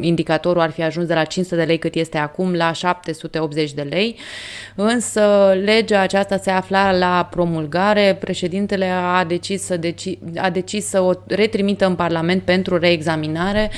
indicatorul 0.00 0.60
ar 0.60 0.70
fi 0.70 0.82
ajuns 0.82 1.06
de 1.06 1.14
la 1.14 1.24
500 1.24 1.60
de 1.60 1.66
lei 1.66 1.78
cât 1.78 1.94
este 1.94 2.18
acum 2.18 2.54
la 2.54 2.72
780 2.72 3.72
de 3.72 3.82
lei. 3.82 4.16
Însă 4.74 5.54
legea 5.64 6.00
aceasta 6.00 6.36
se 6.36 6.50
afla 6.50 6.92
la 6.92 7.28
promulgare, 7.30 8.16
președintele 8.20 8.86
a 8.86 9.24
decis 9.24 9.62
să, 9.62 9.76
deci, 9.76 10.18
a 10.36 10.50
decis 10.50 10.86
să 10.86 11.00
o 11.00 11.12
retrimită 11.26 11.86
în 11.86 11.94
Parlament 11.94 12.42
pentru 12.42 12.78
reexaminare. 12.78 13.70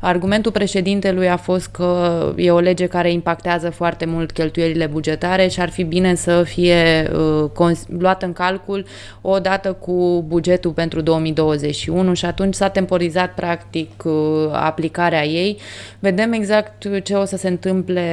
Argumentul 0.00 0.52
președintelui 0.52 1.28
a 1.28 1.36
fost 1.36 1.66
că 1.66 2.32
e 2.36 2.50
o 2.50 2.58
lege 2.58 2.86
care 2.86 3.12
impactează 3.12 3.70
foarte 3.70 4.04
mult 4.04 4.30
cheltuielile 4.30 4.65
cheltuielile 4.66 4.86
bugetare 4.86 5.48
și 5.48 5.60
ar 5.60 5.68
fi 5.68 5.82
bine 5.82 6.14
să 6.14 6.42
fie 6.42 7.10
uh, 7.58 7.70
luat 7.98 8.22
în 8.22 8.32
calcul 8.32 8.86
odată 9.20 9.72
cu 9.72 10.24
bugetul 10.26 10.70
pentru 10.70 11.00
2021 11.00 12.14
și 12.14 12.24
atunci 12.24 12.54
s-a 12.54 12.68
temporizat 12.68 13.34
practic 13.34 14.02
uh, 14.04 14.12
aplicarea 14.52 15.24
ei. 15.24 15.58
Vedem 15.98 16.32
exact 16.32 17.02
ce 17.02 17.14
o 17.14 17.24
să 17.24 17.36
se 17.36 17.48
întâmple 17.48 18.04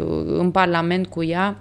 uh, 0.00 0.24
în 0.38 0.50
Parlament 0.50 1.06
cu 1.06 1.24
ea 1.24 1.56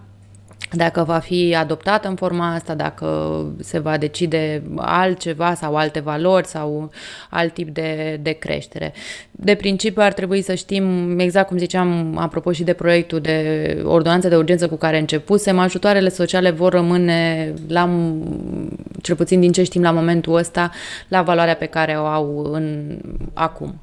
dacă 0.71 1.03
va 1.03 1.19
fi 1.19 1.55
adoptată 1.55 2.07
în 2.07 2.15
forma 2.15 2.53
asta, 2.53 2.73
dacă 2.73 3.45
se 3.59 3.79
va 3.79 3.97
decide 3.97 4.63
altceva 4.75 5.53
sau 5.53 5.75
alte 5.75 5.99
valori 5.99 6.47
sau 6.47 6.91
alt 7.29 7.53
tip 7.53 7.69
de, 7.69 8.19
de 8.21 8.31
creștere. 8.31 8.93
De 9.31 9.55
principiu 9.55 10.01
ar 10.01 10.13
trebui 10.13 10.41
să 10.41 10.53
știm, 10.53 11.19
exact 11.19 11.47
cum 11.47 11.57
ziceam, 11.57 12.17
apropo 12.17 12.51
și 12.51 12.63
de 12.63 12.73
proiectul 12.73 13.19
de 13.19 13.77
ordonanță 13.85 14.27
de 14.27 14.35
urgență 14.35 14.67
cu 14.67 14.75
care 14.75 14.99
începusem, 14.99 15.59
ajutoarele 15.59 16.09
sociale 16.09 16.49
vor 16.49 16.71
rămâne, 16.71 17.53
la, 17.67 17.89
cel 19.01 19.15
puțin 19.15 19.39
din 19.39 19.51
ce 19.51 19.63
știm 19.63 19.81
la 19.81 19.91
momentul 19.91 20.35
ăsta, 20.35 20.71
la 21.07 21.21
valoarea 21.21 21.55
pe 21.55 21.65
care 21.65 21.93
o 21.93 22.05
au 22.05 22.49
în, 22.51 22.97
acum. 23.33 23.81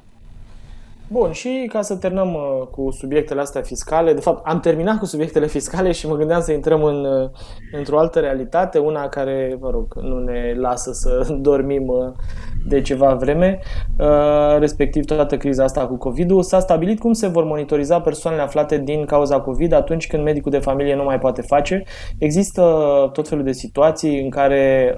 Bun, 1.11 1.31
și 1.31 1.69
ca 1.71 1.81
să 1.81 1.95
terminăm 1.95 2.33
uh, 2.33 2.67
cu 2.67 2.91
subiectele 2.91 3.41
astea 3.41 3.61
fiscale, 3.61 4.13
de 4.13 4.19
fapt 4.19 4.47
am 4.47 4.59
terminat 4.59 4.97
cu 4.97 5.05
subiectele 5.05 5.47
fiscale 5.57 5.91
și 5.91 6.07
mă 6.07 6.15
gândeam 6.15 6.41
să 6.41 6.51
intrăm 6.51 6.83
în, 6.83 7.05
uh, 7.05 7.29
într-o 7.71 7.99
altă 7.99 8.19
realitate, 8.19 8.77
una 8.77 9.07
care, 9.07 9.57
mă 9.59 9.69
rog, 9.69 9.95
nu 10.01 10.19
ne 10.19 10.53
lasă 10.57 10.91
să 10.93 11.27
dormim 11.49 11.87
uh, 11.87 12.11
de 12.67 12.81
ceva 12.81 13.13
vreme, 13.13 13.59
respectiv 14.59 15.05
toată 15.05 15.37
criza 15.37 15.63
asta 15.63 15.87
cu 15.87 15.95
COVID-ul. 15.95 16.41
S-a 16.41 16.59
stabilit 16.59 16.99
cum 16.99 17.13
se 17.13 17.27
vor 17.27 17.43
monitoriza 17.43 18.01
persoanele 18.01 18.43
aflate 18.43 18.77
din 18.77 19.05
cauza 19.05 19.39
COVID 19.39 19.73
atunci 19.73 20.07
când 20.07 20.23
medicul 20.23 20.51
de 20.51 20.59
familie 20.59 20.95
nu 20.95 21.03
mai 21.03 21.19
poate 21.19 21.41
face. 21.41 21.83
Există 22.17 22.61
tot 23.13 23.27
felul 23.27 23.43
de 23.43 23.51
situații 23.51 24.21
în 24.21 24.29
care 24.29 24.95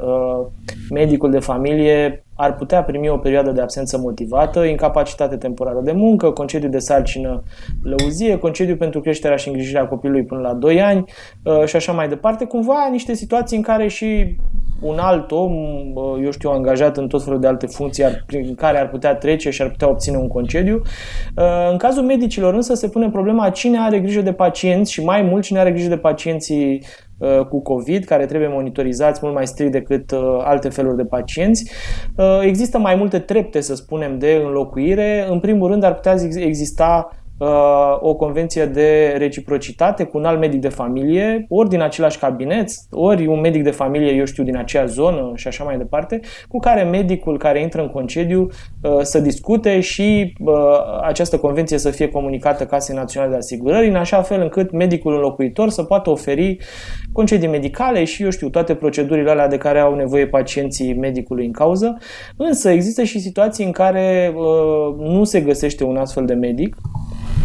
medicul 0.89 1.31
de 1.31 1.39
familie 1.39 2.25
ar 2.41 2.55
putea 2.55 2.83
primi 2.83 3.09
o 3.09 3.17
perioadă 3.17 3.51
de 3.51 3.61
absență 3.61 3.97
motivată, 3.97 4.63
incapacitate 4.63 5.35
temporară 5.35 5.79
de 5.83 5.91
muncă, 5.91 6.31
concediu 6.31 6.69
de 6.69 6.79
sarcină 6.79 7.43
lăuzie, 7.83 8.37
concediu 8.37 8.75
pentru 8.75 8.99
creșterea 8.99 9.37
și 9.37 9.47
îngrijirea 9.47 9.87
copilului 9.87 10.23
până 10.23 10.41
la 10.41 10.53
2 10.53 10.81
ani 10.81 11.03
uh, 11.43 11.65
și 11.65 11.75
așa 11.75 11.91
mai 11.91 12.07
departe. 12.07 12.45
Cumva 12.45 12.87
niște 12.91 13.13
situații 13.13 13.57
în 13.57 13.63
care 13.63 13.87
și 13.87 14.35
un 14.81 14.97
alt 14.99 15.31
om, 15.31 15.53
uh, 15.93 16.23
eu 16.23 16.31
știu, 16.31 16.49
angajat 16.49 16.97
în 16.97 17.07
tot 17.07 17.23
felul 17.23 17.39
de 17.39 17.47
alte 17.47 17.65
funcții 17.65 18.03
prin 18.25 18.55
care 18.55 18.79
ar 18.79 18.89
putea 18.89 19.15
trece 19.15 19.49
și 19.49 19.61
ar 19.61 19.69
putea 19.69 19.89
obține 19.89 20.17
un 20.17 20.27
concediu. 20.27 20.81
Uh, 21.35 21.69
în 21.71 21.77
cazul 21.77 22.03
medicilor 22.03 22.53
însă 22.53 22.73
se 22.73 22.89
pune 22.89 23.09
problema 23.09 23.49
cine 23.49 23.79
are 23.79 23.99
grijă 23.99 24.21
de 24.21 24.33
pacienți 24.33 24.91
și 24.91 25.03
mai 25.03 25.21
mult 25.21 25.43
cine 25.43 25.59
are 25.59 25.71
grijă 25.71 25.89
de 25.89 25.97
pacienții 25.97 26.81
Uh, 26.83 27.10
cu 27.49 27.61
COVID, 27.61 28.03
care 28.03 28.25
trebuie 28.25 28.49
monitorizați 28.49 29.19
mult 29.23 29.33
mai 29.33 29.47
strict 29.47 29.71
decât 29.71 30.11
uh, 30.11 30.19
alte 30.43 30.69
feluri 30.69 30.97
de 30.97 31.05
pacienți. 31.05 31.71
Uh, 32.15 32.39
există 32.41 32.77
mai 32.77 32.95
multe 32.95 33.19
trepte, 33.19 33.61
să 33.61 33.75
spunem, 33.75 34.19
de 34.19 34.41
înlocuire. 34.45 35.27
În 35.29 35.39
primul 35.39 35.69
rând, 35.69 35.83
ar 35.83 35.93
putea 35.93 36.15
exista 36.35 37.09
o 37.99 38.15
convenție 38.15 38.65
de 38.65 39.15
reciprocitate 39.17 40.03
cu 40.03 40.17
un 40.17 40.25
alt 40.25 40.39
medic 40.39 40.61
de 40.61 40.69
familie, 40.69 41.45
ori 41.49 41.69
din 41.69 41.81
același 41.81 42.19
cabinet, 42.19 42.69
ori 42.91 43.27
un 43.27 43.39
medic 43.39 43.63
de 43.63 43.71
familie, 43.71 44.13
eu 44.13 44.25
știu, 44.25 44.43
din 44.43 44.57
acea 44.57 44.85
zonă 44.85 45.31
și 45.35 45.47
așa 45.47 45.63
mai 45.63 45.77
departe, 45.77 46.19
cu 46.47 46.59
care 46.59 46.83
medicul 46.83 47.37
care 47.37 47.61
intră 47.61 47.81
în 47.81 47.89
concediu 47.89 48.47
să 49.01 49.19
discute 49.19 49.79
și 49.79 50.33
această 51.01 51.37
convenție 51.37 51.77
să 51.77 51.89
fie 51.89 52.09
comunicată 52.09 52.65
Casei 52.65 52.95
Naționale 52.95 53.31
de 53.31 53.37
Asigurări, 53.37 53.87
în 53.87 53.95
așa 53.95 54.21
fel 54.21 54.41
încât 54.41 54.71
medicul 54.71 55.13
înlocuitor 55.13 55.69
să 55.69 55.83
poată 55.83 56.09
oferi 56.09 56.57
concedii 57.11 57.47
medicale 57.47 58.03
și, 58.03 58.23
eu 58.23 58.29
știu, 58.29 58.49
toate 58.49 58.75
procedurile 58.75 59.29
alea 59.29 59.47
de 59.47 59.57
care 59.57 59.79
au 59.79 59.95
nevoie 59.95 60.27
pacienții 60.27 60.93
medicului 60.93 61.45
în 61.45 61.51
cauză. 61.51 61.97
Însă 62.37 62.69
există 62.69 63.03
și 63.03 63.19
situații 63.19 63.65
în 63.65 63.71
care 63.71 64.33
uh, 64.35 64.95
nu 64.97 65.23
se 65.23 65.41
găsește 65.41 65.83
un 65.83 65.97
astfel 65.97 66.25
de 66.25 66.33
medic, 66.33 66.75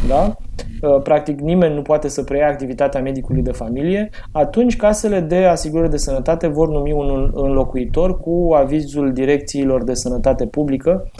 da? 0.08 0.34
Uh, 0.82 1.02
practic 1.02 1.40
nimeni 1.40 1.74
nu 1.74 1.82
poate 1.82 2.08
să 2.08 2.22
preia 2.22 2.48
activitatea 2.48 3.00
medicului 3.00 3.42
de 3.42 3.52
familie, 3.52 4.10
atunci 4.32 4.76
casele 4.76 5.20
de 5.20 5.44
asigurări 5.44 5.90
de 5.90 5.96
sănătate 5.96 6.46
vor 6.46 6.68
numi 6.68 6.92
un 6.92 7.30
înlocuitor 7.34 8.20
cu 8.20 8.54
avizul 8.54 9.12
direcțiilor 9.12 9.84
de 9.84 9.94
sănătate 9.94 10.46
publică 10.46 11.10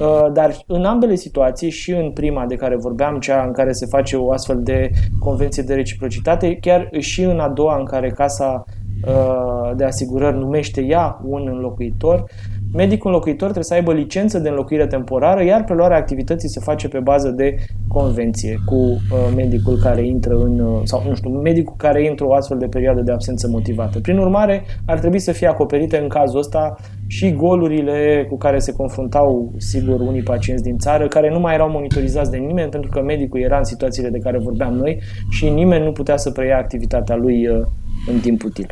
Uh, 0.00 0.32
dar 0.32 0.56
în 0.66 0.84
ambele 0.84 1.14
situații, 1.14 1.70
și 1.70 1.90
în 1.90 2.10
prima 2.10 2.46
de 2.46 2.54
care 2.54 2.76
vorbeam, 2.76 3.18
cea 3.18 3.44
în 3.44 3.52
care 3.52 3.72
se 3.72 3.86
face 3.86 4.16
o 4.16 4.32
astfel 4.32 4.62
de 4.62 4.90
convenție 5.18 5.62
de 5.62 5.74
reciprocitate, 5.74 6.56
chiar 6.56 6.88
și 6.98 7.22
în 7.22 7.38
a 7.38 7.48
doua 7.48 7.78
în 7.78 7.84
care 7.84 8.10
casa 8.10 8.64
uh, 9.06 9.76
de 9.76 9.84
asigurări 9.84 10.38
numește 10.38 10.80
ea 10.80 11.20
un 11.24 11.48
înlocuitor, 11.48 12.24
medicul 12.72 13.10
înlocuitor 13.10 13.44
trebuie 13.50 13.64
să 13.64 13.74
aibă 13.74 13.92
licență 13.92 14.38
de 14.38 14.48
înlocuire 14.48 14.86
temporară, 14.86 15.44
iar 15.44 15.64
preluarea 15.64 15.96
activității 15.96 16.48
se 16.48 16.60
face 16.60 16.88
pe 16.88 16.98
bază 16.98 17.28
de 17.28 17.56
convenție 17.88 18.58
cu 18.64 18.74
uh, 18.74 18.98
medicul 19.36 19.78
care 19.82 20.06
intră 20.06 20.34
în, 20.34 20.58
uh, 20.58 20.80
sau 20.84 21.02
nu 21.08 21.14
știu, 21.14 21.30
medicul 21.30 21.74
care 21.76 22.04
intră 22.04 22.26
o 22.26 22.34
astfel 22.34 22.58
de 22.58 22.66
perioadă 22.66 23.00
de 23.00 23.12
absență 23.12 23.48
motivată. 23.48 24.00
Prin 24.00 24.18
urmare, 24.18 24.64
ar 24.86 24.98
trebui 24.98 25.18
să 25.18 25.32
fie 25.32 25.46
acoperite 25.46 25.98
în 25.98 26.08
cazul 26.08 26.38
ăsta 26.38 26.76
și 27.06 27.32
golurile 27.32 28.26
cu 28.28 28.36
care 28.36 28.58
se 28.58 28.72
confruntau, 28.72 29.52
sigur, 29.56 30.00
unii 30.00 30.22
pacienți 30.22 30.62
din 30.62 30.78
țară, 30.78 31.08
care 31.08 31.30
nu 31.30 31.40
mai 31.40 31.54
erau 31.54 31.70
monitorizați 31.70 32.30
de 32.30 32.36
nimeni, 32.36 32.70
pentru 32.70 32.90
că 32.90 33.02
medicul 33.02 33.40
era 33.40 33.58
în 33.58 33.64
situațiile 33.64 34.08
de 34.08 34.18
care 34.18 34.38
vorbeam 34.38 34.74
noi 34.74 35.00
și 35.30 35.48
nimeni 35.48 35.84
nu 35.84 35.92
putea 35.92 36.16
să 36.16 36.30
preia 36.30 36.58
activitatea 36.58 37.16
lui 37.16 37.48
uh, 37.48 37.66
în 38.12 38.18
timp 38.18 38.44
util. 38.44 38.66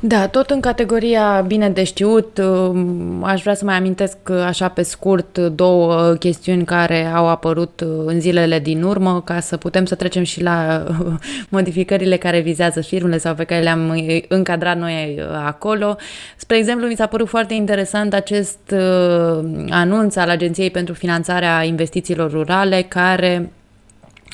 Da, 0.00 0.26
tot 0.26 0.50
în 0.50 0.60
categoria 0.60 1.44
bine 1.46 1.70
de 1.70 1.84
știut, 1.84 2.38
um, 2.38 3.24
aș 3.24 3.42
vrea 3.42 3.54
să 3.54 3.64
mai 3.64 3.76
amintesc 3.76 4.30
așa 4.30 4.68
pe 4.68 4.82
scurt 4.82 5.38
două 5.38 6.12
chestiuni 6.12 6.64
care 6.64 7.04
au 7.04 7.28
apărut 7.28 7.84
în 8.04 8.20
zilele 8.20 8.58
din 8.58 8.82
urmă, 8.82 9.22
ca 9.24 9.40
să 9.40 9.56
putem 9.56 9.84
să 9.84 9.94
trecem 9.94 10.22
și 10.22 10.42
la 10.42 10.86
modificările 11.48 12.16
care 12.16 12.40
vizează 12.40 12.80
firmele 12.80 13.18
sau 13.18 13.34
pe 13.34 13.44
care 13.44 13.62
le-am 13.62 14.04
încadrat 14.28 14.78
noi 14.78 15.22
acolo. 15.44 15.96
Spre 16.36 16.56
exemplu, 16.56 16.86
mi 16.86 16.96
s-a 16.96 17.06
părut 17.06 17.28
foarte 17.28 17.54
interesant 17.54 18.14
acest 18.14 18.58
uh, 18.72 19.44
anunț 19.70 20.16
al 20.16 20.28
Agenției 20.28 20.70
pentru 20.70 20.94
Finanțarea 20.94 21.62
Investițiilor 21.62 22.30
Rurale, 22.30 22.82
care 22.88 23.52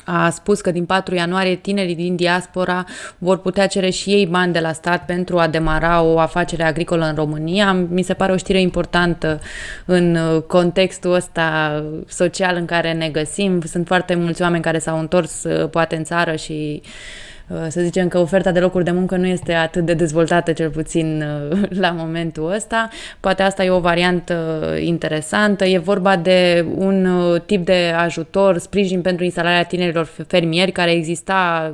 a 0.05 0.29
spus 0.29 0.61
că 0.61 0.71
din 0.71 0.85
4 0.85 1.15
ianuarie 1.15 1.55
tinerii 1.55 1.95
din 1.95 2.15
diaspora 2.15 2.85
vor 3.17 3.37
putea 3.37 3.67
cere 3.67 3.89
și 3.89 4.09
ei 4.09 4.25
bani 4.25 4.53
de 4.53 4.59
la 4.59 4.71
stat 4.71 5.05
pentru 5.05 5.37
a 5.37 5.47
demara 5.47 6.01
o 6.01 6.19
afacere 6.19 6.63
agricolă 6.63 7.05
în 7.05 7.15
România. 7.15 7.73
Mi 7.73 8.01
se 8.01 8.13
pare 8.13 8.31
o 8.31 8.37
știre 8.37 8.61
importantă 8.61 9.39
în 9.85 10.17
contextul 10.47 11.13
ăsta 11.13 11.83
social 12.07 12.55
în 12.55 12.65
care 12.65 12.93
ne 12.93 13.09
găsim. 13.09 13.61
Sunt 13.61 13.87
foarte 13.87 14.15
mulți 14.15 14.41
oameni 14.41 14.63
care 14.63 14.79
s-au 14.79 14.99
întors 14.99 15.43
poate 15.71 15.95
în 15.95 16.03
țară 16.03 16.35
și 16.35 16.81
uh, 16.83 16.89
Uh, 16.89 17.34
să 17.47 17.81
zicem 17.81 18.07
că 18.07 18.17
oferta 18.17 18.51
de 18.51 18.59
locuri 18.59 18.83
de 18.83 18.91
muncă 18.91 19.15
nu 19.15 19.27
este 19.27 19.53
atât 19.53 19.85
de 19.85 19.93
dezvoltată, 19.93 20.51
cel 20.51 20.69
puțin 20.69 21.23
uh, 21.51 21.59
la 21.83 21.89
momentul 21.89 22.51
ăsta. 22.51 22.89
Poate 23.19 23.43
asta 23.43 23.63
e 23.63 23.69
o 23.69 23.79
variantă 23.79 24.67
interesantă. 24.79 25.65
E 25.65 25.77
vorba 25.77 26.15
de 26.15 26.65
un 26.75 27.05
uh, 27.05 27.41
tip 27.41 27.65
de 27.65 27.93
ajutor, 27.97 28.57
sprijin 28.57 29.01
pentru 29.01 29.23
instalarea 29.23 29.63
tinerilor 29.63 30.09
fermieri, 30.27 30.71
care 30.71 30.91
exista 30.91 31.73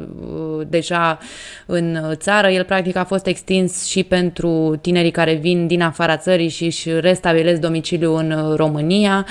deja 0.68 1.18
în 1.66 1.98
țară. 2.14 2.48
El 2.48 2.64
practic 2.64 2.96
a 2.96 3.04
fost 3.04 3.26
extins 3.26 3.86
și 3.86 4.04
pentru 4.04 4.80
tinerii 4.82 5.12
care 5.12 5.34
vin 5.34 5.68
din 5.68 5.82
afara 5.82 6.18
țării 6.18 6.50
și 6.50 6.66
își 6.66 6.90
restabilesc 7.00 7.60
domiciliul 7.60 8.16
în 8.16 8.56
România. 8.56 9.26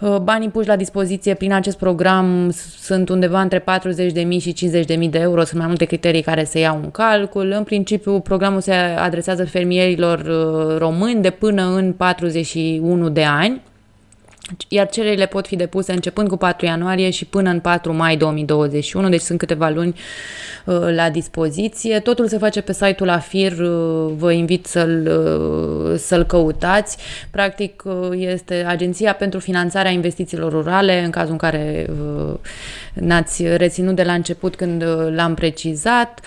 Uh, 0.00 0.16
banii 0.16 0.48
puși 0.48 0.68
la 0.68 0.76
dispoziție 0.76 1.34
prin 1.34 1.52
acest 1.52 1.78
program 1.78 2.50
sunt 2.78 3.08
undeva 3.08 3.40
între 3.40 3.60
40.000 3.60 3.64
și 4.40 4.54
50.000 4.98 5.10
de 5.10 5.18
euro, 5.18 5.44
sunt 5.44 5.58
mai 5.58 5.66
multe 5.66 5.84
criterii 5.84 6.22
care 6.22 6.44
se 6.44 6.58
iau 6.58 6.80
în 6.82 6.90
calcul. 6.90 7.50
În 7.50 7.64
principiu, 7.64 8.20
programul 8.20 8.60
se 8.60 8.72
adresează 8.72 9.44
fermierilor 9.44 10.18
uh, 10.18 10.78
români 10.78 11.22
de 11.22 11.30
până 11.30 11.74
în 11.74 11.92
41 11.92 13.08
de 13.08 13.24
ani 13.24 13.62
iar 14.68 14.88
cererile 14.88 15.26
pot 15.26 15.46
fi 15.46 15.56
depuse 15.56 15.92
începând 15.92 16.28
cu 16.28 16.36
4 16.36 16.66
ianuarie 16.66 17.10
și 17.10 17.24
până 17.24 17.50
în 17.50 17.60
4 17.60 17.92
mai 17.94 18.16
2021, 18.16 19.08
deci 19.08 19.20
sunt 19.20 19.38
câteva 19.38 19.68
luni 19.68 19.94
uh, 20.64 20.76
la 20.94 21.10
dispoziție. 21.10 21.98
Totul 21.98 22.28
se 22.28 22.38
face 22.38 22.60
pe 22.60 22.72
site-ul 22.72 23.08
AFIR, 23.08 23.52
uh, 23.52 24.12
vă 24.16 24.32
invit 24.32 24.66
să-l, 24.66 25.06
uh, 25.06 25.98
să-l 25.98 26.24
căutați. 26.24 26.96
Practic 27.30 27.82
este 28.10 28.64
Agenția 28.66 29.14
pentru 29.14 29.38
Finanțarea 29.38 29.90
Investițiilor 29.90 30.52
Rurale, 30.52 31.04
în 31.04 31.10
cazul 31.10 31.32
în 31.32 31.38
care 31.38 31.86
n-ați 32.92 33.56
reținut 33.56 33.94
de 33.94 34.02
la 34.02 34.12
început 34.12 34.56
când 34.56 34.84
l-am 35.14 35.34
precizat. 35.34 36.20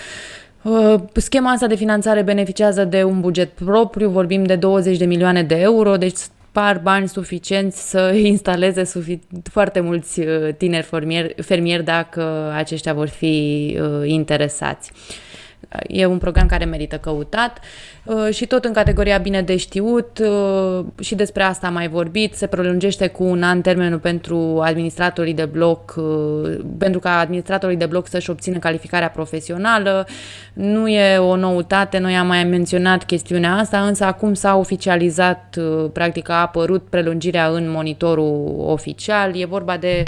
Schema 1.14 1.52
asta 1.52 1.68
de 1.68 1.76
finanțare 1.76 2.22
beneficiază 2.22 2.84
de 2.84 3.04
un 3.04 3.20
buget 3.20 3.50
propriu, 3.50 4.10
vorbim 4.10 4.44
de 4.44 4.56
20 4.56 4.98
de 4.98 5.06
milioane 5.06 5.44
de 5.44 5.56
euro, 5.56 5.98
deci 5.98 6.18
par 6.52 6.80
bani 6.80 7.08
suficienți 7.08 7.90
să 7.90 8.12
instaleze 8.34 8.84
sufi- 8.84 9.42
foarte 9.52 9.80
mulți 9.80 10.20
uh, 10.20 10.54
tineri 10.58 10.86
fermieri, 10.86 11.42
fermieri 11.42 11.84
dacă 11.84 12.52
aceștia 12.56 12.94
vor 12.94 13.08
fi 13.08 13.78
uh, 13.82 14.08
interesați. 14.08 14.92
E 15.88 16.06
un 16.06 16.18
program 16.18 16.48
care 16.48 16.66
merită 16.66 16.98
căutat. 16.98 17.58
Uh, 17.58 17.64
și 18.32 18.46
tot 18.46 18.66
în 18.66 18.74
categoria 18.74 19.18
bine 19.18 19.42
de 19.42 19.58
știut, 19.58 20.20
uh, 20.20 20.86
și 21.00 21.16
despre 21.16 21.44
asta 21.44 21.68
am 21.68 21.74
mai 21.74 21.88
vorbit, 21.88 22.36
se 22.36 22.48
prelungește 22.48 23.08
cu 23.08 23.24
un 23.24 23.44
an 23.44 23.62
termenul 23.62 24.00
pentru 24.00 24.60
administratorii 24.64 25.34
de 25.34 25.46
bloc, 25.46 25.96
uh, 25.98 26.60
pentru 26.78 27.00
ca 27.00 27.20
administratorii 27.20 27.78
de 27.78 27.86
bloc 27.86 28.08
să-și 28.08 28.30
obțină 28.30 28.58
calificarea 28.58 29.10
profesională. 29.10 30.08
Nu 30.54 30.88
e 30.88 31.18
o 31.18 31.36
noutate, 31.36 31.98
noi 31.98 32.16
am 32.16 32.28
mai 32.28 32.44
menționat 32.44 33.04
chestiunea 33.04 33.56
asta, 33.56 33.80
însă 33.80 34.04
acum 34.04 34.34
s-a 34.34 34.58
oficializat, 34.58 35.58
practic 35.94 36.30
a 36.30 36.42
apărut 36.42 36.84
prelungirea 36.90 37.48
în 37.48 37.70
monitorul 37.72 38.56
oficial. 38.68 39.40
E 39.40 39.46
vorba 39.46 39.78
de 39.78 40.04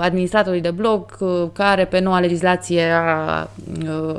administratorii 0.00 0.60
de 0.60 0.70
bloc 0.70 1.18
care 1.52 1.84
pe 1.84 2.00
noua 2.00 2.20
legislație 2.20 2.82
a 2.90 3.48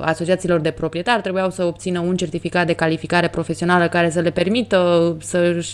asociațiilor 0.02 0.60
de 0.60 0.72
proprietari 0.72 1.22
trebuiau 1.22 1.50
să 1.50 1.64
obțină 1.64 2.00
un 2.00 2.16
certificat 2.16 2.66
de 2.66 2.74
calificare 2.74 3.13
calificare 3.14 3.28
profesională 3.28 3.88
care 3.88 4.10
să 4.10 4.20
le 4.20 4.30
permită 4.30 5.18
să 5.20 5.66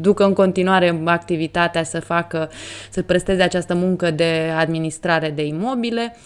ducă 0.00 0.24
în 0.24 0.32
continuare 0.32 1.02
activitatea, 1.04 1.82
să 1.82 2.00
facă, 2.00 2.50
să 2.90 3.02
presteze 3.02 3.42
această 3.42 3.74
muncă 3.74 4.10
de 4.10 4.52
administrare 4.58 5.30
de 5.30 5.44
imobile. 5.44 6.16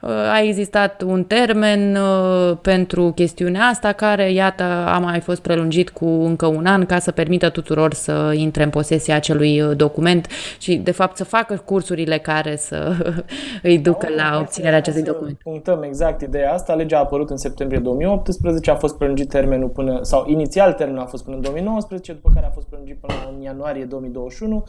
A 0.00 0.40
existat 0.42 1.02
un 1.02 1.24
termen 1.24 1.96
uh, 1.96 2.56
pentru 2.62 3.12
chestiunea 3.14 3.62
asta 3.62 3.92
care, 3.92 4.32
iată, 4.32 4.62
a 4.62 4.98
mai 4.98 5.20
fost 5.20 5.40
prelungit 5.40 5.90
cu 5.90 6.06
încă 6.06 6.46
un 6.46 6.66
an 6.66 6.86
ca 6.86 6.98
să 6.98 7.10
permită 7.10 7.48
tuturor 7.48 7.94
să 7.94 8.32
intre 8.34 8.62
în 8.62 8.70
posesia 8.70 9.14
acelui 9.14 9.60
uh, 9.60 9.76
document 9.76 10.26
și, 10.58 10.76
de 10.76 10.90
fapt, 10.90 11.16
să 11.16 11.24
facă 11.24 11.62
cursurile 11.64 12.18
care 12.18 12.56
să 12.56 12.96
îi 13.62 13.78
ducă 13.78 14.08
la 14.16 14.38
obținerea 14.40 14.78
acestui 14.78 15.02
document. 15.02 15.38
Punctăm 15.42 15.82
exact 15.82 16.20
ideea 16.20 16.52
asta. 16.52 16.74
Legea 16.74 16.96
a 16.96 17.00
apărut 17.00 17.30
în 17.30 17.36
septembrie 17.36 17.80
2018, 17.80 18.70
a 18.70 18.74
fost 18.74 18.96
prelungit 18.96 19.28
termenul 19.28 19.68
până, 19.68 19.98
sau 20.02 20.24
inițial 20.28 20.72
termenul 20.72 21.02
a 21.02 21.06
fost 21.06 21.24
până 21.24 21.36
în 21.36 21.42
2019, 21.42 22.12
după 22.12 22.30
care 22.34 22.46
a 22.46 22.50
fost 22.50 22.66
prelungit 22.66 22.96
până 23.00 23.14
în 23.34 23.42
ianuarie 23.42 23.84
2021 23.84 24.64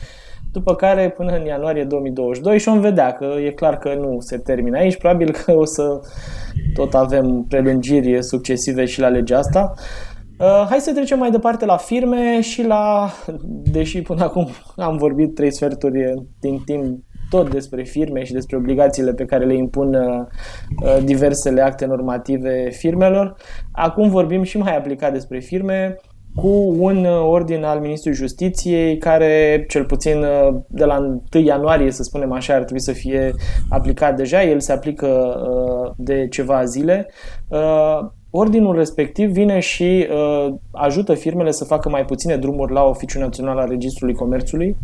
după 0.52 0.76
care 0.76 1.10
până 1.10 1.32
în 1.32 1.46
ianuarie 1.46 1.84
2022 1.84 2.60
și 2.60 2.68
vom 2.68 2.80
vedea 2.80 3.14
că 3.14 3.26
e 3.46 3.52
clar 3.52 3.78
că 3.78 3.94
nu 3.94 4.18
se 4.20 4.38
termină 4.38 4.78
aici, 4.78 4.98
probabil 4.98 5.32
că 5.32 5.56
o 5.56 5.66
să 5.66 6.00
tot 6.74 6.94
avem 6.94 7.46
prelungiri 7.48 8.24
succesive 8.24 8.86
și 8.86 9.00
la 9.00 9.08
legea 9.08 9.38
asta. 9.38 9.74
Uh, 10.40 10.66
hai 10.70 10.80
să 10.80 10.94
trecem 10.94 11.20
mai 11.20 11.32
departe 11.32 11.66
la 11.66 11.78
firme 11.78 12.42
și 12.42 12.64
la, 12.64 13.10
deși 13.72 14.02
până 14.02 14.24
acum 14.24 14.48
am 14.76 14.98
vorbit 14.98 15.36
trei 15.36 15.54
sferturi 15.54 16.14
din 16.40 16.62
timp 16.66 17.04
tot 17.30 17.50
despre 17.50 17.84
firme 17.84 18.24
și 18.24 18.34
despre 18.34 18.58
obligațiile 18.58 19.14
pe 19.14 19.26
care 19.26 19.46
le 19.46 19.56
impun 19.56 19.94
uh, 19.94 20.26
uh, 20.84 21.04
diversele 21.04 21.62
acte 21.62 21.86
normative 21.86 22.70
firmelor. 22.72 23.36
Acum 23.72 24.10
vorbim 24.10 24.44
și 24.44 24.58
mai 24.58 24.78
aplicat 24.78 25.14
despre 25.14 25.40
firme 25.40 25.96
cu 26.36 26.76
un 26.80 27.06
uh, 27.06 27.22
ordin 27.24 27.64
al 27.64 27.80
Ministrului 27.80 28.18
Justiției 28.18 28.98
care, 28.98 29.66
cel 29.68 29.86
puțin 29.86 30.18
uh, 30.18 30.56
de 30.68 30.86
la 30.86 30.98
1 30.98 31.44
ianuarie, 31.44 31.92
să 31.92 32.04
spunem 32.04 32.32
așa, 32.32 32.54
ar 32.54 32.64
trebui 32.64 32.82
să 32.82 32.92
fie 32.92 33.34
aplicat 33.70 34.16
deja. 34.16 34.44
El 34.44 34.60
se 34.60 34.72
aplică 34.72 35.08
uh, 35.08 35.92
de 35.98 36.28
ceva 36.28 36.64
zile. 36.64 37.08
Ordinul 38.32 38.76
respectiv 38.76 39.30
vine 39.30 39.60
și 39.60 40.08
uh, 40.12 40.54
ajută 40.72 41.14
firmele 41.14 41.52
să 41.52 41.64
facă 41.64 41.90
mai 41.90 42.06
puține 42.06 42.36
drumuri 42.36 42.74
la 42.74 42.84
Oficiul 42.84 43.22
Național 43.22 43.58
al 43.58 43.68
Registrului 43.70 44.16
Comerțului 44.16 44.76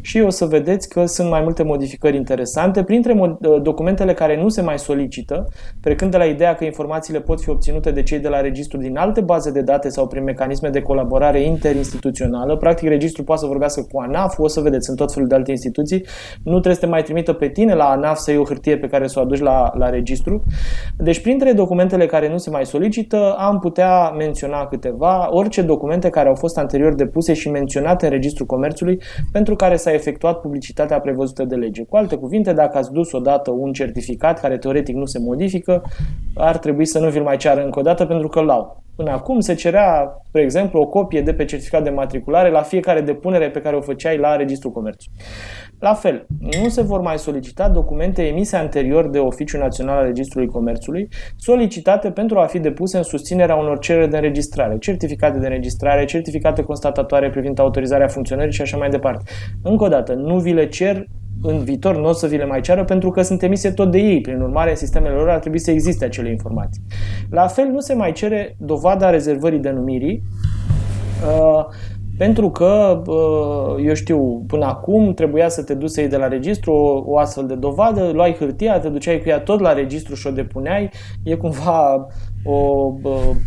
și 0.00 0.20
o 0.20 0.30
să 0.30 0.44
vedeți 0.44 0.88
că 0.88 1.04
sunt 1.04 1.30
mai 1.30 1.40
multe 1.42 1.62
modificări 1.62 2.16
interesante, 2.16 2.82
printre 2.82 3.14
mod- 3.14 3.46
uh, 3.46 3.62
documentele 3.62 4.14
care 4.14 4.42
nu 4.42 4.48
se 4.48 4.62
mai 4.62 4.78
solicită, 4.78 5.48
precând 5.80 6.10
de 6.10 6.16
la 6.16 6.24
ideea 6.24 6.54
că 6.54 6.64
informațiile 6.64 7.20
pot 7.20 7.40
fi 7.40 7.50
obținute 7.50 7.90
de 7.90 8.02
cei 8.02 8.18
de 8.18 8.28
la 8.28 8.40
registru 8.40 8.78
din 8.78 8.96
alte 8.96 9.20
baze 9.20 9.50
de 9.50 9.60
date 9.60 9.88
sau 9.88 10.06
prin 10.06 10.24
mecanisme 10.24 10.68
de 10.68 10.80
colaborare 10.80 11.42
interinstituțională. 11.42 12.56
Practic, 12.56 12.88
registrul 12.88 13.24
poate 13.24 13.40
să 13.40 13.46
vorbească 13.46 13.86
cu 13.92 14.00
ANAF, 14.00 14.38
o 14.38 14.48
să 14.48 14.60
vedeți, 14.60 14.90
în 14.90 14.96
tot 14.96 15.12
felul 15.12 15.28
de 15.28 15.34
alte 15.34 15.50
instituții. 15.50 16.04
Nu 16.42 16.52
trebuie 16.52 16.74
să 16.74 16.80
te 16.80 16.86
mai 16.86 17.02
trimită 17.02 17.32
pe 17.32 17.48
tine 17.48 17.74
la 17.74 17.84
ANAF 17.84 18.18
să 18.18 18.30
iei 18.30 18.40
o 18.40 18.44
hârtie 18.44 18.78
pe 18.78 18.86
care 18.86 19.06
să 19.06 19.18
o 19.18 19.22
aduci 19.22 19.40
la, 19.40 19.72
la 19.74 19.90
registru. 19.90 20.42
Deci, 20.96 21.20
printre 21.20 21.52
documentele 21.52 22.06
care 22.06 22.30
nu 22.30 22.38
se 22.38 22.50
mai 22.50 22.66
solicită, 22.66 22.88
solicită, 22.92 23.34
am 23.38 23.58
putea 23.58 24.08
menționa 24.10 24.66
câteva, 24.66 25.28
orice 25.30 25.62
documente 25.62 26.10
care 26.10 26.28
au 26.28 26.34
fost 26.34 26.58
anterior 26.58 26.94
depuse 26.94 27.32
și 27.32 27.50
menționate 27.50 28.04
în 28.04 28.10
Registrul 28.10 28.46
Comerțului 28.46 28.98
pentru 29.32 29.56
care 29.56 29.76
s-a 29.76 29.92
efectuat 29.92 30.40
publicitatea 30.40 31.00
prevăzută 31.00 31.44
de 31.44 31.54
lege. 31.54 31.84
Cu 31.84 31.96
alte 31.96 32.16
cuvinte, 32.16 32.52
dacă 32.52 32.78
ați 32.78 32.92
dus 32.92 33.12
odată 33.12 33.50
un 33.50 33.72
certificat 33.72 34.40
care 34.40 34.58
teoretic 34.58 34.94
nu 34.94 35.04
se 35.04 35.18
modifică, 35.18 35.82
ar 36.34 36.58
trebui 36.58 36.84
să 36.84 36.98
nu 36.98 37.08
vi-l 37.08 37.22
mai 37.22 37.36
ceară 37.36 37.64
încă 37.64 37.78
o 37.78 37.82
dată 37.82 38.04
pentru 38.04 38.28
că 38.28 38.40
l-au 38.40 38.79
Până 39.00 39.12
acum 39.12 39.40
se 39.40 39.54
cerea, 39.54 40.20
spre 40.26 40.42
exemplu, 40.42 40.80
o 40.80 40.86
copie 40.86 41.20
de 41.20 41.34
pe 41.34 41.44
certificat 41.44 41.82
de 41.82 41.90
matriculare 41.90 42.50
la 42.50 42.62
fiecare 42.62 43.00
depunere 43.00 43.50
pe 43.50 43.60
care 43.60 43.76
o 43.76 43.80
făceai 43.80 44.18
la 44.18 44.36
Registrul 44.36 44.72
Comerțului. 44.72 45.18
La 45.78 45.94
fel, 45.94 46.26
nu 46.62 46.68
se 46.68 46.82
vor 46.82 47.00
mai 47.00 47.18
solicita 47.18 47.68
documente 47.68 48.22
emise 48.26 48.56
anterior 48.56 49.08
de 49.08 49.18
Oficiul 49.18 49.60
Național 49.60 49.98
al 49.98 50.04
Registrului 50.04 50.48
Comerțului, 50.48 51.08
solicitate 51.36 52.10
pentru 52.10 52.38
a 52.38 52.46
fi 52.46 52.58
depuse 52.58 52.96
în 52.96 53.02
susținerea 53.02 53.54
unor 53.54 53.78
cereri 53.78 54.10
de 54.10 54.16
înregistrare, 54.16 54.78
certificate 54.78 55.38
de 55.38 55.46
înregistrare, 55.46 56.04
certificate 56.04 56.62
constatatoare 56.62 57.30
privind 57.30 57.58
autorizarea 57.58 58.08
funcționării 58.08 58.52
și 58.52 58.62
așa 58.62 58.76
mai 58.76 58.88
departe. 58.88 59.30
Încă 59.62 59.84
o 59.84 59.88
dată, 59.88 60.12
nu 60.12 60.38
vi 60.38 60.52
le 60.52 60.68
cer 60.68 61.04
în 61.42 61.64
viitor 61.64 61.96
nu 61.96 62.08
o 62.08 62.12
să 62.12 62.26
vi 62.26 62.36
le 62.36 62.46
mai 62.46 62.60
ceară 62.60 62.84
pentru 62.84 63.10
că 63.10 63.22
sunt 63.22 63.42
emise 63.42 63.70
tot 63.70 63.90
de 63.90 63.98
ei. 63.98 64.20
Prin 64.20 64.40
urmare, 64.40 64.70
în 64.70 64.76
sistemele 64.76 65.14
lor 65.14 65.28
ar 65.28 65.38
trebui 65.38 65.58
să 65.58 65.70
existe 65.70 66.04
acele 66.04 66.30
informații. 66.30 66.82
La 67.30 67.46
fel, 67.46 67.66
nu 67.66 67.80
se 67.80 67.94
mai 67.94 68.12
cere 68.12 68.56
dovada 68.58 69.10
rezervării 69.10 69.58
denumirii, 69.58 70.22
uh, 71.26 71.64
pentru 72.18 72.50
că, 72.50 73.02
uh, 73.06 73.84
eu 73.86 73.94
știu, 73.94 74.44
până 74.46 74.64
acum 74.64 75.14
trebuia 75.14 75.48
să 75.48 75.62
te 75.62 75.74
duci 75.74 75.90
să 75.90 76.00
iei 76.00 76.08
de 76.08 76.16
la 76.16 76.28
registru 76.28 76.72
o, 76.72 77.02
o 77.06 77.18
astfel 77.18 77.46
de 77.46 77.54
dovadă, 77.54 78.10
luai 78.12 78.36
hârtia, 78.38 78.80
te 78.80 78.88
duceai 78.88 79.18
cu 79.18 79.28
ea 79.28 79.40
tot 79.40 79.60
la 79.60 79.72
registru 79.72 80.14
și 80.14 80.26
o 80.26 80.30
depuneai. 80.30 80.90
E 81.22 81.34
cumva 81.34 82.06
o, 82.44 82.52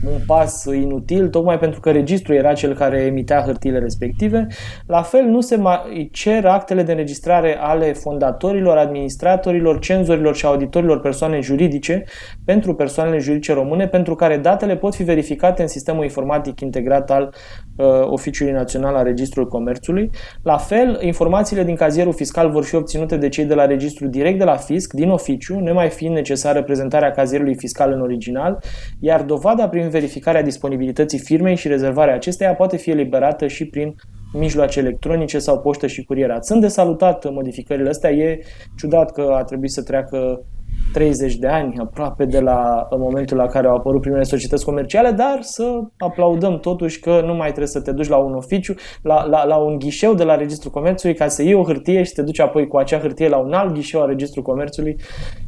un 0.06 0.20
pas 0.26 0.66
inutil, 0.66 1.28
tocmai 1.28 1.60
pentru 1.60 1.80
că 1.80 1.92
registrul 1.92 2.36
era 2.36 2.54
cel 2.54 2.74
care 2.74 3.02
emitea 3.02 3.42
hârtiile 3.42 3.80
respective. 3.80 4.48
La 4.88 5.02
fel, 5.02 5.24
nu 5.24 5.42
se 5.42 5.56
mai 5.56 6.10
cer 6.12 6.46
actele 6.46 6.84
de 6.84 6.92
înregistrare 6.92 7.58
ale 7.60 7.94
fondatorilor, 7.94 8.78
administratorilor, 8.78 9.80
cenzorilor 9.80 10.36
și 10.36 10.46
auditorilor 10.46 11.00
persoane 11.00 11.40
juridice 11.40 12.04
pentru 12.46 12.76
persoanele 12.76 13.18
juridice 13.18 13.54
române, 13.54 13.88
pentru 13.88 14.16
care 14.16 14.38
datele 14.38 14.76
pot 14.76 14.96
fi 14.96 15.04
verificate 15.04 15.62
în 15.62 15.68
sistemul 15.68 16.04
informatic 16.04 16.60
integrat 16.60 17.12
al 17.12 17.34
uh, 17.76 17.86
Oficiului 18.06 18.54
Național 18.54 18.96
al 18.96 19.04
Registrului 19.04 19.50
Comerțului. 19.50 20.10
La 20.44 20.58
fel, 20.58 21.00
informațiile 21.02 21.64
din 21.64 21.76
cazierul 21.76 22.14
fiscal 22.14 22.52
vor 22.52 22.64
fi 22.64 22.76
obținute 22.76 23.18
de 23.18 23.30
cei 23.30 23.46
de 23.46 23.54
la 23.54 23.66
registru 23.66 24.08
direct 24.08 24.38
de 24.38 24.44
la 24.44 24.56
fisc, 24.56 24.94
din 24.94 25.10
oficiu, 25.10 25.60
nemai 25.60 25.90
fiind 25.90 26.16
necesară 26.16 26.64
prezentarea 26.64 27.12
cazierului 27.12 27.56
fiscal 27.56 27.92
în 27.92 28.02
original, 28.02 28.60
iar 29.00 29.22
dovada 29.22 29.70
prin 29.70 29.90
verificarea 29.90 30.42
disponibilității 30.44 31.20
firmei 31.20 31.56
și 31.56 31.68
rezervarea 31.68 32.14
acesteia 32.14 32.56
poate 32.56 32.78
fi 32.78 32.90
eliberată 32.90 33.48
și 33.48 33.66
prin 33.66 33.96
mijloace 34.34 34.80
electronice 34.80 35.40
sau 35.40 35.60
poștă 35.60 35.88
și 35.88 36.04
curierat. 36.04 36.46
Sunt 36.46 36.62
de 36.62 36.68
salutat 36.68 37.32
modificările 37.32 37.90
astea. 37.90 38.12
E 38.12 38.40
ciudat 38.78 39.12
că 39.12 39.34
a 39.38 39.44
trebuit 39.44 39.72
să 39.72 39.84
treacă 39.84 40.46
30 40.94 41.36
de 41.36 41.48
ani 41.48 41.78
aproape 41.80 42.26
de 42.26 42.40
la 42.40 42.88
momentul 42.98 43.38
la 43.38 43.48
care 43.48 43.68
au 43.68 43.76
apărut 43.76 44.02
primele 44.02 44.24
societăți 44.24 44.66
comerciale, 44.66 45.12
dar 45.12 45.38
să 45.42 45.82
aplaudăm 45.98 46.60
totuși 46.60 47.00
că 47.00 47.22
nu 47.26 47.34
mai 47.34 47.48
trebuie 47.48 47.68
să 47.68 47.82
te 47.82 47.92
duci 47.92 48.08
la 48.08 48.18
un 48.18 48.34
oficiu, 48.34 48.74
la, 49.02 49.26
la, 49.26 49.46
la 49.46 49.58
un 49.58 49.80
ghișeu 49.80 50.14
de 50.14 50.24
la 50.24 50.36
Registrul 50.36 50.72
Comerțului 50.72 51.16
ca 51.16 51.28
să 51.28 51.44
iei 51.44 51.54
o 51.54 51.64
hârtie 51.64 52.04
și 52.04 52.14
te 52.14 52.22
duci 52.22 52.40
apoi 52.40 52.68
cu 52.68 52.78
acea 52.78 53.00
hârtie 53.00 53.28
la 53.28 53.38
un 53.38 53.54
alt 53.54 53.74
ghișeu 53.74 54.02
al 54.02 54.08
Registrului 54.08 54.50
Comerțului 54.50 54.96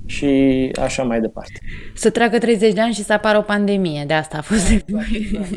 și 0.05 0.71
așa 0.81 1.03
mai 1.03 1.19
departe. 1.19 1.59
Să 1.93 2.09
treacă 2.09 2.37
30 2.37 2.73
de 2.73 2.81
ani 2.81 2.93
și 2.93 3.03
să 3.03 3.13
apară 3.13 3.37
o 3.37 3.41
pandemie, 3.41 4.03
de 4.07 4.13
asta 4.13 4.37
a 4.37 4.41
fost. 4.41 4.69
Exact, 4.69 5.07
exact. 5.13 5.49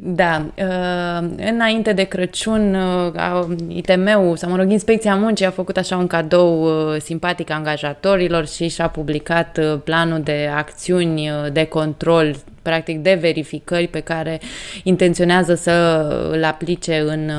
Da, 0.00 0.46
uh, 0.58 1.28
înainte 1.36 1.92
de 1.92 2.02
Crăciun, 2.02 2.74
uh, 2.74 3.46
ITM-ul, 3.68 4.36
sau 4.36 4.50
mă 4.50 4.56
rog, 4.56 4.70
Inspecția 4.70 5.16
Muncii 5.16 5.46
a 5.46 5.50
făcut 5.50 5.76
așa 5.76 5.96
un 5.96 6.06
cadou 6.06 6.62
uh, 6.62 7.00
simpatic 7.00 7.50
angajatorilor 7.50 8.46
și 8.46 8.68
și-a 8.68 8.88
publicat 8.88 9.58
planul 9.84 10.20
de 10.20 10.50
acțiuni 10.56 11.30
de 11.52 11.64
control, 11.64 12.36
practic 12.62 12.98
de 12.98 13.18
verificări 13.20 13.86
pe 13.86 14.00
care 14.00 14.40
intenționează 14.82 15.54
să 15.54 16.06
îl 16.32 16.44
aplice 16.44 16.98
în 17.06 17.30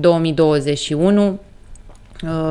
2021 0.00 1.26
Uh, 1.26 1.38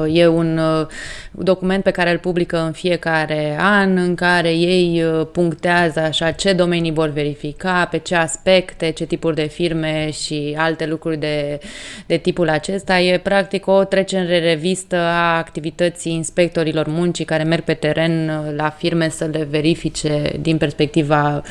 e 0.07 0.27
un 0.27 0.57
uh, 0.57 0.87
document 1.31 1.83
pe 1.83 1.91
care 1.91 2.11
îl 2.11 2.17
publică 2.17 2.63
în 2.65 2.71
fiecare 2.71 3.57
an, 3.59 3.97
în 3.97 4.15
care 4.15 4.49
ei 4.49 5.03
uh, 5.03 5.27
punctează 5.31 5.99
așa 5.99 6.31
ce 6.31 6.53
domenii 6.53 6.91
vor 6.91 7.09
verifica, 7.09 7.87
pe 7.91 7.97
ce 7.97 8.15
aspecte, 8.15 8.89
ce 8.89 9.05
tipuri 9.05 9.35
de 9.35 9.47
firme 9.47 10.09
și 10.11 10.55
alte 10.57 10.85
lucruri 10.85 11.17
de, 11.17 11.59
de 12.05 12.17
tipul 12.17 12.49
acesta. 12.49 12.99
E 12.99 13.17
practic 13.17 13.67
o 13.67 13.83
trecere 13.83 14.21
în 14.21 14.41
revistă 14.41 14.95
a 14.95 15.37
activității 15.37 16.13
inspectorilor 16.13 16.87
muncii 16.87 17.25
care 17.25 17.43
merg 17.43 17.63
pe 17.63 17.73
teren 17.73 18.31
la 18.55 18.69
firme 18.69 19.09
să 19.09 19.29
le 19.31 19.47
verifice 19.49 20.31
din 20.41 20.57
perspectiva 20.57 21.41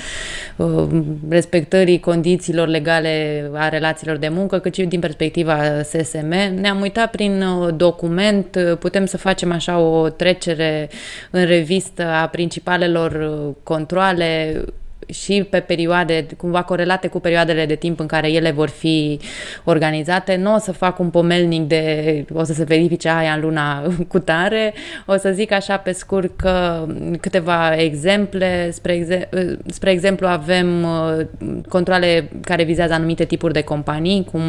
respectării 1.28 2.00
condițiilor 2.00 2.68
legale 2.68 3.50
a 3.54 3.68
relațiilor 3.68 4.16
de 4.16 4.28
muncă, 4.28 4.58
cât 4.58 4.74
și 4.74 4.82
din 4.82 5.00
perspectiva 5.00 5.82
SSM. 5.82 6.28
Ne-am 6.60 6.80
uitat 6.80 7.10
prin 7.10 7.44
document 7.76 8.01
document 8.02 8.58
putem 8.78 9.06
să 9.06 9.16
facem 9.16 9.52
așa 9.52 9.78
o 9.78 10.08
trecere 10.08 10.90
în 11.30 11.44
revistă 11.44 12.06
a 12.06 12.26
principalelor 12.26 13.12
uh, 13.12 13.54
controle 13.62 14.64
și 15.12 15.46
pe 15.50 15.60
perioade 15.60 16.26
cumva 16.36 16.62
corelate 16.62 17.08
cu 17.08 17.20
perioadele 17.20 17.66
de 17.66 17.74
timp 17.74 18.00
în 18.00 18.06
care 18.06 18.30
ele 18.30 18.50
vor 18.50 18.68
fi 18.68 19.20
organizate. 19.64 20.36
Nu 20.36 20.54
o 20.54 20.58
să 20.58 20.72
fac 20.72 20.98
un 20.98 21.10
pomelnic 21.10 21.62
de 21.62 22.24
o 22.32 22.44
să 22.44 22.52
se 22.52 22.64
verifice 22.64 23.08
aia 23.08 23.32
în 23.32 23.40
luna 23.40 23.82
cu 24.12 24.18
tare. 24.18 24.74
O 25.06 25.16
să 25.16 25.30
zic 25.30 25.52
așa 25.52 25.76
pe 25.76 25.92
scurt 25.92 26.36
că 26.36 26.86
câteva 27.20 27.74
exemple. 27.76 28.70
Spre, 28.70 28.92
exe- 28.92 29.28
uh, 29.32 29.58
spre 29.66 29.90
exemplu 29.90 30.26
avem 30.26 30.82
uh, 30.82 31.26
controle 31.68 32.30
care 32.40 32.64
vizează 32.64 32.92
anumite 32.92 33.24
tipuri 33.24 33.52
de 33.52 33.62
companii, 33.62 34.24
cum 34.32 34.42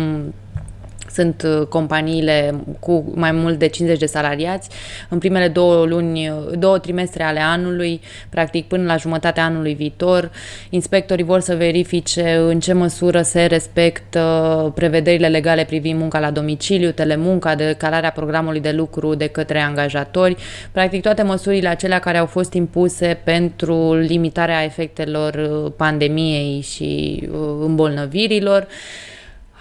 sunt 1.14 1.44
uh, 1.46 1.68
companiile 1.68 2.56
cu 2.80 3.12
mai 3.16 3.32
mult 3.32 3.60
de 3.60 3.68
50 3.68 4.00
de 4.00 4.06
salariați. 4.06 4.70
În 5.10 5.18
primele 5.18 5.48
două 5.48 5.86
luni, 5.86 6.30
uh, 6.30 6.36
două 6.60 6.80
trimestre 6.80 7.24
ale 7.24 7.40
anului, 7.40 8.02
practic 8.30 8.68
până 8.68 8.84
la 8.84 8.98
jumătatea 8.98 9.44
anului 9.44 9.74
viitor, 9.74 10.32
inspectorii 10.70 11.24
vor 11.24 11.40
să 11.40 11.56
verifice 11.56 12.36
în 12.48 12.60
ce 12.60 12.74
măsură 12.74 13.22
se 13.22 13.46
respectă 13.46 14.72
prevederile 14.76 15.28
legale 15.28 15.64
privind 15.64 16.00
munca 16.00 16.20
la 16.20 16.32
domiciliu, 16.32 16.92
telemunca, 16.92 17.56
decalarea 17.56 18.12
programului 18.12 18.60
de 18.60 18.72
lucru 18.72 19.16
de 19.16 19.28
către 19.28 19.60
angajatori, 19.60 20.36
practic 20.72 21.02
toate 21.02 21.22
măsurile 21.22 21.68
acelea 21.68 22.00
care 22.00 22.18
au 22.18 22.26
fost 22.26 22.54
impuse 22.54 23.20
pentru 23.24 23.94
limitarea 23.94 24.64
efectelor 24.64 25.34
uh, 25.34 25.72
pandemiei 25.78 26.62
și 26.62 27.24
îmbolnăvirilor. 27.60 28.68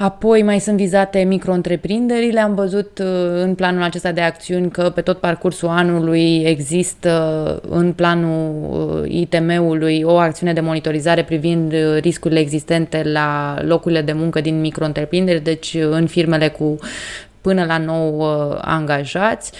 Apoi 0.03 0.42
mai 0.42 0.61
sunt 0.61 0.76
vizate 0.76 1.18
micro-întreprinderile. 1.18 2.40
Am 2.40 2.55
văzut 2.55 2.98
uh, 2.98 3.07
în 3.42 3.55
planul 3.55 3.82
acesta 3.82 4.12
de 4.12 4.20
acțiuni 4.20 4.70
că 4.70 4.90
pe 4.90 5.00
tot 5.00 5.18
parcursul 5.18 5.68
anului 5.68 6.42
există 6.44 7.61
în 7.68 7.92
planul 7.92 9.03
uh, 9.03 9.11
ITM-ului 9.11 10.03
o 10.03 10.16
acțiune 10.16 10.53
de 10.53 10.61
monitorizare 10.61 11.24
privind 11.24 11.72
uh, 11.72 12.00
riscurile 12.00 12.40
existente 12.40 13.03
la 13.05 13.57
locurile 13.61 14.03
de 14.03 14.12
muncă 14.12 14.40
din 14.40 14.61
micro-întreprinderi, 14.61 15.42
deci 15.42 15.76
în 15.90 16.07
firmele 16.07 16.48
cu 16.48 16.78
până 17.40 17.64
la 17.64 17.78
9 17.78 18.59
angajați. 18.61 19.53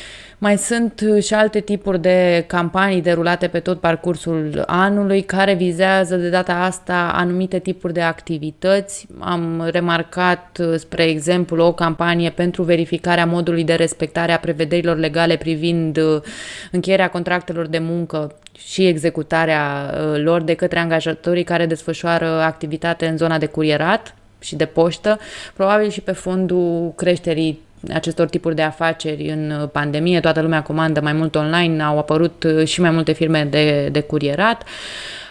Mai 0.43 0.59
sunt 0.59 1.01
uh, 1.09 1.23
și 1.23 1.35
alte 1.35 1.61
tipuri 1.61 2.01
de 2.01 2.45
campanii 2.47 3.03
derulate 3.03 3.47
pe 3.47 3.61
tot 3.61 3.81
parcursul 3.81 4.63
anului 4.67 5.23
care 5.23 5.55
vizează 5.55 6.17
de 6.17 6.29
data 6.29 6.53
asta 6.53 7.13
anumite 7.15 7.59
tipuri 7.59 7.93
de 7.93 8.01
activități. 8.01 9.07
Am 9.19 9.69
remarcat, 9.71 10.59
uh, 10.61 10.75
spre 10.79 11.03
exemplu, 11.03 11.65
o 11.65 11.73
campanie 11.73 12.31
pentru 12.31 12.63
verificarea 12.63 13.27
modului 13.27 13.65
de 13.65 13.75
respectare 13.75 14.33
a 14.33 14.39
prevederilor 14.39 14.97
legale 14.97 15.37
privind 15.37 15.97
uh, 15.97 16.23
încheierea 16.71 17.11
contractelor 17.11 17.67
de 17.67 17.79
muncă 17.79 18.35
și 18.59 18.87
executarea 18.87 19.95
lor 20.17 20.43
de 20.43 20.55
către 20.55 20.79
angajatorii 20.79 21.45
care 21.45 21.67
desfășoară 21.67 22.27
activitate 22.27 23.07
în 23.07 23.17
zona 23.17 23.39
de 23.39 23.47
curierat 23.47 24.15
și 24.39 24.57
de 24.57 24.65
poștă, 24.65 25.19
probabil 25.55 25.89
și 25.91 26.01
pe 26.01 26.13
fondul 26.13 26.93
creșterii 26.97 27.61
acestor 27.93 28.29
tipuri 28.29 28.55
de 28.55 28.63
afaceri 28.63 29.29
în 29.29 29.69
pandemie, 29.73 30.21
toată 30.21 30.41
lumea 30.41 30.63
comandă 30.63 31.01
mai 31.01 31.13
mult 31.13 31.35
online, 31.35 31.83
au 31.83 31.99
apărut 31.99 32.43
uh, 32.45 32.67
și 32.67 32.81
mai 32.81 32.91
multe 32.91 33.13
firme 33.13 33.47
de, 33.51 33.89
de 33.93 34.01
curierat. 34.01 34.63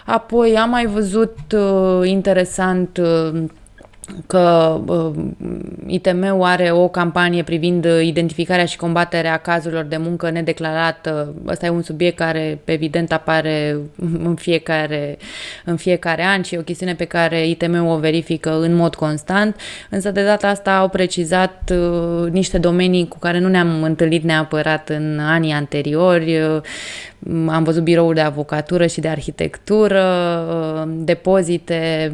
Apoi 0.05 0.57
am 0.57 0.69
mai 0.69 0.85
văzut 0.85 1.37
uh, 1.55 2.09
interesant 2.09 2.97
uh, 2.97 3.43
că 4.27 4.79
uh, 4.85 5.11
ITM-ul 5.87 6.43
are 6.43 6.71
o 6.71 6.87
campanie 6.87 7.43
privind 7.43 7.87
identificarea 8.01 8.65
și 8.65 8.77
combaterea 8.77 9.37
cazurilor 9.37 9.83
de 9.83 9.97
muncă 9.97 10.29
nedeclarată. 10.29 11.33
Ăsta 11.47 11.65
e 11.65 11.69
un 11.69 11.81
subiect 11.81 12.17
care, 12.17 12.59
evident, 12.65 13.11
apare 13.11 13.77
în 14.27 14.35
fiecare, 14.35 15.17
în 15.65 15.75
fiecare 15.75 16.23
an 16.25 16.41
și 16.41 16.55
e 16.55 16.59
o 16.59 16.61
chestiune 16.61 16.95
pe 16.95 17.05
care 17.05 17.47
ITM-ul 17.47 17.95
o 17.95 17.97
verifică 17.97 18.61
în 18.61 18.75
mod 18.75 18.95
constant, 18.95 19.55
însă 19.89 20.11
de 20.11 20.23
data 20.23 20.47
asta 20.47 20.77
au 20.77 20.89
precizat 20.89 21.71
uh, 21.73 22.31
niște 22.31 22.57
domenii 22.57 23.07
cu 23.07 23.19
care 23.19 23.39
nu 23.39 23.47
ne-am 23.47 23.83
întâlnit 23.83 24.23
neapărat 24.23 24.89
în 24.89 25.19
anii 25.21 25.51
anteriori, 25.51 26.39
uh, 26.39 26.61
am 27.47 27.63
văzut 27.63 27.83
birouri 27.83 28.15
de 28.15 28.21
avocatură 28.21 28.87
și 28.87 28.99
de 28.99 29.07
arhitectură, 29.07 30.03
depozite, 30.91 32.11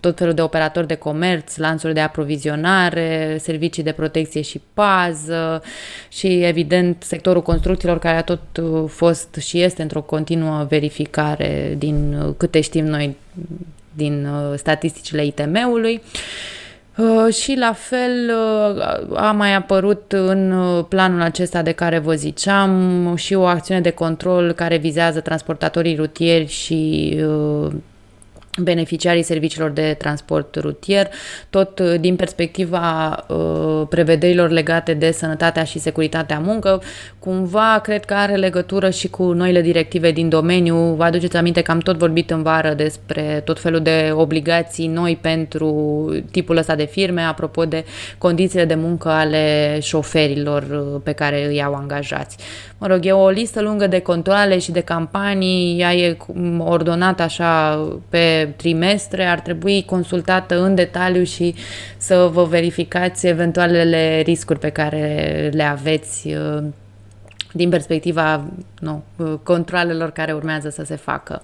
tot 0.00 0.18
felul 0.18 0.34
de 0.34 0.42
operatori 0.42 0.86
de 0.86 0.94
comerț, 0.94 1.56
lanțuri 1.56 1.94
de 1.94 2.00
aprovizionare, 2.00 3.36
servicii 3.40 3.82
de 3.82 3.92
protecție 3.92 4.40
și 4.40 4.60
pază 4.74 5.62
și, 6.08 6.42
evident, 6.42 7.02
sectorul 7.02 7.42
construcțiilor 7.42 7.98
care 7.98 8.16
a 8.16 8.22
tot 8.22 8.40
fost 8.88 9.34
și 9.34 9.62
este 9.62 9.82
într-o 9.82 10.02
continuă 10.02 10.66
verificare 10.68 11.74
din 11.78 12.16
câte 12.36 12.60
știm 12.60 12.84
noi 12.84 13.16
din 13.94 14.28
statisticile 14.56 15.24
ITM-ului. 15.24 15.94
Uh, 15.94 16.59
și 17.30 17.54
la 17.58 17.72
fel 17.72 18.30
uh, 18.30 19.16
a 19.16 19.32
mai 19.32 19.54
apărut 19.54 20.12
în 20.12 20.52
uh, 20.52 20.84
planul 20.88 21.20
acesta 21.20 21.62
de 21.62 21.72
care 21.72 21.98
vă 21.98 22.14
ziceam 22.14 23.12
și 23.16 23.34
o 23.34 23.44
acțiune 23.44 23.80
de 23.80 23.90
control 23.90 24.52
care 24.52 24.76
vizează 24.76 25.20
transportatorii 25.20 25.96
rutieri 25.96 26.46
și 26.46 27.16
beneficiarii 28.58 29.22
serviciilor 29.22 29.70
de 29.70 29.94
transport 29.98 30.54
rutier, 30.54 31.08
tot 31.50 31.78
uh, 31.78 31.94
din 32.00 32.16
perspectiva 32.16 33.16
uh, 33.28 33.86
prevederilor 33.88 34.50
legate 34.50 34.94
de 34.94 35.10
sănătatea 35.10 35.64
și 35.64 35.78
securitatea 35.78 36.38
muncă, 36.38 36.82
cumva 37.18 37.80
cred 37.82 38.04
că 38.04 38.14
are 38.14 38.34
legătură 38.34 38.90
și 38.90 39.08
cu 39.08 39.32
noile 39.32 39.60
directive 39.60 40.10
din 40.10 40.28
domeniu. 40.28 40.76
Vă 40.76 41.04
aduceți 41.04 41.36
aminte 41.36 41.62
că 41.62 41.70
am 41.70 41.78
tot 41.78 41.96
vorbit 41.96 42.30
în 42.30 42.42
vară 42.42 42.74
despre 42.74 43.42
tot 43.44 43.60
felul 43.60 43.80
de 43.80 44.10
obligații 44.14 44.86
noi 44.86 45.18
pentru 45.20 45.70
tipul 46.30 46.56
ăsta 46.56 46.74
de 46.74 46.84
firme, 46.84 47.22
apropo 47.22 47.64
de 47.64 47.84
condițiile 48.18 48.64
de 48.64 48.74
muncă 48.74 49.08
ale 49.08 49.78
șoferilor 49.80 50.62
uh, 50.62 51.00
pe 51.02 51.12
care 51.12 51.46
îi 51.46 51.62
au 51.62 51.74
angajați. 51.74 52.36
Mă 52.80 52.86
rog, 52.86 52.98
e 53.02 53.12
o 53.12 53.28
listă 53.28 53.62
lungă 53.62 53.86
de 53.86 53.98
controle 53.98 54.58
și 54.58 54.72
de 54.72 54.80
campanii, 54.80 55.80
ea 55.80 55.94
e 55.94 56.16
ordonată 56.58 57.22
așa 57.22 57.78
pe 58.08 58.52
trimestre, 58.56 59.24
ar 59.24 59.40
trebui 59.40 59.84
consultată 59.84 60.62
în 60.62 60.74
detaliu 60.74 61.22
și 61.22 61.54
să 61.96 62.30
vă 62.32 62.44
verificați 62.44 63.26
eventualele 63.26 64.20
riscuri 64.20 64.58
pe 64.58 64.68
care 64.68 65.50
le 65.52 65.62
aveți 65.62 66.28
uh, 66.28 66.62
din 67.52 67.68
perspectiva 67.68 68.44
nu, 68.78 69.02
uh, 69.16 69.34
controlelor 69.42 70.10
care 70.10 70.32
urmează 70.32 70.68
să 70.68 70.82
se 70.84 70.96
facă. 70.96 71.42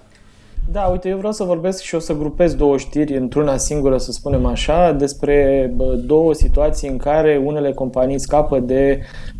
Da, 0.71 0.81
uite, 0.81 1.09
eu 1.09 1.17
vreau 1.17 1.31
să 1.31 1.43
vorbesc 1.43 1.81
și 1.81 1.95
o 1.95 1.99
să 1.99 2.13
grupez 2.13 2.55
două 2.55 2.77
știri 2.77 3.17
într-una 3.17 3.57
singură, 3.57 3.97
să 3.97 4.11
spunem 4.11 4.45
așa, 4.45 4.91
despre 4.91 5.71
două 6.05 6.33
situații 6.33 6.89
în 6.89 6.97
care 6.97 7.41
unele 7.43 7.71
companii 7.73 8.19
scapă 8.19 8.59
de 8.59 8.99
uh, 9.01 9.36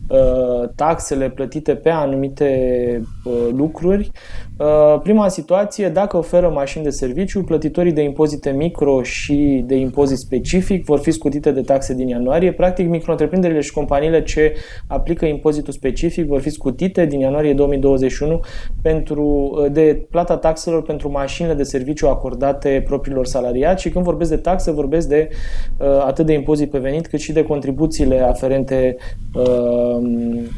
taxele 0.76 1.30
plătite 1.30 1.76
pe 1.76 1.89
anumite 1.89 3.01
uh, 3.24 3.34
lucruri 3.51 4.12
Uh, 4.58 4.99
prima 5.03 5.28
situație, 5.28 5.89
dacă 5.89 6.18
oferă 6.18 6.49
mașini 6.49 6.84
de 6.84 6.89
serviciu, 6.89 7.43
plătitorii 7.43 7.91
de 7.91 8.01
impozite 8.01 8.49
micro 8.49 9.01
și 9.03 9.64
de 9.66 9.76
impozit 9.76 10.18
specific 10.18 10.86
vor 10.86 10.99
fi 10.99 11.12
scutite 11.12 11.51
de 11.51 11.62
taxe 11.62 11.93
din 11.93 12.08
ianuarie. 12.08 12.51
Practic, 12.51 12.89
micro 12.89 13.16
și 13.60 13.74
companiile 13.74 14.24
ce 14.24 14.53
aplică 14.88 15.26
impozitul 15.26 15.74
specific 15.74 16.28
vor 16.28 16.41
fi 16.41 16.49
scutite 16.49 17.05
din 17.05 17.20
ianuarie 17.20 17.53
2021 17.53 18.39
pentru, 18.82 19.24
uh, 19.26 19.72
de 19.72 20.05
plata 20.10 20.38
taxelor 20.38 20.82
pentru 20.82 21.12
mașinile 21.12 21.53
de 21.53 21.64
serviciu 21.64 22.08
acordate 22.08 22.84
propriilor 22.86 23.26
salariați 23.26 23.82
și 23.82 23.89
când 23.89 24.03
vorbesc 24.03 24.30
de 24.30 24.38
taxe, 24.38 24.72
vorbesc 24.72 25.08
de 25.08 25.30
uh, 25.78 25.88
atât 26.05 26.26
de 26.26 26.34
impozit 26.34 26.70
pe 26.70 26.78
venit 26.78 27.08
cât 27.08 27.20
și 27.20 27.32
de 27.32 27.43
contribuțiile 27.43 28.20
aferente 28.20 28.95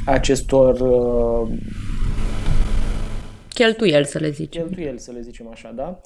acestor 0.06 0.78
cheltuieli, 3.54 4.06
să 4.06 4.18
le 4.18 4.30
zicem. 4.30 4.62
Cheltuieli, 4.62 5.00
să 5.00 5.12
le 5.12 5.22
zicem 5.22 5.48
așa, 5.52 5.72
da? 5.76 6.00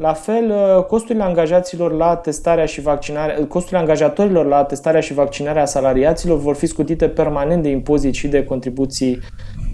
La 0.00 0.12
fel, 0.12 0.50
uh, 0.50 0.84
costurile 0.84 1.24
angajaților 1.24 1.92
la 1.92 2.16
testarea 2.16 2.64
și 2.64 2.80
vaccinarea, 2.80 3.36
uh, 3.40 3.46
costurile 3.46 3.80
angajatorilor 3.80 4.46
la 4.46 4.64
testarea 4.64 5.00
și 5.00 5.14
vaccinarea 5.14 5.64
salariaților 5.64 6.38
vor 6.38 6.54
fi 6.54 6.66
scutite 6.66 7.08
permanent 7.08 7.62
de 7.62 7.68
impozit 7.68 8.14
și 8.14 8.28
de 8.28 8.44
contribuții 8.44 9.18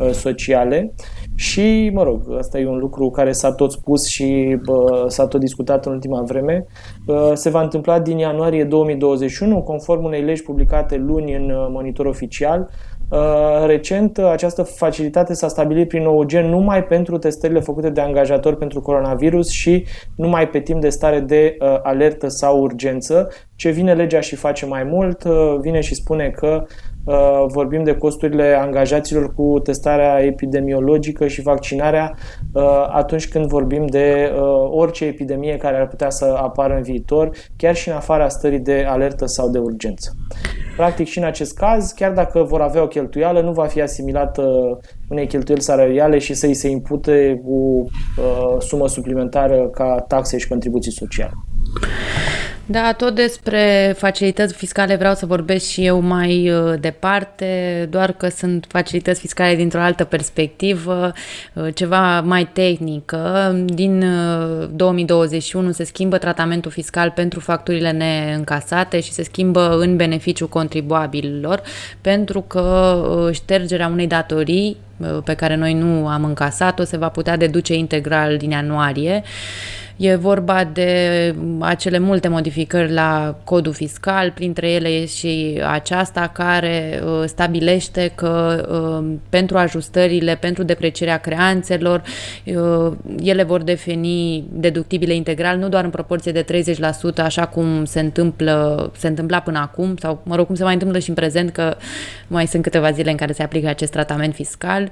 uh, 0.01 0.11
sociale. 0.11 0.95
Și, 1.35 1.91
mă 1.95 2.03
rog, 2.03 2.37
asta 2.39 2.59
e 2.59 2.67
un 2.67 2.79
lucru 2.79 3.11
care 3.11 3.33
s-a 3.33 3.53
tot 3.53 3.73
spus 3.73 4.07
și 4.07 4.59
bă, 4.65 5.05
s-a 5.09 5.27
tot 5.27 5.41
discutat 5.41 5.87
în 5.87 5.93
ultima 5.93 6.23
vreme. 6.23 6.67
Bă, 7.05 7.33
se 7.35 7.51
va 7.51 7.63
întâmpla 7.63 8.01
din 8.01 8.19
ianuarie 8.19 8.65
2021, 8.65 9.63
conform 9.63 10.05
unei 10.05 10.23
legi 10.23 10.43
publicate 10.43 10.97
luni 10.97 11.35
în 11.35 11.53
monitor 11.71 12.07
oficial. 12.07 12.71
Uh, 13.09 13.65
recent, 13.67 14.19
această 14.19 14.63
facilitate 14.63 15.35
s-a 15.35 15.49
stabilit 15.49 15.89
prin 15.89 16.07
OUG 16.07 16.33
numai 16.33 16.85
pentru 16.85 17.19
testările 17.19 17.61
făcute 17.61 17.91
de 17.91 18.01
angajatori 18.01 18.57
pentru 18.57 18.81
coronavirus 18.81 19.51
și 19.51 19.87
numai 20.17 20.49
pe 20.49 20.61
timp 20.61 20.81
de 20.81 20.89
stare 20.89 21.21
de 21.21 21.57
uh, 21.61 21.79
alertă 21.83 22.29
sau 22.29 22.61
urgență. 22.61 23.29
Ce 23.57 23.71
vine 23.71 23.95
legea 23.95 24.21
și 24.21 24.37
face 24.37 24.67
mai 24.67 24.83
mult, 24.85 25.25
uh, 25.25 25.57
vine 25.61 25.81
și 25.81 25.95
spune 25.95 26.31
că 26.31 26.63
uh, 26.63 26.69
vorbim 27.47 27.85
de 27.85 27.97
costurile 27.97 28.59
angajaților 28.61 29.35
cu 29.35 29.61
testarea 29.63 30.25
epidemiologică 30.25 31.27
și 31.27 31.43
vaccinarea 31.43 32.15
uh, 32.53 32.63
atunci 32.89 33.29
când 33.29 33.47
vorbim 33.47 33.87
de 33.87 34.33
uh, 34.35 34.41
orice 34.71 35.05
epidemie 35.05 35.57
care 35.57 35.77
ar 35.77 35.89
putea 35.89 36.11
să 36.11 36.25
apară 36.25 36.75
în 36.75 36.83
viitor, 36.83 37.31
chiar 37.57 37.75
și 37.75 37.89
în 37.89 37.95
afara 37.95 38.29
stării 38.29 38.59
de 38.59 38.85
alertă 38.89 39.27
sau 39.27 39.51
de 39.51 39.59
urgență. 39.59 40.13
Practic 40.77 41.07
și 41.07 41.19
în 41.19 41.25
acest 41.25 41.57
caz, 41.57 41.93
chiar 41.93 42.13
dacă 42.13 42.43
vor 42.43 42.61
avea 42.61 42.83
o 42.83 42.87
cheltuială, 42.87 43.41
nu 43.41 43.53
va 43.53 43.67
fi 43.67 43.81
asimilată 43.81 44.79
unei 45.09 45.27
cheltuieli 45.27 45.63
salariale 45.63 46.19
și 46.19 46.35
să 46.35 46.47
îi 46.47 46.55
se 46.55 46.69
impute 46.69 47.43
o 47.47 47.55
uh, 47.55 47.87
sumă 48.59 48.89
suplimentară 48.89 49.69
ca 49.69 50.05
taxe 50.09 50.39
și 50.39 50.49
contribuții 50.49 50.93
sociale. 50.93 51.33
Da, 52.69 52.93
tot 52.93 53.15
despre 53.15 53.95
facilități 53.97 54.55
fiscale 54.55 54.97
vreau 54.97 55.15
să 55.15 55.27
vorbesc 55.27 55.67
și 55.67 55.85
eu 55.85 56.01
mai 56.01 56.51
uh, 56.51 56.75
departe, 56.81 57.87
doar 57.91 58.13
că 58.13 58.29
sunt 58.29 58.67
facilități 58.69 59.21
fiscale 59.21 59.55
dintr-o 59.55 59.81
altă 59.81 60.05
perspectivă, 60.05 61.13
uh, 61.53 61.75
ceva 61.75 62.21
mai 62.21 62.49
tehnică. 62.53 63.55
Din 63.67 64.05
2021 64.73 65.69
uh, 65.69 65.75
se 65.75 65.85
schimbă 65.85 66.19
tratamentul 66.19 66.71
fiscal 66.71 67.11
pentru 67.11 67.41
facturile 67.41 67.91
neîncasate 67.91 69.01
și 69.01 69.13
se 69.13 69.23
schimbă 69.23 69.77
în 69.79 69.97
beneficiu 69.97 70.49
contribuabililor, 70.49 71.63
pentru 72.01 72.41
că 72.41 73.29
ștergerea 73.33 73.89
unei 73.89 74.07
datorii 74.07 74.77
pe 75.25 75.35
care 75.35 75.57
noi 75.57 75.75
nu 75.75 76.09
am 76.09 76.25
încasat-o 76.25 76.85
se 76.85 76.97
va 76.97 77.09
putea 77.09 77.37
deduce 77.37 77.75
integral 77.75 78.37
din 78.37 78.51
ianuarie. 78.51 79.23
E 79.99 80.15
vorba 80.15 80.65
de 80.73 81.35
acele 81.59 81.99
multe 81.99 82.29
modificări 82.29 82.93
la 82.93 83.39
codul 83.45 83.73
fiscal, 83.73 84.31
printre 84.31 84.71
ele 84.71 84.89
e 84.89 85.07
și 85.07 85.61
aceasta 85.71 86.31
care 86.33 87.03
uh, 87.05 87.23
stabilește 87.27 88.13
că 88.15 88.67
uh, 88.71 89.15
pentru 89.29 89.59
ajustările, 89.59 90.35
pentru 90.41 90.63
deprecierea 90.63 91.17
creanțelor, 91.17 92.03
uh, 92.45 92.93
ele 93.23 93.43
vor 93.43 93.63
defini 93.63 94.45
deductibile 94.53 95.15
integral, 95.15 95.59
nu 95.59 95.69
doar 95.69 95.85
în 95.85 95.91
proporție 95.91 96.33
de 96.33 96.45
30%, 96.45 97.17
așa 97.17 97.47
cum 97.47 97.85
se 97.85 98.01
întâmplă, 98.01 98.91
se 98.97 99.09
întâmpla 99.09 99.41
până 99.41 99.59
acum, 99.59 99.97
sau 99.97 100.21
mă 100.25 100.37
rog, 100.37 100.47
cum 100.47 100.55
se 100.55 100.65
mai 100.65 100.73
întâmplă 100.73 100.99
și 100.99 101.09
în 101.09 101.15
prezent, 101.15 101.51
că 101.51 101.77
mai 102.27 102.47
sunt 102.47 102.63
câteva 102.63 102.91
zile 102.91 103.11
în 103.11 103.17
care 103.17 103.33
se 103.33 103.43
aplică 103.43 103.69
acest 103.69 103.93
tratament 103.93 104.35
fiscal. 104.35 104.91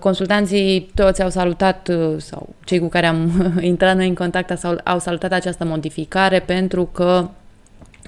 Consultanții 0.00 0.90
toți 0.94 1.22
au 1.22 1.28
salutat, 1.28 1.90
sau 2.16 2.54
cei 2.64 2.78
cu 2.78 2.88
care 2.88 3.06
am 3.06 3.30
intrat 3.60 3.96
noi 3.96 4.08
în 4.08 4.14
contact 4.30 4.64
au 4.84 4.98
salutat 4.98 5.32
această 5.32 5.64
modificare 5.64 6.40
pentru 6.40 6.84
că 6.84 7.28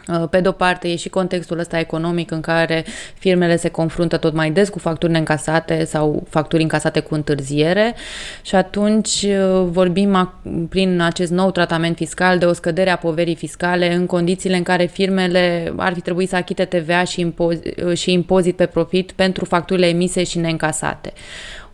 uh, 0.08 0.28
pe 0.30 0.40
de-o 0.40 0.52
parte, 0.52 0.88
e 0.88 0.96
și 0.96 1.08
contextul 1.08 1.58
ăsta 1.58 1.78
economic 1.78 2.30
în 2.30 2.40
care 2.40 2.84
firmele 3.14 3.56
se 3.56 3.68
confruntă 3.68 4.16
tot 4.16 4.34
mai 4.34 4.50
des 4.50 4.68
cu 4.68 4.78
facturi 4.78 5.12
neîncasate 5.12 5.84
sau 5.84 6.26
facturi 6.28 6.62
încasate 6.62 7.00
cu 7.00 7.14
întârziere 7.14 7.94
și 8.42 8.54
atunci 8.54 9.22
uh, 9.22 9.64
vorbim 9.64 10.32
prin 10.68 11.00
acest 11.00 11.30
nou 11.30 11.50
tratament 11.50 11.96
fiscal 11.96 12.38
de 12.38 12.44
o 12.44 12.52
scădere 12.52 12.90
a 12.90 12.96
poverii 12.96 13.36
fiscale 13.36 13.94
în 13.94 14.06
condițiile 14.06 14.56
în 14.56 14.62
care 14.62 14.84
firmele 14.84 15.72
ar 15.76 15.92
fi 15.94 16.00
trebuit 16.00 16.28
să 16.28 16.36
achite 16.36 16.64
TVA 16.64 17.04
și, 17.04 17.20
impozit, 17.20 17.82
uh, 17.84 17.96
și 17.96 18.12
impozit 18.12 18.56
pe 18.56 18.66
profit 18.66 19.12
pentru 19.12 19.44
facturile 19.44 19.86
emise 19.86 20.24
și 20.24 20.38
neîncasate 20.38 21.12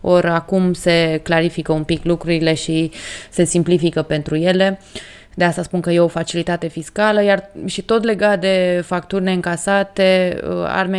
ori 0.05 0.27
acum 0.27 0.73
se 0.73 1.19
clarifică 1.23 1.71
un 1.71 1.83
pic 1.83 2.03
lucrurile 2.03 2.53
și 2.53 2.91
se 3.29 3.43
simplifică 3.43 4.01
pentru 4.01 4.35
ele. 4.35 4.79
De 5.37 5.43
asta 5.43 5.63
spun 5.63 5.79
că 5.79 5.91
e 5.91 5.99
o 5.99 6.07
facilitate 6.07 6.67
fiscală, 6.67 7.23
iar 7.23 7.49
și 7.65 7.81
tot 7.81 8.03
legat 8.03 8.39
de 8.39 8.81
facturi 8.85 9.23
neîncasate, 9.23 10.39
uh, 10.43 10.63
ar 10.67 10.89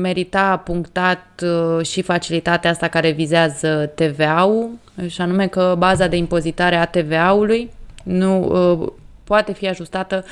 merita 0.00 0.62
punctat 0.64 1.42
uh, 1.42 1.86
și 1.86 2.02
facilitatea 2.02 2.70
asta 2.70 2.88
care 2.88 3.10
vizează 3.10 3.92
TVA-ul, 3.94 4.70
și 5.06 5.20
anume 5.20 5.46
că 5.46 5.74
baza 5.78 6.06
de 6.06 6.16
impozitare 6.16 6.76
a 6.76 6.84
TVA-ului 6.84 7.70
nu 8.02 8.44
uh, 8.44 8.92
poate 9.26 9.52
fi 9.52 9.68
ajustată 9.68 10.24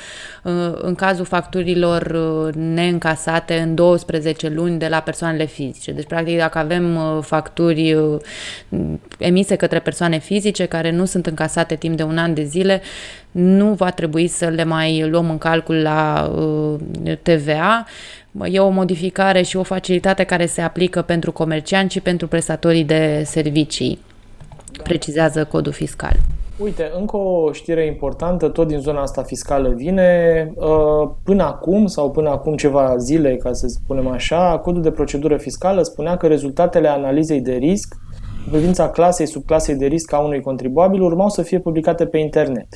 uh, 0.43 0.53
în 0.73 0.95
cazul 0.95 1.25
facturilor 1.25 2.01
uh, 2.01 2.53
neîncasate 2.53 3.57
în 3.57 3.75
12 3.75 4.49
luni 4.49 4.79
de 4.79 4.87
la 4.87 4.99
persoanele 4.99 5.45
fizice. 5.45 5.91
Deci, 5.91 6.05
practic, 6.07 6.37
dacă 6.37 6.57
avem 6.57 6.95
uh, 6.95 7.17
facturi 7.21 7.97
emise 9.17 9.55
către 9.55 9.79
persoane 9.79 10.17
fizice 10.17 10.65
care 10.65 10.91
nu 10.91 11.05
sunt 11.05 11.25
încasate 11.25 11.75
timp 11.75 11.97
de 11.97 12.03
un 12.03 12.17
an 12.17 12.33
de 12.33 12.43
zile, 12.43 12.81
nu 13.31 13.73
va 13.73 13.91
trebui 13.91 14.27
să 14.27 14.47
le 14.47 14.63
mai 14.63 15.09
luăm 15.09 15.29
în 15.29 15.37
calcul 15.37 15.75
la 15.75 16.31
TVA. 17.21 17.85
E 18.43 18.59
o 18.59 18.69
modificare 18.69 19.41
și 19.41 19.57
o 19.57 19.63
facilitate 19.63 20.23
care 20.23 20.45
se 20.45 20.61
aplică 20.61 21.01
pentru 21.01 21.31
comercianți 21.31 21.93
și 21.93 21.99
pentru 21.99 22.27
prestatorii 22.27 22.83
de 22.83 23.23
servicii, 23.25 23.99
precizează 24.83 25.45
codul 25.45 25.71
fiscal. 25.71 26.15
Uite, 26.57 26.91
încă 26.97 27.17
o 27.17 27.51
știre 27.51 27.85
importantă, 27.85 28.49
tot 28.49 28.67
din 28.67 28.79
zona 28.79 29.01
asta 29.01 29.23
fiscală 29.23 29.69
vine. 29.69 30.51
Uh, 30.55 31.09
până 31.23 31.43
acum, 31.43 31.85
sau 31.85 32.11
până 32.11 32.29
acum 32.29 32.55
ceva 32.55 32.97
zile, 32.97 33.35
ca 33.35 33.53
să 33.53 33.67
spunem 33.67 34.07
așa, 34.07 34.59
codul 34.59 34.81
de 34.81 34.91
procedură 34.91 35.37
fiscală 35.37 35.81
spunea 35.81 36.17
că 36.17 36.27
rezultatele 36.27 36.87
analizei 36.87 37.41
de 37.41 37.53
risc 37.53 37.95
în 38.45 38.51
privința 38.51 38.89
clasei, 38.89 39.25
subclasei 39.25 39.75
de 39.75 39.85
risc 39.85 40.13
a 40.13 40.19
unui 40.19 40.41
contribuabil 40.41 41.01
urmau 41.01 41.29
să 41.29 41.41
fie 41.41 41.59
publicate 41.59 42.05
pe 42.05 42.17
internet. 42.17 42.67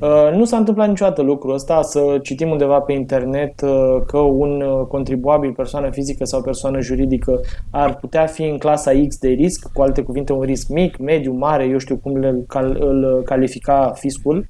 Uh, 0.00 0.36
nu 0.36 0.44
s-a 0.44 0.56
întâmplat 0.56 0.88
niciodată 0.88 1.22
lucrul 1.22 1.54
ăsta, 1.54 1.82
să 1.82 2.18
citim 2.22 2.50
undeva 2.50 2.80
pe 2.80 2.92
internet 2.92 3.60
uh, 3.60 4.02
că 4.06 4.18
un 4.18 4.60
uh, 4.60 4.86
contribuabil, 4.86 5.52
persoană 5.52 5.90
fizică 5.90 6.24
sau 6.24 6.42
persoană 6.42 6.80
juridică, 6.80 7.40
ar 7.70 7.96
putea 7.96 8.26
fi 8.26 8.42
în 8.42 8.58
clasa 8.58 8.90
X 9.08 9.18
de 9.18 9.28
risc, 9.28 9.72
cu 9.72 9.82
alte 9.82 10.02
cuvinte 10.02 10.32
un 10.32 10.42
risc 10.42 10.68
mic, 10.68 10.96
mediu, 10.96 11.32
mare, 11.32 11.64
eu 11.64 11.78
știu 11.78 11.96
cum 11.96 12.14
îl, 12.14 12.44
îl 12.78 13.22
califica 13.24 13.92
fiscul. 13.94 14.46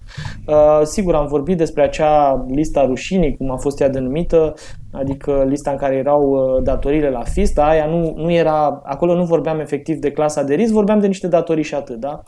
Sigur, 0.83 1.15
am 1.15 1.27
vorbit 1.27 1.57
despre 1.57 1.83
acea 1.83 2.47
lista 2.49 2.85
rușinii, 2.87 3.37
cum 3.37 3.51
a 3.51 3.57
fost 3.57 3.81
ea 3.81 3.89
denumită, 3.89 4.55
adică 4.93 5.45
lista 5.49 5.71
în 5.71 5.77
care 5.77 5.95
erau 5.95 6.61
datoriile 6.63 7.11
la 7.11 7.23
FIS, 7.23 7.53
dar 7.53 7.69
aia 7.69 7.87
nu, 7.87 8.15
nu 8.17 8.33
era, 8.33 8.81
acolo 8.85 9.15
nu 9.15 9.25
vorbeam 9.25 9.61
efectiv 9.61 9.99
de 9.99 10.11
clasa 10.11 10.43
de 10.43 10.55
risc, 10.55 10.73
vorbeam 10.73 10.99
de 10.99 11.07
niște 11.07 11.29
datorii 11.29 11.65
și 11.65 11.75
atât, 11.75 12.01
da? 12.01 12.23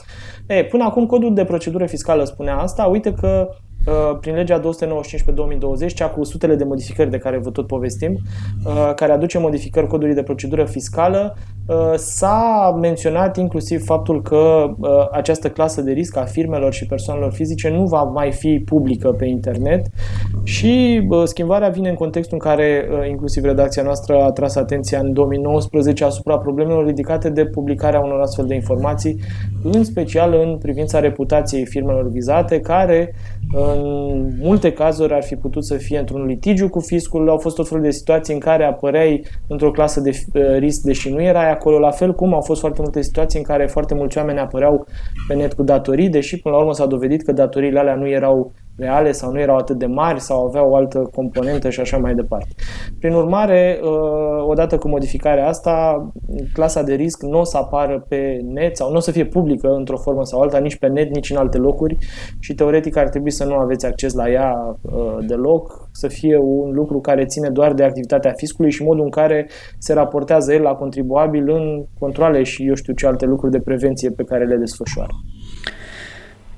E, 0.47 0.65
până 0.65 0.85
acum 0.85 1.07
codul 1.07 1.35
de 1.35 1.45
procedură 1.45 1.87
fiscală 1.87 2.25
spunea 2.25 2.57
asta, 2.57 2.85
uite 2.85 3.13
că 3.13 3.49
Uh, 3.51 3.70
prin 4.21 4.35
legea 4.35 4.59
295 4.59 5.23
pe 5.23 5.31
2020, 5.31 5.95
cea 5.95 6.09
cu 6.09 6.25
sutele 6.25 6.55
de 6.55 6.65
modificări 6.65 7.11
de 7.11 7.19
care 7.19 7.39
vă 7.39 7.51
tot 7.51 7.67
povestim, 7.67 8.19
uh, 8.65 8.93
care 8.95 9.13
aduce 9.13 9.39
modificări 9.39 9.87
codului 9.87 10.15
de 10.15 10.23
procedură 10.23 10.65
fiscală, 10.65 11.37
uh, 11.67 11.93
s-a 11.97 12.79
menționat 12.81 13.37
inclusiv 13.37 13.85
faptul 13.85 14.23
că 14.23 14.71
această 15.13 15.51
clasă 15.51 15.83
de 15.83 15.93
risc 15.93 16.17
a 16.17 16.25
firmelor 16.25 16.73
și 16.73 16.87
persoanelor 16.87 17.33
fizice 17.33 17.69
nu 17.69 17.85
va 17.85 18.03
mai 18.03 18.33
fi 18.33 18.63
publică 18.65 19.13
pe 19.13 19.25
internet 19.25 19.87
și 20.43 21.03
schimbarea 21.25 21.69
vine 21.69 21.89
în 21.89 21.95
contextul 21.95 22.39
în 22.41 22.51
care 22.51 22.89
inclusiv 23.09 23.45
redacția 23.45 23.83
noastră 23.83 24.23
a 24.23 24.31
tras 24.31 24.57
atenția 24.57 24.99
în 24.99 25.13
2019 25.13 26.05
asupra 26.05 26.39
problemelor 26.39 26.87
ridicate 26.87 27.31
de 27.31 27.47
publicarea 27.47 28.01
unor 28.01 28.21
astfel 28.21 28.47
de 28.47 28.55
informații, 28.55 29.21
în 29.63 29.85
special 29.85 30.35
în 30.35 30.59
privința 30.59 31.01
reputației 31.01 31.67
firmelor 31.67 32.09
vizate, 32.09 32.61
care 32.61 33.15
în 33.53 34.31
multe 34.41 34.73
cazuri 34.73 35.15
ar 35.15 35.23
fi 35.23 35.37
putut 35.37 35.65
să 35.65 35.75
fie 35.75 35.99
într-un 35.99 36.27
litigiu 36.27 36.69
cu 36.69 36.81
fiscul, 36.81 37.29
au 37.29 37.39
fost 37.39 37.57
tot 37.57 37.69
felul 37.69 37.83
de 37.83 37.91
situații 37.91 38.35
în 38.35 38.41
care 38.41 38.65
apăreai 38.65 39.25
într-o 39.47 39.71
clasă 39.71 40.01
de 40.01 40.11
uh, 40.35 40.43
risc, 40.59 40.81
deși 40.83 41.11
nu 41.11 41.23
erai 41.23 41.51
acolo, 41.51 41.79
la 41.79 41.91
fel 41.91 42.15
cum 42.15 42.35
au 42.35 42.41
fost 42.41 42.61
foarte 42.61 42.81
multe 42.83 43.03
situații 43.03 43.39
în 43.39 43.45
care 43.45 43.67
foarte 43.67 43.95
mulți 43.95 44.19
oameni 44.19 44.39
apăreau 44.39 44.87
pe 45.29 45.35
net 45.35 45.53
cu 45.53 45.63
datorii, 45.63 46.09
deși 46.09 46.41
până 46.41 46.55
la 46.55 46.61
urmă 46.61 46.75
s-a 46.75 46.87
dovedit 46.87 47.23
că 47.23 47.33
datoriile 47.33 47.79
alea 47.79 47.95
nu 47.95 48.09
erau 48.09 48.53
reale 48.81 49.13
sau 49.13 49.33
nu 49.33 49.41
erau 49.41 49.57
atât 49.57 49.79
de 49.79 49.87
mari 49.87 50.21
sau 50.21 50.47
aveau 50.47 50.71
o 50.71 50.75
altă 50.75 51.11
componentă 51.15 51.71
și 51.71 51.81
așa 51.81 51.97
mai 51.97 52.15
departe. 52.15 52.49
Prin 52.99 53.13
urmare, 53.13 53.81
uh, 53.83 54.47
odată 54.47 54.79
cu 54.79 54.89
modificarea 54.89 55.49
asta, 55.49 56.07
clasa 56.53 56.83
de 56.83 56.95
risc 56.95 57.23
nu 57.23 57.39
o 57.39 57.45
să 57.45 57.57
apară 57.57 58.05
pe 58.09 58.41
net 58.43 58.77
sau 58.77 58.91
nu 58.91 58.97
o 58.97 59.01
să 59.01 59.11
fie 59.11 59.25
publică 59.25 59.69
într-o 59.69 59.97
formă 59.97 60.25
sau 60.25 60.41
alta, 60.41 60.59
nici 60.59 60.77
pe 60.77 60.87
net, 60.87 61.15
nici 61.15 61.31
în 61.31 61.37
alte 61.37 61.59
locuri 61.59 61.97
și 62.39 62.55
teoretic 62.55 62.97
ar 62.97 63.09
trebui 63.09 63.31
să 63.31 63.45
nu 63.45 63.55
aveți 63.55 63.87
acces 63.87 64.13
la 64.15 64.31
ea 64.31 64.77
uh, 64.81 65.17
deloc, 65.27 65.89
să 65.93 66.09
fie 66.09 66.37
un 66.37 66.71
lucru 66.73 67.01
care 67.01 67.25
ține 67.25 67.49
doar 67.49 67.73
de 67.73 67.85
activitatea 67.85 68.33
fiscului 68.33 68.71
și 68.71 68.83
modul 68.83 69.05
în 69.05 69.11
care 69.11 69.49
se 69.79 69.93
raportează 69.93 70.53
el 70.53 70.63
la 70.63 70.75
contribuabil 70.75 71.51
în 71.51 71.85
controle 71.99 72.43
și 72.43 72.67
eu 72.67 72.75
știu 72.75 72.93
ce 72.93 73.07
alte 73.07 73.27
lucruri 73.27 73.53
de 73.53 73.61
prevenție 73.61 74.11
pe 74.11 74.25
care 74.25 74.45
le 74.45 74.57
desfășoară. 74.57 75.13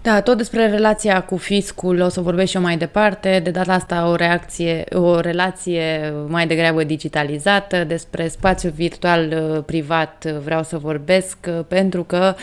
Da, 0.02 0.20
tot 0.20 0.36
despre 0.36 0.68
relația 0.68 1.22
cu 1.22 1.36
fiscul 1.36 2.00
o 2.00 2.08
să 2.08 2.20
vorbesc 2.20 2.50
și 2.50 2.56
eu 2.56 2.62
mai 2.62 2.76
departe. 2.76 3.40
De 3.42 3.50
data 3.50 3.72
asta 3.72 4.08
o 4.08 4.14
reacție, 4.14 4.84
o 4.92 5.20
relație 5.20 6.12
mai 6.26 6.46
degrabă 6.46 6.84
digitalizată. 6.84 7.84
Despre 7.84 8.28
spațiu 8.28 8.70
virtual 8.74 9.32
uh, 9.32 9.62
privat 9.66 10.24
vreau 10.44 10.62
să 10.62 10.78
vorbesc 10.78 11.36
uh, 11.48 11.64
pentru 11.68 12.02
că 12.02 12.34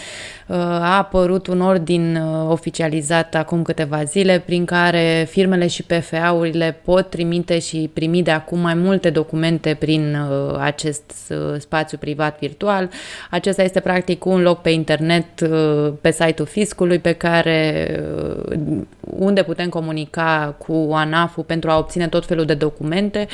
uh, 0.48 0.56
a 0.58 0.98
apărut 0.98 1.48
un 1.48 1.62
ordin 1.62 2.16
oficializat 2.48 3.36
acum 3.36 3.62
câteva 3.62 4.04
zile 4.04 4.44
prin 4.46 4.66
care 4.66 5.28
firmele 5.30 5.68
și 5.68 5.84
PFA-urile 5.84 6.80
pot 6.84 7.10
trimite 7.10 7.60
și 7.60 7.90
primi 7.94 8.24
de 8.24 8.32
acum 8.32 8.60
mai 8.60 8.74
multe 8.74 9.10
documente 9.10 9.76
prin 9.80 10.18
acest 10.60 11.34
spațiu 11.58 11.98
privat 11.98 12.40
virtual. 12.40 12.90
Acesta 13.30 13.64
este 13.64 13.80
practic 13.80 14.26
un 14.26 14.42
loc 14.42 14.62
pe 14.62 14.70
internet 14.70 15.26
pe 16.02 16.12
site-ul 16.12 16.48
fiscului 16.48 17.00
pe 17.00 17.12
care 17.12 17.49
care, 17.50 18.04
uh, 18.50 18.82
unde 19.18 19.44
putem 19.44 19.70
comunica 19.70 20.56
cu 20.58 20.90
ANAF-ul 20.94 21.44
pentru 21.44 21.70
a 21.70 21.78
obține 21.78 22.08
tot 22.08 22.26
felul 22.26 22.46
de 22.46 22.54
documente. 22.54 23.28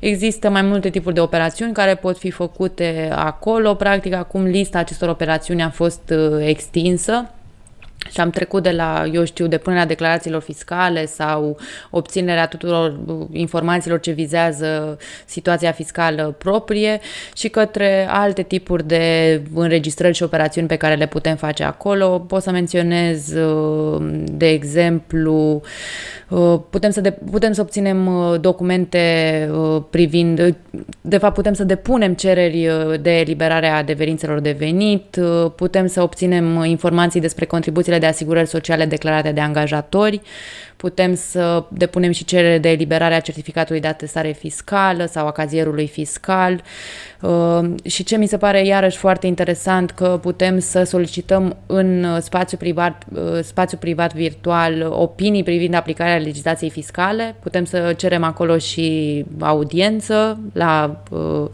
Există 0.00 0.50
mai 0.50 0.62
multe 0.62 0.90
tipuri 0.90 1.14
de 1.14 1.20
operațiuni 1.20 1.72
care 1.72 1.94
pot 1.94 2.18
fi 2.18 2.30
făcute 2.30 3.08
acolo. 3.14 3.74
Practic, 3.74 4.14
acum 4.14 4.44
lista 4.44 4.78
acestor 4.78 5.08
operațiuni 5.08 5.62
a 5.62 5.70
fost 5.70 6.10
uh, 6.10 6.46
extinsă 6.46 7.30
și 8.10 8.20
am 8.20 8.30
trecut 8.30 8.62
de 8.62 8.70
la, 8.70 9.04
eu 9.12 9.24
știu, 9.24 9.46
depunerea 9.46 9.86
declarațiilor 9.86 10.42
fiscale 10.42 11.06
sau 11.06 11.56
obținerea 11.90 12.46
tuturor 12.46 12.98
informațiilor 13.32 14.00
ce 14.00 14.10
vizează 14.10 14.98
situația 15.24 15.72
fiscală 15.72 16.34
proprie 16.38 17.00
și 17.34 17.48
către 17.48 18.06
alte 18.10 18.42
tipuri 18.42 18.86
de 18.86 19.40
înregistrări 19.54 20.14
și 20.14 20.22
operațiuni 20.22 20.66
pe 20.66 20.76
care 20.76 20.94
le 20.94 21.06
putem 21.06 21.36
face 21.36 21.64
acolo. 21.64 22.18
Pot 22.18 22.42
să 22.42 22.50
menționez, 22.50 23.32
de 24.24 24.48
exemplu, 24.48 25.62
putem 26.70 26.90
să, 26.90 27.00
de, 27.00 27.10
putem 27.30 27.52
să 27.52 27.60
obținem 27.60 28.10
documente 28.40 29.00
privind, 29.90 30.56
de 31.00 31.16
fapt 31.18 31.34
putem 31.34 31.52
să 31.52 31.64
depunem 31.64 32.14
cereri 32.14 32.70
de 33.00 33.18
eliberare 33.18 33.66
a 33.66 33.76
adeverințelor 33.76 34.40
de 34.40 34.56
venit, 34.58 35.18
putem 35.56 35.86
să 35.86 36.02
obținem 36.02 36.64
informații 36.64 37.20
despre 37.20 37.44
contribuții 37.44 37.91
contribuțiile 37.92 37.98
de 37.98 38.06
asigurări 38.06 38.48
sociale 38.48 38.84
declarate 38.84 39.32
de 39.32 39.40
angajatori, 39.40 40.20
putem 40.76 41.14
să 41.14 41.64
depunem 41.68 42.10
și 42.10 42.24
cerere 42.24 42.58
de 42.58 42.70
eliberare 42.70 43.14
a 43.14 43.20
certificatului 43.20 43.80
de 43.80 43.86
atestare 43.86 44.32
fiscală 44.32 45.06
sau 45.06 45.26
a 45.26 45.32
cazierului 45.32 45.86
fiscal. 45.86 46.62
Uh, 47.20 47.60
și 47.84 48.04
ce 48.04 48.16
mi 48.16 48.26
se 48.26 48.36
pare 48.36 48.66
iarăși 48.66 48.96
foarte 48.96 49.26
interesant 49.26 49.90
că 49.90 50.18
putem 50.22 50.58
să 50.58 50.82
solicităm 50.82 51.56
în 51.66 52.20
spațiu 52.20 52.56
privat, 52.56 53.04
uh, 53.12 53.42
spațiu 53.42 53.78
privat 53.78 54.14
virtual 54.14 54.86
opinii 54.90 55.42
privind 55.42 55.74
aplicarea 55.74 56.16
legislației 56.16 56.70
fiscale, 56.70 57.34
putem 57.42 57.64
să 57.64 57.92
cerem 57.96 58.24
acolo 58.24 58.58
și 58.58 59.24
audiență 59.40 60.38
la 60.52 61.02
uh, 61.10 61.48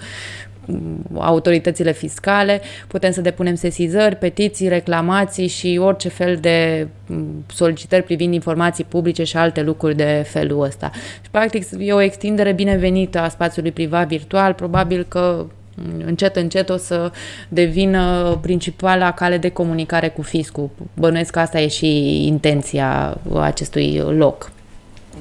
autoritățile 1.15 1.93
fiscale, 1.93 2.61
putem 2.87 3.11
să 3.11 3.21
depunem 3.21 3.55
sesizări, 3.55 4.17
petiții, 4.17 4.69
reclamații 4.69 5.47
și 5.47 5.79
orice 5.83 6.09
fel 6.09 6.37
de 6.37 6.89
mm, 7.07 7.45
solicitări 7.55 8.03
privind 8.03 8.35
informații 8.35 8.85
publice 8.85 9.25
și 9.25 9.37
alte 9.37 9.63
lucruri 9.63 9.97
de 9.97 10.25
felul 10.29 10.63
ăsta. 10.63 10.91
Și, 11.23 11.31
practic, 11.31 11.67
e 11.79 11.93
o 11.93 12.01
extindere 12.01 12.53
binevenită 12.53 13.19
a 13.19 13.29
spațiului 13.29 13.73
privat 13.73 14.09
virtual, 14.09 14.53
probabil 14.53 15.07
că 15.09 15.47
mm, 15.75 16.03
încet, 16.07 16.37
încet 16.37 16.69
o 16.69 16.77
să 16.77 17.11
devină 17.49 18.39
principala 18.43 19.13
cale 19.13 19.39
de 19.39 19.49
comunicare 19.49 20.09
cu 20.09 20.23
fiscul. 20.23 20.71
Bănuiesc 20.95 21.31
că 21.31 21.39
asta 21.39 21.61
e 21.61 21.69
și 21.69 22.27
intenția 22.27 23.19
acestui 23.41 24.03
loc. 24.17 24.51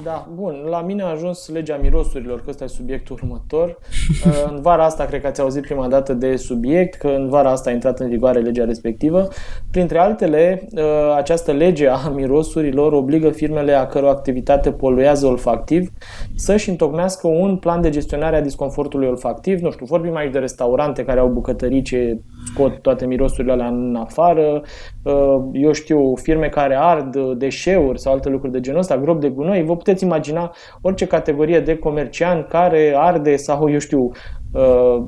Da, 0.02 0.28
bun. 0.34 0.64
La 0.68 0.80
mine 0.80 1.02
a 1.02 1.06
ajuns 1.06 1.48
legea 1.48 1.78
mirosurilor, 1.82 2.40
că 2.40 2.50
ăsta 2.50 2.64
e 2.64 2.66
subiectul 2.66 3.18
următor. 3.22 3.78
În 4.50 4.60
vara 4.60 4.84
asta, 4.84 5.04
cred 5.04 5.20
că 5.20 5.26
ați 5.26 5.40
auzit 5.40 5.62
prima 5.62 5.88
dată 5.88 6.14
de 6.14 6.36
subiect, 6.36 6.94
că 6.94 7.08
în 7.08 7.28
vara 7.28 7.50
asta 7.50 7.70
a 7.70 7.72
intrat 7.72 8.00
în 8.00 8.08
vigoare 8.08 8.38
legea 8.38 8.64
respectivă. 8.64 9.28
Printre 9.70 9.98
altele, 9.98 10.68
ă, 10.76 11.14
această 11.16 11.52
lege 11.52 11.88
a 11.88 12.08
mirosurilor 12.08 12.92
obligă 12.92 13.30
firmele 13.30 13.72
a 13.72 13.86
căror 13.86 14.08
activitate 14.08 14.72
poluează 14.72 15.26
olfactiv 15.26 15.90
să-și 16.34 16.68
întocmească 16.68 17.26
un 17.26 17.56
plan 17.56 17.80
de 17.80 17.90
gestionare 17.90 18.36
a 18.36 18.42
disconfortului 18.42 19.08
olfactiv. 19.08 19.60
Nu 19.60 19.70
știu, 19.70 19.86
vorbim 19.86 20.16
aici 20.16 20.32
de 20.32 20.38
restaurante 20.38 21.04
care 21.04 21.20
au 21.20 21.28
bucătării 21.28 21.82
ce 21.82 22.20
scot 22.46 22.78
toate 22.82 23.06
mirosurile 23.06 23.52
alea 23.52 23.68
în 23.68 23.96
afară, 24.00 24.62
ă, 25.06 25.44
eu 25.52 25.72
știu, 25.72 26.14
firme 26.14 26.48
care 26.48 26.76
ard 26.80 27.16
deșeuri 27.38 28.00
sau 28.00 28.12
alte 28.12 28.28
lucruri 28.28 28.52
de 28.52 28.60
genul 28.60 28.80
ăsta, 28.80 28.98
grob 28.98 29.20
de 29.20 29.28
gunoi, 29.28 29.64
vă 29.64 29.76
puteți 29.88 30.04
imagina 30.04 30.54
orice 30.80 31.06
categorie 31.06 31.60
de 31.60 31.76
comerciant 31.76 32.48
care 32.48 32.94
arde 32.96 33.36
sau, 33.36 33.70
eu 33.70 33.78
știu, 33.78 34.10
uh, 34.52 35.06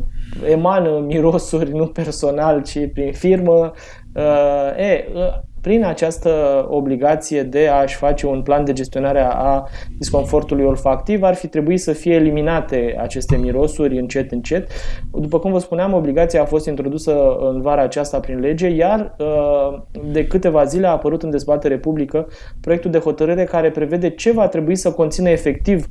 emană 0.48 0.98
mirosuri 0.98 1.70
nu 1.70 1.86
personal, 1.86 2.62
ci 2.62 2.78
prin 2.92 3.12
firmă. 3.12 3.72
Uh, 4.14 4.76
e, 4.76 5.08
uh, 5.14 5.20
prin 5.60 5.84
această 5.84 6.66
obligație 6.70 7.42
de 7.42 7.68
a-și 7.68 7.96
face 7.96 8.26
un 8.26 8.42
plan 8.42 8.64
de 8.64 8.72
gestionare 8.72 9.20
a 9.20 9.64
disconfortului 9.98 10.64
olfactiv, 10.64 11.22
ar 11.22 11.34
fi 11.34 11.46
trebuit 11.46 11.80
să 11.80 11.92
fie 11.92 12.14
eliminate 12.14 12.96
aceste 13.00 13.36
mirosuri 13.36 13.98
încet, 13.98 14.32
încet. 14.32 14.68
După 15.12 15.38
cum 15.38 15.52
vă 15.52 15.58
spuneam, 15.58 15.92
obligația 15.92 16.42
a 16.42 16.44
fost 16.44 16.66
introdusă 16.66 17.36
în 17.38 17.60
vara 17.60 17.82
aceasta 17.82 18.20
prin 18.20 18.38
lege, 18.38 18.68
iar 18.68 19.14
uh, 19.18 19.82
de 20.12 20.26
câteva 20.26 20.64
zile 20.64 20.86
a 20.86 20.90
apărut 20.90 21.22
în 21.22 21.30
dezbatere 21.30 21.78
publică 21.78 22.28
proiectul 22.60 22.90
de 22.90 22.98
hotărâre 22.98 23.44
care 23.44 23.70
prevede 23.70 24.10
ce 24.10 24.32
va 24.32 24.48
trebui 24.48 24.76
să 24.76 24.92
conțină 24.92 25.28
efectiv 25.28 25.86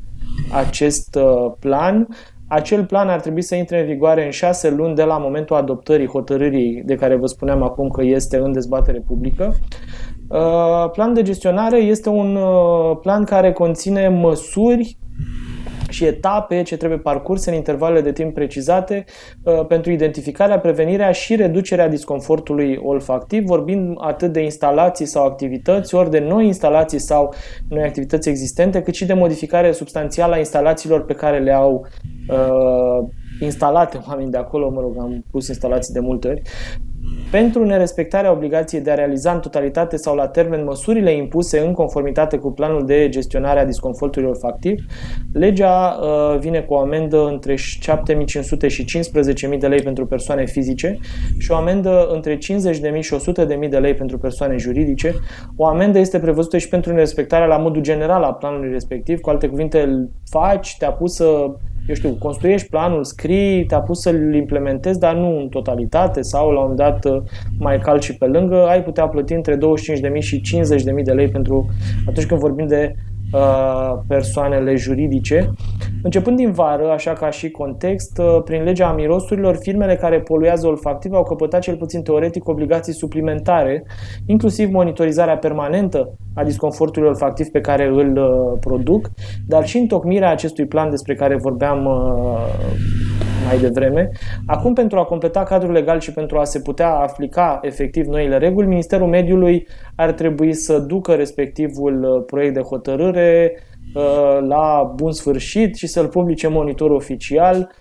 acest 0.51 1.15
uh, 1.15 1.51
plan 1.59 2.07
acel 2.49 2.85
plan 2.85 3.09
ar 3.09 3.19
trebui 3.19 3.41
să 3.41 3.55
intre 3.55 3.79
în 3.79 3.85
vigoare 3.85 4.25
în 4.25 4.31
șase 4.31 4.69
luni 4.69 4.95
de 4.95 5.03
la 5.03 5.17
momentul 5.17 5.55
adoptării 5.55 6.07
hotărârii 6.07 6.81
de 6.85 6.95
care 6.95 7.15
vă 7.15 7.25
spuneam 7.25 7.63
acum 7.63 7.87
că 7.87 8.03
este 8.03 8.37
în 8.37 8.51
dezbatere 8.51 9.03
publică. 9.07 9.55
Uh, 10.27 10.89
plan 10.91 11.13
de 11.13 11.21
gestionare 11.21 11.77
este 11.77 12.09
un 12.09 12.35
uh, 12.35 12.97
plan 13.01 13.23
care 13.23 13.51
conține 13.51 14.07
măsuri 14.07 14.97
și 15.89 16.05
etape 16.05 16.61
ce 16.61 16.77
trebuie 16.77 16.99
parcurse 16.99 17.49
în 17.49 17.55
intervalele 17.55 18.01
de 18.01 18.11
timp 18.11 18.33
precizate 18.33 19.05
uh, 19.43 19.65
pentru 19.65 19.91
identificarea, 19.91 20.59
prevenirea 20.59 21.11
și 21.11 21.35
reducerea 21.35 21.87
disconfortului 21.87 22.79
olfactiv, 22.83 23.43
vorbind 23.43 23.95
atât 23.99 24.31
de 24.33 24.43
instalații 24.43 25.05
sau 25.05 25.25
activități, 25.25 25.95
ori 25.95 26.09
de 26.09 26.19
noi 26.19 26.45
instalații 26.45 26.99
sau 26.99 27.33
noi 27.69 27.83
activități 27.83 28.29
existente, 28.29 28.81
cât 28.81 28.93
și 28.93 29.05
de 29.05 29.13
modificare 29.13 29.71
substanțială 29.71 30.33
a 30.33 30.37
instalațiilor 30.37 31.05
pe 31.05 31.13
care 31.13 31.39
le 31.39 31.53
au 31.53 31.87
uh, 32.29 33.07
instalate 33.39 33.99
oameni 34.07 34.31
de 34.31 34.37
acolo, 34.37 34.69
mă 34.69 34.81
rog, 34.81 34.95
am 34.99 35.25
pus 35.31 35.47
instalații 35.47 35.93
de 35.93 35.99
multe 35.99 36.27
ori, 36.27 36.41
pentru 37.31 37.65
nerespectarea 37.65 38.31
obligației 38.31 38.81
de 38.81 38.91
a 38.91 38.95
realiza 38.95 39.31
în 39.31 39.39
totalitate 39.39 39.97
sau 39.97 40.15
la 40.15 40.27
termen 40.27 40.63
măsurile 40.63 41.11
impuse 41.11 41.59
în 41.59 41.73
conformitate 41.73 42.37
cu 42.37 42.51
planul 42.51 42.85
de 42.85 43.09
gestionare 43.09 43.59
a 43.59 43.65
disconfortului 43.65 44.27
olfactiv, 44.27 44.85
legea 45.33 45.99
uh, 46.01 46.39
vine 46.39 46.59
cu 46.61 46.73
o 46.73 46.79
amendă 46.79 47.27
între 47.27 47.53
7.500 47.53 47.59
și 48.67 48.85
15.000 49.51 49.57
de 49.59 49.67
lei 49.67 49.81
pentru 49.81 50.05
persoane 50.05 50.45
fizice 50.45 50.99
și 51.37 51.51
o 51.51 51.55
amendă 51.55 52.07
între 52.11 52.37
50.000 52.37 52.39
și 52.99 53.15
100.000 53.63 53.69
de 53.69 53.77
lei 53.77 53.93
pentru 53.93 54.17
persoane 54.17 54.57
juridice. 54.57 55.15
O 55.55 55.65
amendă 55.65 55.99
este 55.99 56.19
prevăzută 56.19 56.57
și 56.57 56.69
pentru 56.69 56.91
nerespectarea 56.91 57.47
la 57.47 57.57
modul 57.57 57.81
general 57.81 58.23
a 58.23 58.33
planului 58.33 58.71
respectiv, 58.71 59.19
cu 59.19 59.29
alte 59.29 59.47
cuvinte, 59.47 59.81
îl 59.81 60.09
faci, 60.29 60.75
te-a 60.77 60.91
pus 60.91 61.15
să 61.15 61.51
eu 61.89 61.95
știu, 61.95 62.09
construiești 62.19 62.69
planul, 62.69 63.03
scrii, 63.03 63.65
te-a 63.65 63.79
pus 63.79 64.01
să-l 64.01 64.33
implementezi, 64.33 64.99
dar 64.99 65.15
nu 65.15 65.39
în 65.39 65.47
totalitate 65.47 66.21
sau 66.21 66.51
la 66.51 66.59
un 66.59 66.75
dat 66.75 67.05
uh, 67.05 67.21
mai 67.59 67.79
calci 67.79 68.03
și 68.03 68.17
pe 68.17 68.25
lângă, 68.25 68.67
ai 68.67 68.83
putea 68.83 69.07
plăti 69.07 69.33
între 69.33 69.57
25.000 69.57 69.61
și 70.19 70.41
50.000 70.97 71.03
de 71.03 71.11
lei 71.11 71.27
pentru 71.27 71.69
atunci 72.07 72.27
când 72.27 72.39
vorbim 72.39 72.67
de 72.67 72.95
uh, 72.95 73.18
persoanele 74.07 74.75
juridice. 74.75 75.49
Începând 76.03 76.37
din 76.37 76.51
vară, 76.51 76.89
așa 76.91 77.13
ca 77.13 77.29
și 77.29 77.49
context, 77.49 78.17
uh, 78.17 78.41
prin 78.45 78.63
legea 78.63 78.91
mirosurilor, 78.91 79.55
firmele 79.55 79.95
care 79.95 80.19
poluează 80.19 80.67
olfactiv 80.67 81.13
au 81.13 81.23
căpătat 81.23 81.61
cel 81.61 81.75
puțin 81.75 82.01
teoretic 82.01 82.47
obligații 82.47 82.93
suplimentare, 82.93 83.83
inclusiv 84.25 84.71
monitorizarea 84.71 85.37
permanentă 85.37 86.13
a 86.33 86.43
disconfortului 86.43 87.07
olfactiv 87.07 87.47
pe 87.47 87.61
care 87.61 87.85
îl 87.87 88.17
uh, 88.17 88.57
produc, 88.59 89.09
dar 89.47 89.65
și 89.65 89.77
întocmirea 89.77 90.31
acestui 90.31 90.65
plan 90.65 90.89
despre 90.89 91.15
care 91.15 91.37
vorbeam 91.37 91.85
uh, 91.85 93.08
mai 93.49 93.59
devreme. 93.59 94.09
Acum, 94.45 94.73
pentru 94.73 94.99
a 94.99 95.03
completa 95.03 95.43
cadrul 95.43 95.71
legal 95.71 95.99
și 95.99 96.13
pentru 96.13 96.37
a 96.37 96.43
se 96.43 96.59
putea 96.59 96.89
aplica 96.89 97.59
efectiv 97.61 98.05
noile 98.05 98.37
reguli, 98.37 98.67
Ministerul 98.67 99.07
Mediului 99.07 99.67
ar 99.95 100.11
trebui 100.11 100.53
să 100.53 100.79
ducă 100.79 101.13
respectivul 101.13 102.03
uh, 102.03 102.23
proiect 102.25 102.53
de 102.53 102.61
hotărâre 102.61 103.53
la 104.47 104.93
bun 104.95 105.11
sfârșit 105.11 105.75
și 105.75 105.87
să-l 105.87 106.07
publice 106.07 106.47
monitor 106.47 106.91
oficial 106.91 107.71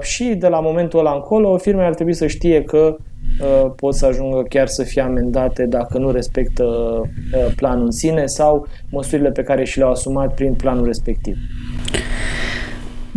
și 0.00 0.24
de 0.24 0.48
la 0.48 0.60
momentul 0.60 0.98
ăla 0.98 1.12
încolo 1.12 1.56
firmele 1.56 1.86
ar 1.86 1.94
trebui 1.94 2.12
să 2.12 2.26
știe 2.26 2.62
că 2.62 2.96
Uh, 3.40 3.70
pot 3.76 3.94
să 3.94 4.06
ajungă 4.06 4.42
chiar 4.48 4.66
să 4.66 4.82
fie 4.82 5.02
amendate 5.02 5.66
dacă 5.66 5.98
nu 5.98 6.10
respectă 6.10 6.64
uh, 6.64 7.52
planul 7.56 7.84
în 7.84 7.90
sine 7.90 8.26
sau 8.26 8.66
măsurile 8.90 9.30
pe 9.30 9.42
care 9.42 9.64
și 9.64 9.78
le-au 9.78 9.90
asumat 9.90 10.34
prin 10.34 10.54
planul 10.54 10.84
respectiv. 10.84 11.36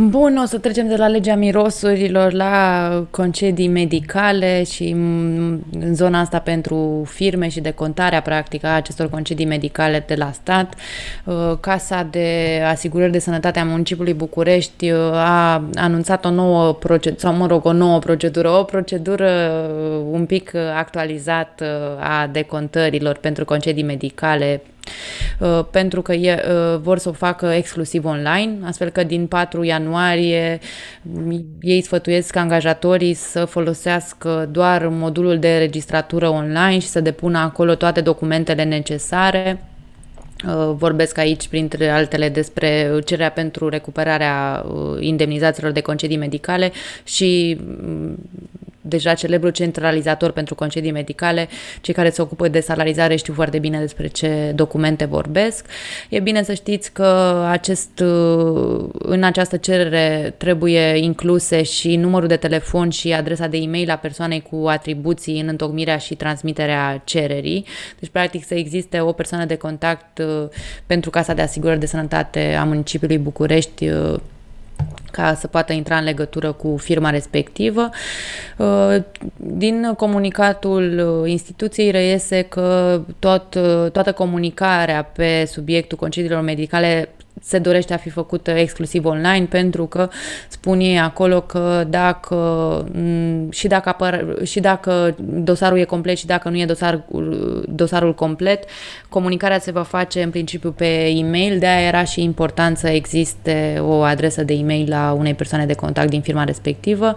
Bun, 0.09 0.37
o 0.37 0.45
să 0.45 0.57
trecem 0.57 0.87
de 0.87 0.95
la 0.95 1.07
legea 1.07 1.35
mirosurilor 1.35 2.31
la 2.31 3.05
concedii 3.09 3.67
medicale 3.67 4.63
și 4.63 4.89
în 5.79 5.93
zona 5.93 6.19
asta 6.19 6.39
pentru 6.39 7.03
firme 7.05 7.47
și 7.47 7.59
de 7.59 7.71
contarea 7.71 8.21
practică 8.21 8.67
a 8.67 8.75
acestor 8.75 9.09
concedii 9.09 9.45
medicale 9.45 10.03
de 10.07 10.15
la 10.15 10.31
stat. 10.31 10.73
Uh, 11.25 11.57
Casa 11.59 12.07
de 12.11 12.61
Asigurări 12.69 13.11
de 13.11 13.19
Sănătate 13.19 13.59
a 13.59 13.65
municipiului 13.65 14.13
București 14.13 14.91
uh, 14.91 14.99
a 15.13 15.63
anunțat 15.75 16.25
o 16.25 16.29
nouă 16.29 16.73
procedură, 16.73 17.19
sau 17.19 17.33
mă 17.33 17.47
rog, 17.47 17.65
o 17.65 17.73
nouă 17.73 17.99
procedură, 17.99 18.49
o 18.49 18.63
procedură 18.63 19.29
uh, 19.29 20.05
un 20.11 20.25
pic 20.25 20.51
actualizată 20.77 21.97
a 21.99 22.27
decontărilor 22.27 23.17
pentru 23.17 23.45
concedii 23.45 23.83
medicale 23.83 24.61
Uh, 24.63 24.80
pentru 25.71 26.01
că 26.01 26.13
e, 26.13 26.33
uh, 26.33 26.79
vor 26.81 26.97
să 26.97 27.09
o 27.09 27.11
facă 27.11 27.45
exclusiv 27.45 28.05
online, 28.05 28.57
astfel 28.63 28.89
că 28.89 29.03
din 29.03 29.27
4 29.27 29.63
ianuarie 29.63 30.59
mm, 31.01 31.45
ei 31.61 31.81
sfătuiesc 31.81 32.35
angajatorii 32.35 33.13
să 33.13 33.45
folosească 33.45 34.49
doar 34.51 34.87
modulul 34.87 35.39
de 35.39 35.57
registratură 35.57 36.29
online 36.29 36.79
și 36.79 36.87
să 36.87 36.99
depună 36.99 37.37
acolo 37.37 37.75
toate 37.75 38.01
documentele 38.01 38.63
necesare. 38.63 39.63
Uh, 40.47 40.71
Vorbesc 40.75 41.17
aici, 41.17 41.47
printre 41.47 41.89
altele, 41.89 42.29
despre 42.29 42.99
cererea 43.05 43.31
pentru 43.31 43.69
recuperarea 43.69 44.65
indemnizațiilor 44.99 45.71
de 45.71 45.81
concedii 45.81 46.17
medicale 46.17 46.71
și 47.03 47.57
mm, 47.59 48.17
deja 48.81 49.13
celebru 49.13 49.49
centralizator 49.49 50.31
pentru 50.31 50.55
concedii 50.55 50.91
medicale, 50.91 51.47
cei 51.81 51.93
care 51.93 52.09
se 52.09 52.21
ocupă 52.21 52.47
de 52.47 52.59
salarizare 52.59 53.15
știu 53.15 53.33
foarte 53.33 53.59
bine 53.59 53.79
despre 53.79 54.07
ce 54.07 54.51
documente 54.55 55.05
vorbesc. 55.05 55.65
E 56.09 56.19
bine 56.19 56.43
să 56.43 56.53
știți 56.53 56.91
că 56.91 57.43
acest, 57.49 57.99
în 58.91 59.23
această 59.23 59.57
cerere 59.57 60.33
trebuie 60.37 60.97
incluse 60.97 61.63
și 61.63 61.95
numărul 61.95 62.27
de 62.27 62.35
telefon 62.35 62.89
și 62.89 63.13
adresa 63.13 63.47
de 63.47 63.57
e-mail 63.57 63.89
a 63.89 63.95
persoanei 63.95 64.41
cu 64.51 64.65
atribuții 64.67 65.39
în 65.39 65.47
întocmirea 65.47 65.97
și 65.97 66.15
transmiterea 66.15 67.01
cererii. 67.03 67.65
Deci, 67.99 68.09
practic, 68.09 68.45
să 68.45 68.53
existe 68.53 68.99
o 68.99 69.11
persoană 69.11 69.45
de 69.45 69.55
contact 69.55 70.21
pentru 70.85 71.09
Casa 71.09 71.33
de 71.33 71.41
Asigurări 71.41 71.79
de 71.79 71.85
Sănătate 71.85 72.57
a 72.59 72.63
municipiului 72.63 73.17
București 73.17 73.89
ca 75.11 75.33
să 75.33 75.47
poată 75.47 75.73
intra 75.73 75.97
în 75.97 76.03
legătură 76.03 76.51
cu 76.51 76.77
firma 76.77 77.09
respectivă. 77.09 77.89
Uh, 78.57 78.95
din 79.37 79.93
comunicatul 79.97 81.19
uh, 81.23 81.29
instituției 81.29 81.91
reiese 81.91 82.41
că 82.41 83.01
tot, 83.19 83.55
uh, 83.55 83.91
toată 83.91 84.11
comunicarea 84.11 85.03
pe 85.03 85.45
subiectul 85.45 85.97
concediilor 85.97 86.41
medicale 86.41 87.09
se 87.43 87.59
dorește 87.59 87.93
a 87.93 87.97
fi 87.97 88.09
făcută 88.09 88.51
exclusiv 88.51 89.05
online 89.05 89.45
pentru 89.45 89.85
că 89.85 90.09
spun 90.47 90.79
ei 90.79 90.99
acolo 90.99 91.41
că 91.41 91.85
dacă 91.89 92.35
și 93.49 93.67
dacă, 93.67 93.89
apăr, 93.89 94.37
și 94.43 94.59
dacă 94.59 95.15
dosarul 95.19 95.77
e 95.77 95.83
complet 95.83 96.17
și 96.17 96.25
dacă 96.25 96.49
nu 96.49 96.57
e 96.57 96.65
dosar, 96.65 97.03
dosarul 97.65 98.13
complet, 98.13 98.63
comunicarea 99.09 99.59
se 99.59 99.71
va 99.71 99.83
face 99.83 100.23
în 100.23 100.29
principiu 100.29 100.71
pe 100.71 100.85
e-mail, 101.15 101.59
de 101.59 101.67
aia 101.67 101.87
era 101.87 102.03
și 102.03 102.23
important 102.23 102.77
să 102.77 102.87
existe 102.87 103.77
o 103.81 104.01
adresă 104.01 104.43
de 104.43 104.53
e-mail 104.53 104.89
la 104.89 105.15
unei 105.17 105.33
persoane 105.33 105.65
de 105.65 105.73
contact 105.73 106.09
din 106.09 106.21
firma 106.21 106.43
respectivă. 106.43 107.13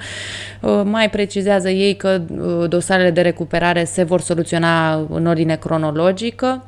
Uh, 0.61 0.83
mai 0.85 1.11
precizează 1.11 1.71
ei 1.71 1.97
că 1.97 2.21
uh, 2.29 2.69
dosarele 2.69 3.11
de 3.11 3.21
recuperare 3.21 3.85
se 3.85 4.03
vor 4.03 4.21
soluționa 4.21 4.95
în 5.11 5.27
ordine 5.27 5.57
cronologică 5.57 6.67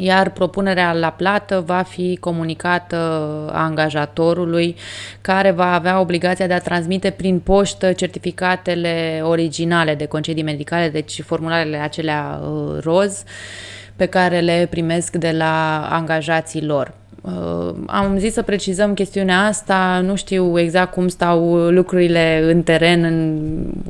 iar 0.00 0.30
propunerea 0.30 0.92
la 0.92 1.10
plată 1.10 1.62
va 1.66 1.82
fi 1.82 2.16
comunicată 2.20 2.96
angajatorului 3.52 4.76
care 5.20 5.50
va 5.50 5.74
avea 5.74 6.00
obligația 6.00 6.46
de 6.46 6.52
a 6.52 6.60
transmite 6.60 7.10
prin 7.10 7.40
poștă 7.40 7.92
certificatele 7.92 9.20
originale 9.22 9.94
de 9.94 10.06
concedii 10.06 10.42
medicale, 10.42 10.88
deci 10.88 11.22
formularele 11.22 11.76
acelea 11.76 12.40
uh, 12.42 12.78
roz 12.82 13.22
pe 13.96 14.06
care 14.06 14.40
le 14.40 14.66
primesc 14.70 15.16
de 15.16 15.30
la 15.30 15.86
angajații 15.90 16.64
lor. 16.64 16.92
Uh, 17.28 17.74
am 17.86 18.18
zis 18.18 18.32
să 18.32 18.42
precizăm 18.42 18.94
chestiunea 18.94 19.44
asta, 19.44 20.00
nu 20.04 20.16
știu 20.16 20.58
exact 20.58 20.92
cum 20.92 21.08
stau 21.08 21.54
lucrurile 21.54 22.40
în 22.42 22.62
teren, 22.62 23.04
în, 23.04 23.38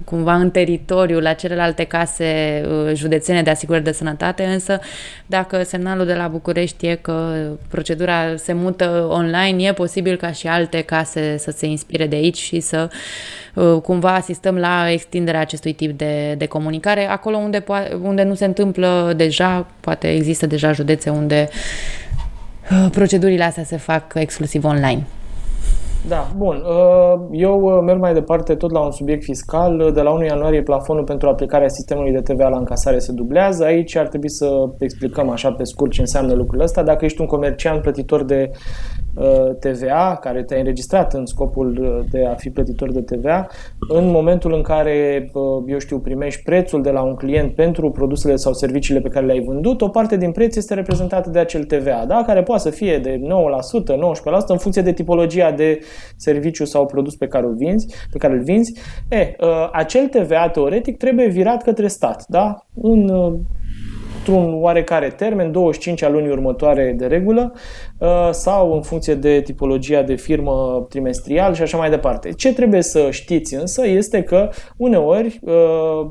cumva 0.04 0.34
în 0.34 0.50
teritoriu, 0.50 1.20
la 1.20 1.32
celelalte 1.32 1.84
case 1.84 2.62
uh, 2.68 2.94
județene 2.94 3.42
de 3.42 3.50
asigurări 3.50 3.84
de 3.84 3.92
sănătate, 3.92 4.44
însă 4.44 4.80
dacă 5.26 5.62
semnalul 5.62 6.06
de 6.06 6.14
la 6.14 6.28
București 6.28 6.86
e 6.86 6.94
că 6.94 7.32
procedura 7.68 8.36
se 8.36 8.52
mută 8.52 9.06
online, 9.10 9.62
e 9.62 9.72
posibil 9.72 10.16
ca 10.16 10.32
și 10.32 10.46
alte 10.46 10.80
case 10.80 11.36
să 11.38 11.50
se 11.50 11.66
inspire 11.66 12.06
de 12.06 12.16
aici 12.16 12.38
și 12.38 12.60
să 12.60 12.90
uh, 13.54 13.80
cumva 13.82 14.14
asistăm 14.14 14.56
la 14.56 14.90
extinderea 14.90 15.40
acestui 15.40 15.72
tip 15.72 15.98
de, 15.98 16.34
de 16.38 16.46
comunicare. 16.46 17.08
Acolo 17.08 17.36
unde, 17.36 17.64
unde 18.02 18.22
nu 18.22 18.34
se 18.34 18.44
întâmplă 18.44 19.12
deja, 19.16 19.66
poate 19.80 20.12
există 20.12 20.46
deja 20.46 20.72
județe 20.72 21.10
unde 21.10 21.48
Uh, 21.48 22.07
procedurile 22.90 23.44
astea 23.44 23.64
se 23.64 23.76
fac 23.76 24.12
exclusiv 24.14 24.64
online. 24.64 25.06
Da, 26.08 26.30
bun. 26.36 26.62
Uh, 26.66 27.20
eu 27.32 27.60
uh, 27.60 27.82
merg 27.84 28.00
mai 28.00 28.14
departe 28.14 28.54
tot 28.54 28.70
la 28.70 28.80
un 28.80 28.90
subiect 28.90 29.22
fiscal. 29.22 29.90
De 29.94 30.00
la 30.00 30.10
1 30.10 30.24
ianuarie 30.24 30.62
plafonul 30.62 31.04
pentru 31.04 31.28
aplicarea 31.28 31.68
sistemului 31.68 32.12
de 32.12 32.20
TVA 32.20 32.48
la 32.48 32.56
încasare 32.56 32.98
se 32.98 33.12
dublează. 33.12 33.64
Aici 33.64 33.96
ar 33.96 34.06
trebui 34.06 34.30
să 34.30 34.48
explicăm 34.78 35.30
așa 35.30 35.52
pe 35.52 35.64
scurt 35.64 35.90
ce 35.90 36.00
înseamnă 36.00 36.32
lucrul 36.32 36.60
ăsta. 36.60 36.82
Dacă 36.82 37.04
ești 37.04 37.20
un 37.20 37.26
comerciant 37.26 37.82
plătitor 37.82 38.24
de 38.24 38.50
Uh, 38.50 39.07
TVA, 39.60 40.18
care 40.20 40.42
te-ai 40.42 40.60
înregistrat 40.60 41.14
în 41.14 41.26
scopul 41.26 41.78
uh, 41.80 42.10
de 42.10 42.26
a 42.26 42.34
fi 42.34 42.50
plătitor 42.50 42.92
de 42.92 43.00
TVA, 43.00 43.46
în 43.88 44.10
momentul 44.10 44.52
în 44.52 44.62
care, 44.62 45.30
uh, 45.32 45.42
eu 45.66 45.78
știu, 45.78 45.98
primești 45.98 46.42
prețul 46.42 46.82
de 46.82 46.90
la 46.90 47.02
un 47.02 47.14
client 47.14 47.54
pentru 47.54 47.90
produsele 47.90 48.36
sau 48.36 48.52
serviciile 48.52 49.00
pe 49.00 49.08
care 49.08 49.26
le-ai 49.26 49.44
vândut, 49.44 49.80
o 49.80 49.88
parte 49.88 50.16
din 50.16 50.32
preț 50.32 50.56
este 50.56 50.74
reprezentată 50.74 51.30
de 51.30 51.38
acel 51.38 51.64
TVA, 51.64 52.04
da? 52.06 52.22
care 52.26 52.42
poate 52.42 52.62
să 52.62 52.70
fie 52.70 52.98
de 52.98 53.20
9%, 53.20 53.94
19%, 53.94 53.96
în 54.46 54.58
funcție 54.58 54.82
de 54.82 54.92
tipologia 54.92 55.52
de 55.52 55.78
serviciu 56.16 56.64
sau 56.64 56.86
produs 56.86 57.16
pe 57.16 57.26
care 57.26 57.46
îl 57.46 57.54
vinzi, 57.54 57.94
pe 58.12 58.18
care 58.18 58.32
îl 58.32 58.42
vinzi. 58.42 58.80
E, 59.08 59.36
acel 59.72 60.06
TVA 60.06 60.48
teoretic 60.48 60.96
trebuie 60.96 61.26
virat 61.26 61.62
către 61.62 61.86
stat, 61.86 62.24
da? 62.28 62.66
În 62.82 63.10
într-un 64.28 64.62
oarecare 64.62 65.08
termen, 65.08 65.52
25 65.52 66.02
a 66.02 66.08
lunii 66.08 66.30
următoare 66.30 66.94
de 66.96 67.06
regulă, 67.06 67.52
uh, 67.98 68.28
sau 68.30 68.74
în 68.74 68.82
funcție 68.82 69.14
de 69.14 69.40
tipologia 69.40 70.02
de 70.02 70.14
firmă 70.14 70.86
trimestrial 70.88 71.54
și 71.54 71.62
așa 71.62 71.76
mai 71.76 71.90
departe. 71.90 72.32
Ce 72.32 72.52
trebuie 72.52 72.82
să 72.82 73.10
știți 73.10 73.54
însă 73.54 73.86
este 73.86 74.22
că 74.22 74.50
uneori, 74.76 75.38
uh, 75.42 75.52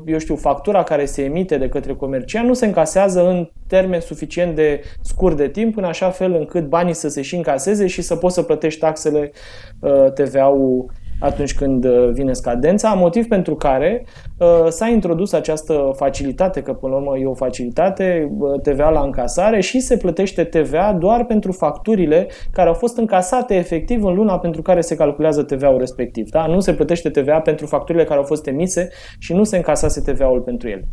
eu 0.06 0.18
știu, 0.18 0.36
factura 0.36 0.82
care 0.82 1.04
se 1.04 1.22
emite 1.22 1.56
de 1.56 1.68
către 1.68 1.94
comercian 1.94 2.46
nu 2.46 2.52
se 2.52 2.66
încasează 2.66 3.28
în 3.28 3.48
termen 3.66 4.00
suficient 4.00 4.54
de 4.54 4.80
scurt 5.02 5.36
de 5.36 5.48
timp, 5.48 5.76
în 5.76 5.84
așa 5.84 6.10
fel 6.10 6.34
încât 6.34 6.68
banii 6.68 6.94
să 6.94 7.08
se 7.08 7.22
și 7.22 7.36
încaseze 7.36 7.86
și 7.86 8.02
să 8.02 8.16
poți 8.16 8.34
să 8.34 8.42
plătești 8.42 8.80
taxele 8.80 9.32
uh, 9.80 10.12
TVA-ul 10.12 10.90
atunci 11.20 11.54
când 11.54 11.84
uh, 11.84 12.10
vine 12.12 12.32
scadența, 12.32 12.92
motiv 12.92 13.26
pentru 13.26 13.54
care 13.54 14.04
uh, 14.38 14.66
s-a 14.68 14.86
introdus 14.86 15.32
această 15.32 15.90
facilitate, 15.96 16.62
că 16.62 16.72
până 16.72 16.92
la 16.92 16.98
urmă 16.98 17.18
e 17.18 17.26
o 17.26 17.34
facilitate, 17.34 18.32
uh, 18.38 18.60
TVA 18.60 18.88
la 18.88 19.00
încasare 19.00 19.60
și 19.60 19.80
se 19.80 19.96
plătește 19.96 20.44
TVA 20.44 20.92
doar 20.92 21.24
pentru 21.24 21.52
facturile 21.52 22.26
care 22.50 22.68
au 22.68 22.74
fost 22.74 22.96
încasate 22.96 23.54
efectiv 23.54 24.04
în 24.04 24.14
luna 24.14 24.38
pentru 24.38 24.62
care 24.62 24.80
se 24.80 24.96
calculează 24.96 25.42
TVA-ul 25.42 25.78
respectiv. 25.78 26.30
Da? 26.30 26.46
Nu 26.46 26.60
se 26.60 26.72
plătește 26.74 27.10
TVA 27.10 27.40
pentru 27.40 27.66
facturile 27.66 28.04
care 28.04 28.18
au 28.18 28.24
fost 28.24 28.46
emise 28.46 28.88
și 29.18 29.32
nu 29.32 29.44
se 29.44 29.56
încasase 29.56 30.00
TVA-ul 30.12 30.40
pentru 30.40 30.68
ele. 30.68 30.88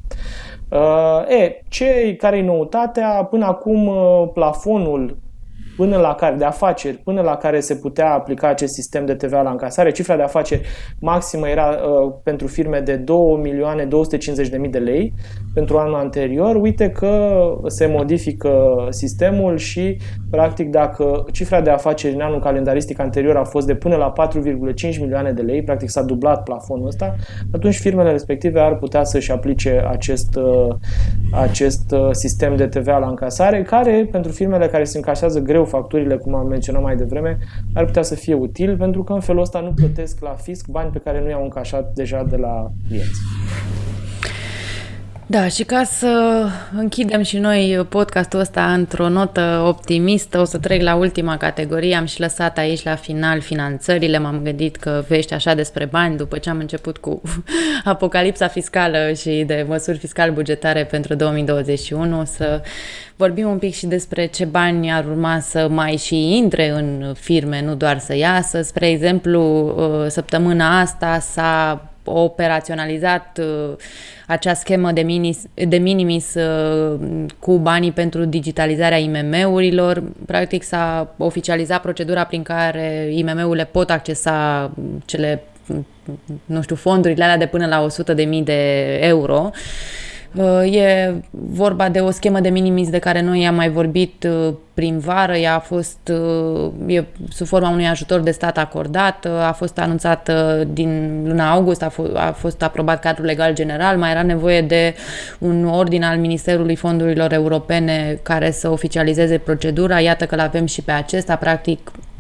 E, 1.28 1.62
ce 1.70 2.16
care 2.18 2.38
e 2.38 2.42
noutatea? 2.42 3.28
Până 3.30 3.46
acum 3.46 3.92
plafonul 4.34 5.18
până 5.76 5.98
la 5.98 6.16
care, 6.16 6.36
de 6.36 6.46
afaceri 6.46 6.98
până 6.98 7.22
la 7.22 7.36
care 7.36 7.60
se 7.60 7.76
putea 7.76 8.14
aplica 8.14 8.48
acest 8.48 8.74
sistem 8.74 9.06
de 9.06 9.14
TVA 9.14 9.42
la 9.42 9.50
încasare. 9.50 9.92
Cifra 9.92 10.16
de 10.16 10.22
afaceri 10.22 10.62
maximă 11.00 11.48
era 11.48 11.68
uh, 11.68 12.14
pentru 12.24 12.48
firme 12.48 12.80
de 12.80 13.04
2.250.000 13.04 14.70
de 14.70 14.78
lei 14.78 15.14
pentru 15.54 15.78
anul 15.78 15.96
anterior. 15.96 16.56
Uite 16.56 16.90
că 16.90 17.46
se 17.68 17.86
modifică 17.86 18.88
sistemul 18.90 19.58
și, 19.58 19.98
practic, 20.30 20.70
dacă 20.70 21.26
cifra 21.32 21.62
de 21.62 21.70
afaceri 21.70 22.14
în 22.14 22.22
anul 22.22 22.40
calendaristic 22.40 23.00
anterior 23.00 23.36
a 23.36 23.44
fost 23.44 23.68
de 23.68 23.76
până 23.76 23.96
la 23.96 24.14
4,5 24.30 25.00
milioane 25.00 25.32
de 25.32 25.42
lei, 25.42 25.64
practic 25.64 25.90
s-a 25.90 26.02
dublat 26.02 26.44
plafonul 26.44 26.88
ăsta, 26.88 27.16
atunci 27.54 27.76
firmele 27.76 28.12
respective 28.12 28.60
ar 28.60 28.78
putea 28.78 29.04
să-și 29.04 29.32
aplice 29.32 29.86
acest, 29.90 30.36
uh, 30.36 30.76
acest 31.32 31.92
uh, 31.92 32.08
sistem 32.12 32.56
de 32.56 32.68
TVA 32.68 32.98
la 32.98 33.08
încasare, 33.08 33.62
care, 33.62 34.08
pentru 34.12 34.32
firmele 34.32 34.68
care 34.68 34.84
se 34.84 34.98
încasează 34.98 35.40
greu 35.40 35.65
facturile, 35.66 36.18
cum 36.18 36.36
am 36.36 36.48
menționat 36.48 36.82
mai 36.82 36.96
devreme, 36.96 37.38
ar 37.74 37.86
putea 37.86 38.02
să 38.02 38.16
fie 38.16 38.34
util 38.34 38.78
pentru 38.78 39.04
că 39.04 39.14
în 39.14 39.20
felul 39.20 39.42
ăsta 39.42 39.60
nu 39.60 39.74
plătesc 39.74 40.22
la 40.22 40.30
fisc 40.30 40.68
bani 40.68 40.92
pe 40.92 41.00
care 41.00 41.22
nu 41.22 41.30
i-au 41.30 41.44
încașat 41.44 41.94
deja 41.94 42.24
de 42.24 42.36
la 42.36 42.72
clienți. 42.88 43.20
Da, 45.28 45.48
și 45.48 45.64
ca 45.64 45.84
să 45.84 46.46
închidem 46.76 47.22
și 47.22 47.38
noi 47.38 47.86
podcastul 47.90 48.40
ăsta 48.40 48.74
într-o 48.74 49.10
notă 49.10 49.64
optimistă, 49.68 50.40
o 50.40 50.44
să 50.44 50.58
trec 50.58 50.82
la 50.82 50.96
ultima 50.96 51.38
categorie. 51.38 51.96
Am 51.96 52.06
și 52.06 52.20
lăsat 52.20 52.58
aici 52.58 52.84
la 52.84 52.96
final 52.96 53.40
finanțările. 53.40 54.18
M-am 54.18 54.40
gândit 54.44 54.76
că 54.76 55.04
vești 55.08 55.34
așa 55.34 55.54
despre 55.54 55.86
bani 55.86 56.18
după 56.18 56.38
ce 56.38 56.50
am 56.50 56.58
început 56.58 56.98
cu 56.98 57.22
apocalipsa 57.84 58.48
fiscală 58.48 59.14
și 59.14 59.44
de 59.48 59.66
măsuri 59.68 59.98
fiscal 59.98 60.32
bugetare 60.32 60.84
pentru 60.84 61.16
2021 61.16 62.26
să 62.26 62.62
vorbim 63.16 63.50
un 63.50 63.58
pic 63.58 63.74
și 63.74 63.86
despre 63.86 64.26
ce 64.26 64.46
bani 64.46 64.92
ar 64.92 65.06
urma 65.06 65.40
să 65.40 65.68
mai 65.70 65.98
și 65.98 66.38
intre 66.38 66.70
în 66.70 67.14
firme, 67.20 67.62
nu 67.62 67.76
doar 67.76 68.00
să 68.00 68.16
iasă. 68.16 68.62
Spre 68.62 68.90
exemplu, 68.90 69.42
uh, 69.78 70.10
săptămâna 70.10 70.80
asta 70.80 71.20
s-a 71.20 71.90
operaționalizat 72.06 73.40
uh, 73.42 73.76
acea 74.28 74.54
schemă 74.54 74.92
de, 74.92 75.02
minis, 75.02 75.44
de 75.54 75.78
minimis 75.78 76.34
uh, 76.34 77.00
cu 77.40 77.58
banii 77.58 77.92
pentru 77.92 78.26
digitalizarea 78.26 78.98
IMM-urilor. 78.98 80.04
Practic 80.26 80.64
s-a 80.64 81.14
oficializat 81.18 81.82
procedura 81.82 82.24
prin 82.24 82.44
care 82.44 83.10
IMM-urile 83.12 83.66
pot 83.66 83.90
accesa 83.90 84.72
cele, 85.06 85.44
nu 86.46 86.62
știu, 86.62 86.76
fondurile 86.76 87.24
alea 87.24 87.38
de 87.38 87.46
până 87.46 87.66
la 87.66 87.88
100.000 88.16 88.44
de 88.44 88.94
euro. 89.02 89.50
Uh, 89.52 89.60
e 90.64 91.14
vorba 91.30 91.90
de 91.90 92.00
o 92.00 92.12
schemă 92.12 92.40
de 92.40 92.50
minimis 92.50 92.90
de 92.90 93.00
care 93.00 93.22
noi 93.22 93.48
am 93.48 93.56
mai 93.56 93.70
vorbit 93.70 94.28
uh, 94.30 94.54
prin 94.74 95.00
vară. 95.00 95.36
Ea 95.36 95.56
a 95.56 95.60
fost 95.60 96.12
uh, 96.12 96.72
e 96.96 97.04
sub 97.30 97.48
forma 97.48 97.70
unui 97.70 97.88
ajutor 97.88 98.20
de 98.20 98.32
stat 98.32 98.58
acordat, 98.58 99.28
a 99.48 99.52
fost 99.52 99.78
anunțată 99.78 100.68
din 100.74 101.22
luna 101.28 101.52
august, 101.52 101.82
a, 101.82 101.92
f- 101.92 102.14
a 102.14 102.32
fost 102.32 102.64
aprobat 102.64 103.00
cadrul 103.00 103.26
legal 103.26 103.54
general, 103.54 103.98
mai 103.98 104.12
era 104.12 104.24
nevoie 104.24 104.62
de 104.62 104.96
un 105.40 105.66
ordin 105.66 106.04
al 106.04 106.18
Ministerului 106.18 106.76
Fondurilor 106.76 107.34
Europene 107.34 108.20
care 108.24 108.52
să 108.52 108.70
oficializeze 108.70 109.38
procedura. 109.38 110.00
Iată 110.00 110.26
că 110.26 110.36
l-avem 110.36 110.66
și 110.66 110.82
pe 110.82 110.92
acesta, 110.92 111.36
practic 111.36 111.92
Uh, 111.92 112.15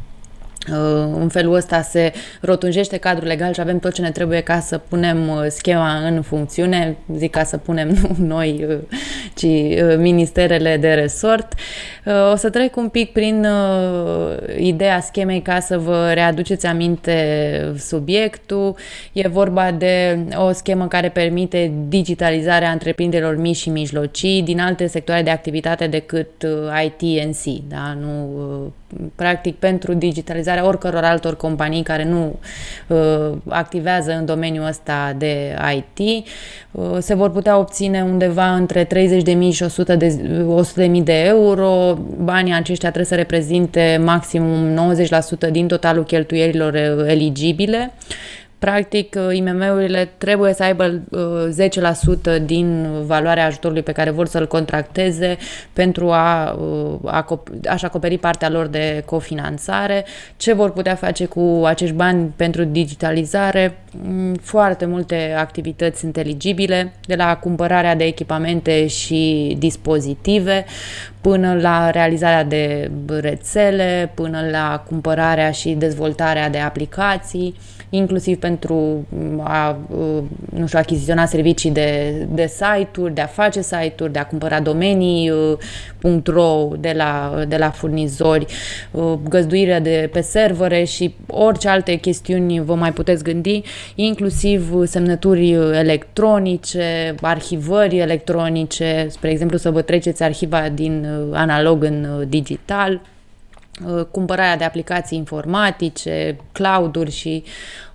în 1.19 1.29
felul 1.29 1.53
ăsta 1.53 1.81
se 1.81 2.11
rotunjește 2.41 2.97
cadrul 2.97 3.27
legal 3.27 3.53
și 3.53 3.59
avem 3.59 3.79
tot 3.79 3.93
ce 3.93 4.01
ne 4.01 4.11
trebuie 4.11 4.41
ca 4.41 4.59
să 4.59 4.77
punem 4.77 5.29
uh, 5.29 5.45
schema 5.47 5.95
în 5.95 6.21
funcțiune, 6.21 6.97
zic 7.15 7.31
ca 7.31 7.43
să 7.43 7.57
punem 7.57 7.87
nu 8.17 8.25
noi, 8.25 8.65
uh, 8.69 8.77
ci 9.35 9.47
ministerele 9.97 10.77
de 10.77 10.93
resort. 10.93 11.53
O 12.31 12.35
să 12.35 12.49
trec 12.49 12.75
un 12.75 12.89
pic 12.89 13.11
prin 13.11 13.47
ideea 14.57 15.01
schemei 15.01 15.41
ca 15.41 15.59
să 15.59 15.77
vă 15.77 16.11
readuceți 16.13 16.65
aminte 16.65 17.73
subiectul. 17.77 18.75
E 19.13 19.27
vorba 19.27 19.71
de 19.71 20.19
o 20.35 20.51
schemă 20.51 20.87
care 20.87 21.09
permite 21.09 21.71
digitalizarea 21.87 22.71
întreprinderilor 22.71 23.37
mici 23.37 23.55
și 23.55 23.69
mijlocii 23.69 24.41
din 24.41 24.59
alte 24.59 24.87
sectoare 24.87 25.21
de 25.21 25.29
activitate 25.29 25.87
decât 25.87 26.45
ITNC, 26.83 27.67
da? 27.67 27.97
nu 27.99 28.73
practic 29.15 29.55
pentru 29.55 29.93
digitalizarea 29.93 30.54
oricăror 30.61 31.03
altor 31.03 31.35
companii 31.35 31.83
care 31.83 32.03
nu 32.03 32.39
uh, 32.87 33.31
activează 33.49 34.11
în 34.11 34.25
domeniul 34.25 34.65
ăsta 34.67 35.15
de 35.17 35.55
IT. 35.75 36.25
Uh, 36.71 36.97
se 36.99 37.13
vor 37.15 37.31
putea 37.31 37.57
obține 37.57 38.01
undeva 38.01 38.55
între 38.55 38.83
30.000 38.83 38.89
și 39.51 39.63
100.000 39.63 39.97
de, 39.97 40.19
100.000 40.87 41.03
de 41.03 41.23
euro. 41.23 41.97
Banii 42.23 42.53
aceștia 42.53 42.89
trebuie 42.91 43.05
să 43.05 43.15
reprezinte 43.15 44.01
maximum 44.03 44.93
90% 45.47 45.51
din 45.51 45.67
totalul 45.67 46.03
cheltuielilor 46.03 46.75
eligibile 47.07 47.91
Practic, 48.65 49.15
uh, 49.17 49.35
IMM-urile 49.35 50.09
trebuie 50.17 50.53
să 50.53 50.63
aibă 50.63 51.01
10% 52.37 52.39
din 52.45 52.87
valoarea 53.05 53.45
ajutorului 53.45 53.83
pe 53.83 53.91
care 53.91 54.09
vor 54.09 54.27
să-l 54.27 54.47
contracteze 54.47 55.37
pentru 55.73 56.11
a, 56.11 56.57
a-și 57.65 57.85
acoperi 57.85 58.17
partea 58.17 58.49
lor 58.49 58.67
de 58.67 59.03
cofinanțare. 59.05 60.05
Ce 60.37 60.53
vor 60.53 60.71
putea 60.71 60.95
face 60.95 61.25
cu 61.25 61.61
acești 61.65 61.95
bani 61.95 62.33
pentru 62.35 62.63
digitalizare? 62.63 63.77
Mm, 64.03 64.33
foarte 64.33 64.85
multe 64.85 65.35
activități 65.37 65.99
sunt 65.99 66.17
eligibile, 66.17 66.93
de 67.07 67.15
la 67.15 67.37
cumpărarea 67.37 67.95
de 67.95 68.03
echipamente 68.03 68.87
și 68.87 69.55
dispozitive 69.59 70.65
până 71.21 71.57
la 71.61 71.89
realizarea 71.89 72.43
de 72.43 72.91
rețele, 73.19 74.11
până 74.13 74.39
la 74.51 74.83
cumpărarea 74.87 75.51
și 75.51 75.69
dezvoltarea 75.69 76.49
de 76.49 76.57
aplicații, 76.59 77.55
inclusiv 77.95 78.37
pentru 78.37 79.05
a, 79.39 79.77
nu 80.49 80.67
știu, 80.67 80.79
achiziționa 80.79 81.25
servicii 81.25 81.71
de, 81.71 82.11
de 82.33 82.47
site-uri, 82.47 83.13
de 83.13 83.21
a 83.21 83.25
face 83.25 83.61
site-uri, 83.61 84.11
de 84.11 84.19
a 84.19 84.25
cumpăra 84.25 84.59
domenii 84.59 85.31
.ro 86.25 86.71
de 86.79 86.93
la, 86.95 87.43
de 87.47 87.57
la 87.57 87.69
furnizori, 87.69 88.45
găzduirea 89.29 89.79
de 89.79 90.09
pe 90.11 90.21
servere 90.21 90.83
și 90.83 91.15
orice 91.27 91.67
alte 91.69 91.95
chestiuni 91.95 92.59
vă 92.59 92.75
mai 92.75 92.93
puteți 92.93 93.23
gândi, 93.23 93.61
inclusiv 93.95 94.85
semnături 94.85 95.51
electronice, 95.73 97.15
arhivări 97.21 97.97
electronice, 97.97 99.07
spre 99.09 99.29
exemplu 99.29 99.57
să 99.57 99.71
vă 99.71 99.81
treceți 99.81 100.23
arhiva 100.23 100.69
din 100.73 101.07
analog 101.31 101.83
în 101.83 102.25
digital, 102.27 102.91
Uh, 102.93 103.14
cumpărarea 104.11 104.57
de 104.57 104.63
aplicații 104.63 105.17
informatice, 105.17 106.37
cloud-uri 106.51 107.11
și 107.11 107.43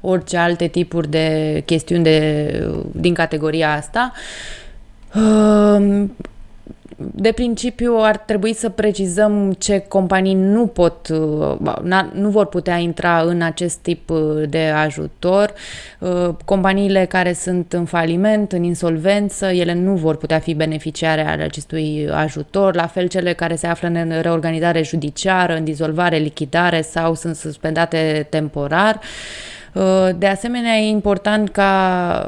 orice 0.01 0.37
alte 0.37 0.67
tipuri 0.67 1.09
de 1.09 1.63
chestiuni 1.67 2.03
de, 2.03 2.69
din 2.93 3.15
categoria 3.15 3.73
asta. 3.75 4.13
Uh, 7.01 7.07
de 7.15 7.33
principiu 7.33 7.97
ar 7.99 8.17
trebui 8.17 8.55
să 8.55 8.69
precizăm 8.69 9.53
ce 9.59 9.79
companii 9.79 10.35
nu 10.35 10.67
pot, 10.67 11.09
uh, 11.09 11.57
nu 12.13 12.29
vor 12.29 12.47
putea 12.47 12.77
intra 12.77 13.21
în 13.21 13.43
acest 13.43 13.79
tip 13.79 14.11
uh, 14.11 14.49
de 14.49 14.67
ajutor. 14.67 15.53
Uh, 15.99 16.29
companiile 16.45 17.05
care 17.05 17.33
sunt 17.33 17.73
în 17.73 17.85
faliment, 17.85 18.53
în 18.53 18.63
insolvență, 18.63 19.47
ele 19.47 19.75
nu 19.75 19.95
vor 19.95 20.17
putea 20.17 20.39
fi 20.39 20.55
beneficiare 20.55 21.27
ale 21.27 21.43
acestui 21.43 22.09
ajutor, 22.13 22.75
la 22.75 22.87
fel 22.87 23.07
cele 23.07 23.33
care 23.33 23.55
se 23.55 23.67
află 23.67 23.89
în 23.89 24.21
reorganizare 24.21 24.83
judiciară, 24.83 25.57
în 25.57 25.65
dizolvare, 25.65 26.17
lichidare 26.17 26.81
sau 26.81 27.15
sunt 27.15 27.37
suspendate 27.37 28.27
temporar. 28.31 29.01
De 30.19 30.27
asemenea, 30.27 30.77
e 30.77 30.89
important 30.89 31.49
ca 31.49 32.27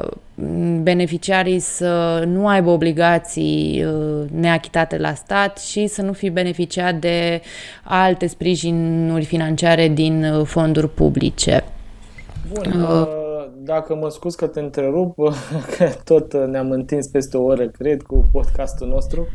beneficiarii 0.81 1.59
să 1.59 2.23
nu 2.27 2.47
aibă 2.47 2.69
obligații 2.69 3.85
uh, 3.85 4.29
neachitate 4.31 4.97
la 4.97 5.13
stat 5.13 5.59
și 5.59 5.87
să 5.87 6.01
nu 6.01 6.13
fi 6.13 6.29
beneficiat 6.29 6.95
de 6.95 7.41
alte 7.83 8.27
sprijinuri 8.27 9.25
financiare 9.25 9.87
din 9.87 10.23
uh, 10.23 10.45
fonduri 10.45 10.89
publice. 10.89 11.63
Bun, 12.53 12.81
uh, 12.81 13.07
dacă 13.57 13.95
mă 13.95 14.09
scuz 14.09 14.35
că 14.35 14.47
te 14.47 14.59
întrerup, 14.59 15.15
că 15.77 15.89
tot 16.03 16.33
ne-am 16.33 16.71
întins 16.71 17.07
peste 17.07 17.37
o 17.37 17.43
oră, 17.43 17.67
cred, 17.67 18.01
cu 18.01 18.25
podcastul 18.31 18.87
nostru, 18.87 19.27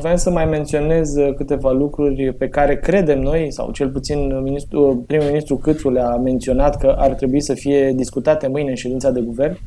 Vreau 0.00 0.16
să 0.16 0.30
mai 0.30 0.44
menționez 0.44 1.14
câteva 1.36 1.70
lucruri 1.70 2.34
pe 2.38 2.48
care 2.48 2.76
credem 2.76 3.20
noi, 3.20 3.52
sau 3.52 3.70
cel 3.70 3.90
puțin 3.90 4.42
ministru, 4.42 5.04
primul 5.06 5.26
ministru 5.26 5.56
Câțu 5.56 5.90
le-a 5.90 6.16
menționat 6.16 6.76
că 6.76 6.94
ar 6.98 7.14
trebui 7.14 7.40
să 7.40 7.54
fie 7.54 7.92
discutate 7.92 8.46
mâine 8.46 8.70
în 8.70 8.76
ședința 8.76 9.10
de 9.10 9.20
guvern. 9.20 9.58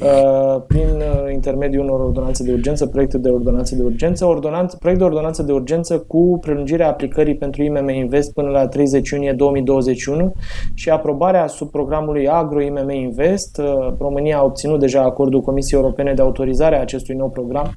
Uh, 0.00 0.62
prin 0.66 0.88
uh, 0.96 1.32
intermediul 1.32 1.84
unor 1.84 2.00
ordonanțe 2.00 2.42
de 2.42 2.52
urgență, 2.52 2.86
proiecte 2.86 3.18
de 3.18 3.28
ordonanțe 3.28 3.76
de 3.76 3.82
urgență, 3.82 4.24
ordonanță, 4.26 4.76
proiect 4.76 5.00
de 5.00 5.06
ordonanță 5.06 5.42
de 5.42 5.52
urgență 5.52 5.98
cu 5.98 6.38
prelungirea 6.40 6.88
aplicării 6.88 7.36
pentru 7.36 7.62
IMM 7.62 7.88
Invest 7.88 8.32
până 8.32 8.48
la 8.48 8.68
30 8.68 9.10
iunie 9.10 9.32
2021 9.32 10.32
și 10.74 10.90
aprobarea 10.90 11.46
sub 11.46 11.70
programului 11.70 12.28
Agro 12.28 12.62
IMM 12.62 12.90
Invest. 12.90 13.58
Uh, 13.58 13.94
România 13.98 14.38
a 14.38 14.44
obținut 14.44 14.80
deja 14.80 15.02
acordul 15.02 15.40
Comisiei 15.40 15.80
Europene 15.80 16.14
de 16.14 16.22
autorizare 16.22 16.76
a 16.76 16.80
acestui 16.80 17.14
nou 17.14 17.30
program. 17.30 17.72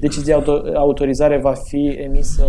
Decizia 0.00 0.42
auto- 0.42 0.74
autorizare 0.74 1.38
va 1.38 1.52
fi 1.52 1.98
emisă, 2.04 2.44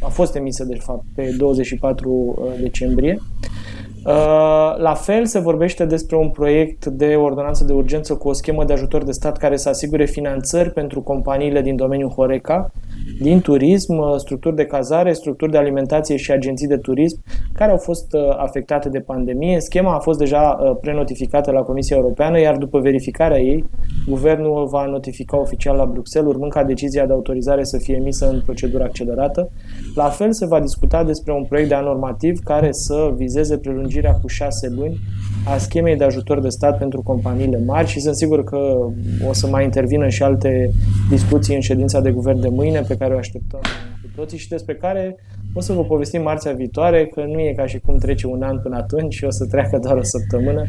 a 0.00 0.08
fost 0.08 0.36
emisă 0.36 0.64
de 0.64 0.76
fapt 0.76 1.04
pe 1.14 1.34
24 1.38 2.38
decembrie. 2.60 3.18
Uh, 4.04 4.76
la 4.78 4.94
fel 4.94 5.26
se 5.26 5.38
vorbește 5.38 5.84
despre 5.84 6.16
un 6.16 6.28
proiect 6.28 6.86
de 6.86 7.14
ordonanță 7.16 7.64
de 7.64 7.72
urgență 7.72 8.14
cu 8.14 8.28
o 8.28 8.32
schemă 8.32 8.64
de 8.64 8.72
ajutor 8.72 9.04
de 9.04 9.12
stat 9.12 9.36
care 9.36 9.56
să 9.56 9.68
asigure 9.68 10.04
finanțări 10.04 10.70
pentru 10.70 11.00
companiile 11.00 11.60
din 11.60 11.76
domeniul 11.76 12.10
Horeca, 12.10 12.70
din 13.20 13.40
turism, 13.40 13.96
uh, 13.98 14.16
structuri 14.16 14.56
de 14.56 14.64
cazare, 14.64 15.12
structuri 15.12 15.50
de 15.50 15.58
alimentație 15.58 16.16
și 16.16 16.32
agenții 16.32 16.66
de 16.66 16.76
turism 16.76 17.22
care 17.52 17.70
au 17.70 17.76
fost 17.76 18.12
uh, 18.12 18.20
afectate 18.36 18.88
de 18.88 19.00
pandemie. 19.00 19.60
Schema 19.60 19.94
a 19.94 19.98
fost 19.98 20.18
deja 20.18 20.48
prenotificată 20.80 21.50
la 21.50 21.62
Comisia 21.62 21.96
Europeană, 21.96 22.40
iar 22.40 22.56
după 22.56 22.78
verificarea 22.78 23.38
ei, 23.38 23.64
guvernul 24.08 24.66
va 24.66 24.84
notifica 24.86 25.40
oficial 25.40 25.76
la 25.76 25.86
Bruxelles, 25.86 26.30
urmând 26.30 26.52
ca 26.52 26.64
decizia 26.64 27.06
de 27.06 27.12
autorizare 27.12 27.64
să 27.64 27.78
fie 27.78 27.96
emisă 27.96 28.28
în 28.28 28.40
procedură 28.44 28.84
accelerată. 28.84 29.50
La 29.94 30.04
fel 30.04 30.32
se 30.32 30.46
va 30.46 30.60
discuta 30.60 31.04
despre 31.04 31.32
un 31.32 31.44
proiect 31.44 31.68
de 31.68 31.74
anormativ 31.74 32.38
care 32.44 32.68
să 32.72 33.12
vizeze 33.16 33.58
prelungirea 33.58 33.78
prelungirea 33.80 34.12
cu 34.12 34.26
șase 34.26 34.68
luni 34.68 34.98
a 35.44 35.56
schemei 35.56 35.96
de 35.96 36.04
ajutor 36.04 36.40
de 36.40 36.48
stat 36.48 36.78
pentru 36.78 37.02
companiile 37.02 37.62
mari 37.66 37.88
și 37.88 38.00
sunt 38.00 38.16
sigur 38.16 38.44
că 38.44 38.86
o 39.28 39.32
să 39.32 39.46
mai 39.46 39.64
intervină 39.64 40.08
și 40.08 40.22
alte 40.22 40.70
discuții 41.08 41.54
în 41.54 41.60
ședința 41.60 42.00
de 42.00 42.10
guvern 42.10 42.40
de 42.40 42.48
mâine 42.48 42.80
pe 42.80 42.96
care 42.96 43.14
o 43.14 43.18
așteptăm 43.18 43.60
cu 44.02 44.20
toții 44.20 44.38
și 44.38 44.48
despre 44.48 44.74
care 44.74 45.16
o 45.54 45.60
să 45.60 45.72
vă 45.72 45.84
povestim 45.84 46.22
marțea 46.22 46.52
viitoare, 46.52 47.06
că 47.06 47.24
nu 47.24 47.40
e 47.40 47.52
ca 47.56 47.66
și 47.66 47.78
cum 47.78 47.98
trece 47.98 48.26
un 48.26 48.42
an 48.42 48.58
până 48.58 48.76
atunci 48.76 49.14
și 49.14 49.24
o 49.24 49.30
să 49.30 49.46
treacă 49.46 49.78
doar 49.78 49.96
o 49.96 50.02
săptămână. 50.02 50.64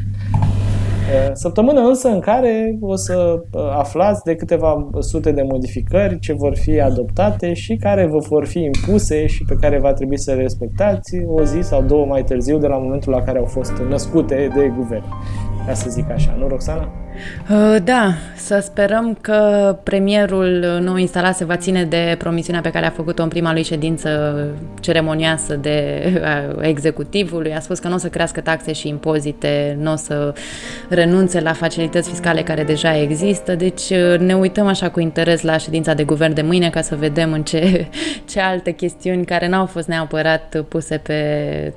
Săptămână 1.33 1.81
însă 1.81 2.07
în 2.07 2.19
care 2.19 2.77
o 2.81 2.95
să 2.95 3.43
aflați 3.77 4.23
de 4.23 4.35
câteva 4.35 4.89
sute 4.99 5.31
de 5.31 5.41
modificări 5.41 6.19
ce 6.19 6.33
vor 6.33 6.57
fi 6.57 6.79
adoptate 6.79 7.53
și 7.53 7.75
care 7.75 8.05
vă 8.05 8.17
vor 8.17 8.45
fi 8.45 8.59
impuse 8.59 9.25
și 9.25 9.43
pe 9.43 9.55
care 9.61 9.79
va 9.79 9.93
trebui 9.93 10.19
să 10.19 10.33
le 10.33 10.41
respectați 10.41 11.17
o 11.27 11.43
zi 11.43 11.59
sau 11.61 11.81
două 11.81 12.05
mai 12.05 12.23
târziu 12.23 12.57
de 12.57 12.67
la 12.67 12.77
momentul 12.77 13.11
la 13.11 13.21
care 13.21 13.38
au 13.38 13.45
fost 13.45 13.71
născute 13.89 14.51
de 14.55 14.73
guvern. 14.77 15.05
Ca 15.65 15.73
să 15.73 15.89
zic 15.89 16.11
așa, 16.11 16.35
nu, 16.39 16.47
Roxana? 16.47 17.01
Uh, 17.49 17.75
da, 17.83 18.13
să 18.35 18.59
sperăm 18.63 19.17
că 19.21 19.77
premierul 19.83 20.79
nou 20.81 20.95
instalat 20.95 21.35
se 21.35 21.45
va 21.45 21.55
ține 21.55 21.83
de 21.83 22.15
promisiunea 22.17 22.61
pe 22.61 22.69
care 22.69 22.85
a 22.85 22.89
făcut-o 22.89 23.23
în 23.23 23.29
prima 23.29 23.53
lui 23.53 23.63
ședință 23.63 24.09
ceremonioasă 24.79 25.55
de 25.55 26.03
executivului. 26.61 27.55
A 27.55 27.59
spus 27.59 27.79
că 27.79 27.88
nu 27.88 27.93
o 27.93 27.97
să 27.97 28.07
crească 28.07 28.41
taxe 28.41 28.73
și 28.73 28.88
impozite, 28.88 29.77
nu 29.79 29.91
o 29.91 29.95
să 29.95 30.33
renunțe 30.89 31.39
la 31.39 31.53
facilități 31.53 32.09
fiscale 32.09 32.43
care 32.43 32.63
deja 32.63 32.97
există, 32.97 33.55
deci 33.55 33.89
uh, 33.89 34.19
ne 34.19 34.35
uităm 34.35 34.67
așa 34.67 34.89
cu 34.89 34.99
interes 34.99 35.41
la 35.41 35.57
ședința 35.57 35.93
de 35.93 36.03
guvern 36.03 36.33
de 36.33 36.41
mâine 36.41 36.69
ca 36.69 36.81
să 36.81 36.95
vedem 36.95 37.33
în 37.33 37.43
ce, 37.43 37.88
ce 38.31 38.39
alte 38.39 38.71
chestiuni 38.71 39.25
care 39.25 39.47
n-au 39.47 39.65
fost 39.65 39.88
neapărat 39.88 40.63
puse 40.67 40.97
pe 40.97 41.23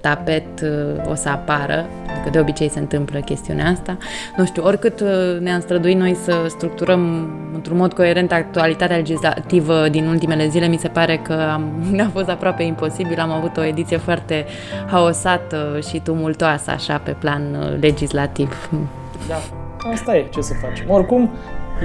tapet 0.01 0.61
uh, 0.63 1.11
o 1.11 1.15
să 1.15 1.29
apară, 1.29 1.87
că 2.25 2.31
de 2.31 2.39
obicei 2.39 2.69
se 2.69 2.79
întâmplă 2.79 3.21
chestiunea 3.21 3.67
asta. 3.71 3.99
Nu 4.37 4.45
știu, 4.45 4.65
oricât 4.65 5.01
ne-am 5.41 5.61
străduit 5.61 5.97
noi 5.97 6.15
să 6.15 6.45
structurăm 6.49 7.31
într-un 7.55 7.77
mod 7.77 7.93
coerent 7.93 8.33
actualitatea 8.33 8.97
legislativă 8.97 9.89
din 9.89 10.07
ultimele 10.07 10.49
zile, 10.49 10.67
mi 10.67 10.77
se 10.77 10.89
pare 10.89 11.21
că 11.23 11.33
am, 11.33 11.73
ne-a 11.97 12.11
fost 12.13 12.29
aproape 12.29 12.63
imposibil. 12.63 13.19
Am 13.19 13.31
avut 13.31 13.57
o 13.57 13.65
ediție 13.65 13.97
foarte 13.97 14.45
haosată 14.87 15.79
și 15.89 16.01
tumultoasă 16.01 16.71
așa 16.71 17.01
pe 17.05 17.11
plan 17.11 17.43
uh, 17.61 17.81
legislativ. 17.81 18.71
Da, 19.29 19.35
asta 19.93 20.17
e, 20.17 20.27
ce 20.33 20.41
să 20.41 20.53
facem. 20.63 20.91
Oricum, 20.91 21.31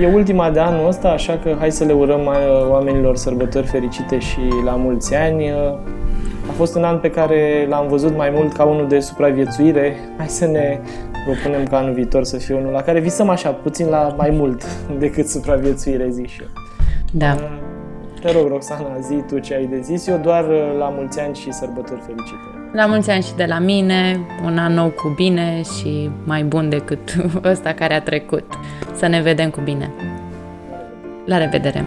E 0.02 0.08
ultima 0.14 0.50
de 0.50 0.60
anul 0.60 0.88
ăsta, 0.88 1.10
așa 1.10 1.40
că 1.44 1.56
hai 1.60 1.72
să 1.72 1.84
le 1.84 1.94
urăm 1.94 2.26
uh, 2.26 2.70
oamenilor 2.70 3.16
sărbători 3.16 3.68
fericite 3.68 4.20
și 4.20 4.40
la 4.66 4.72
mulți 4.72 5.16
ani. 5.16 5.52
Uh, 5.52 5.78
a 6.50 6.52
fost 6.52 6.76
un 6.76 6.84
an 6.84 6.98
pe 6.98 7.10
care 7.10 7.66
l-am 7.70 7.88
văzut 7.88 8.16
mai 8.16 8.30
mult 8.34 8.54
ca 8.54 8.64
unul 8.64 8.88
de 8.88 9.00
supraviețuire. 9.00 9.96
Hai 10.18 10.28
să 10.28 10.46
ne 10.46 10.80
propunem 11.26 11.68
ca 11.68 11.78
anul 11.78 11.94
viitor 11.94 12.24
să 12.24 12.38
fie 12.38 12.56
unul 12.56 12.72
la 12.72 12.82
care 12.82 13.00
visăm 13.00 13.30
așa, 13.30 13.50
puțin 13.50 13.88
la 13.88 14.14
mai 14.18 14.30
mult 14.30 14.64
decât 15.00 15.28
supraviețuire, 15.28 16.10
zic 16.10 16.28
și 16.28 16.42
eu. 16.42 16.48
Da. 17.12 17.34
Uh, 17.34 17.70
te 18.22 18.32
rog, 18.32 18.48
Roxana, 18.48 19.00
zi 19.00 19.24
tu 19.28 19.40
ce 19.40 19.54
ai 19.54 19.66
de 19.66 19.80
zis. 19.82 20.08
Eu 20.08 20.18
doar 20.18 20.44
uh, 20.48 20.78
la 20.78 20.90
mulți 20.90 21.20
ani 21.20 21.36
și 21.36 21.52
sărbători 21.52 22.02
fericite. 22.02 22.38
La 22.74 22.86
mulți 22.86 23.10
ani 23.10 23.24
și 23.24 23.36
de 23.36 23.46
la 23.46 23.60
mine, 23.60 24.20
un 24.46 24.58
an 24.58 24.74
nou 24.74 24.90
cu 24.90 25.14
bine 25.16 25.62
și 25.62 26.10
mai 26.24 26.44
bun 26.44 26.70
decât 26.70 27.16
ăsta 27.52 27.74
care 27.74 27.94
a 27.94 28.02
trecut. 28.02 28.54
Să 28.96 29.08
ne 29.08 29.22
vedem 29.22 29.50
cu 29.50 29.62
bine. 29.62 29.92
La 31.26 31.38
revedere! 31.38 31.86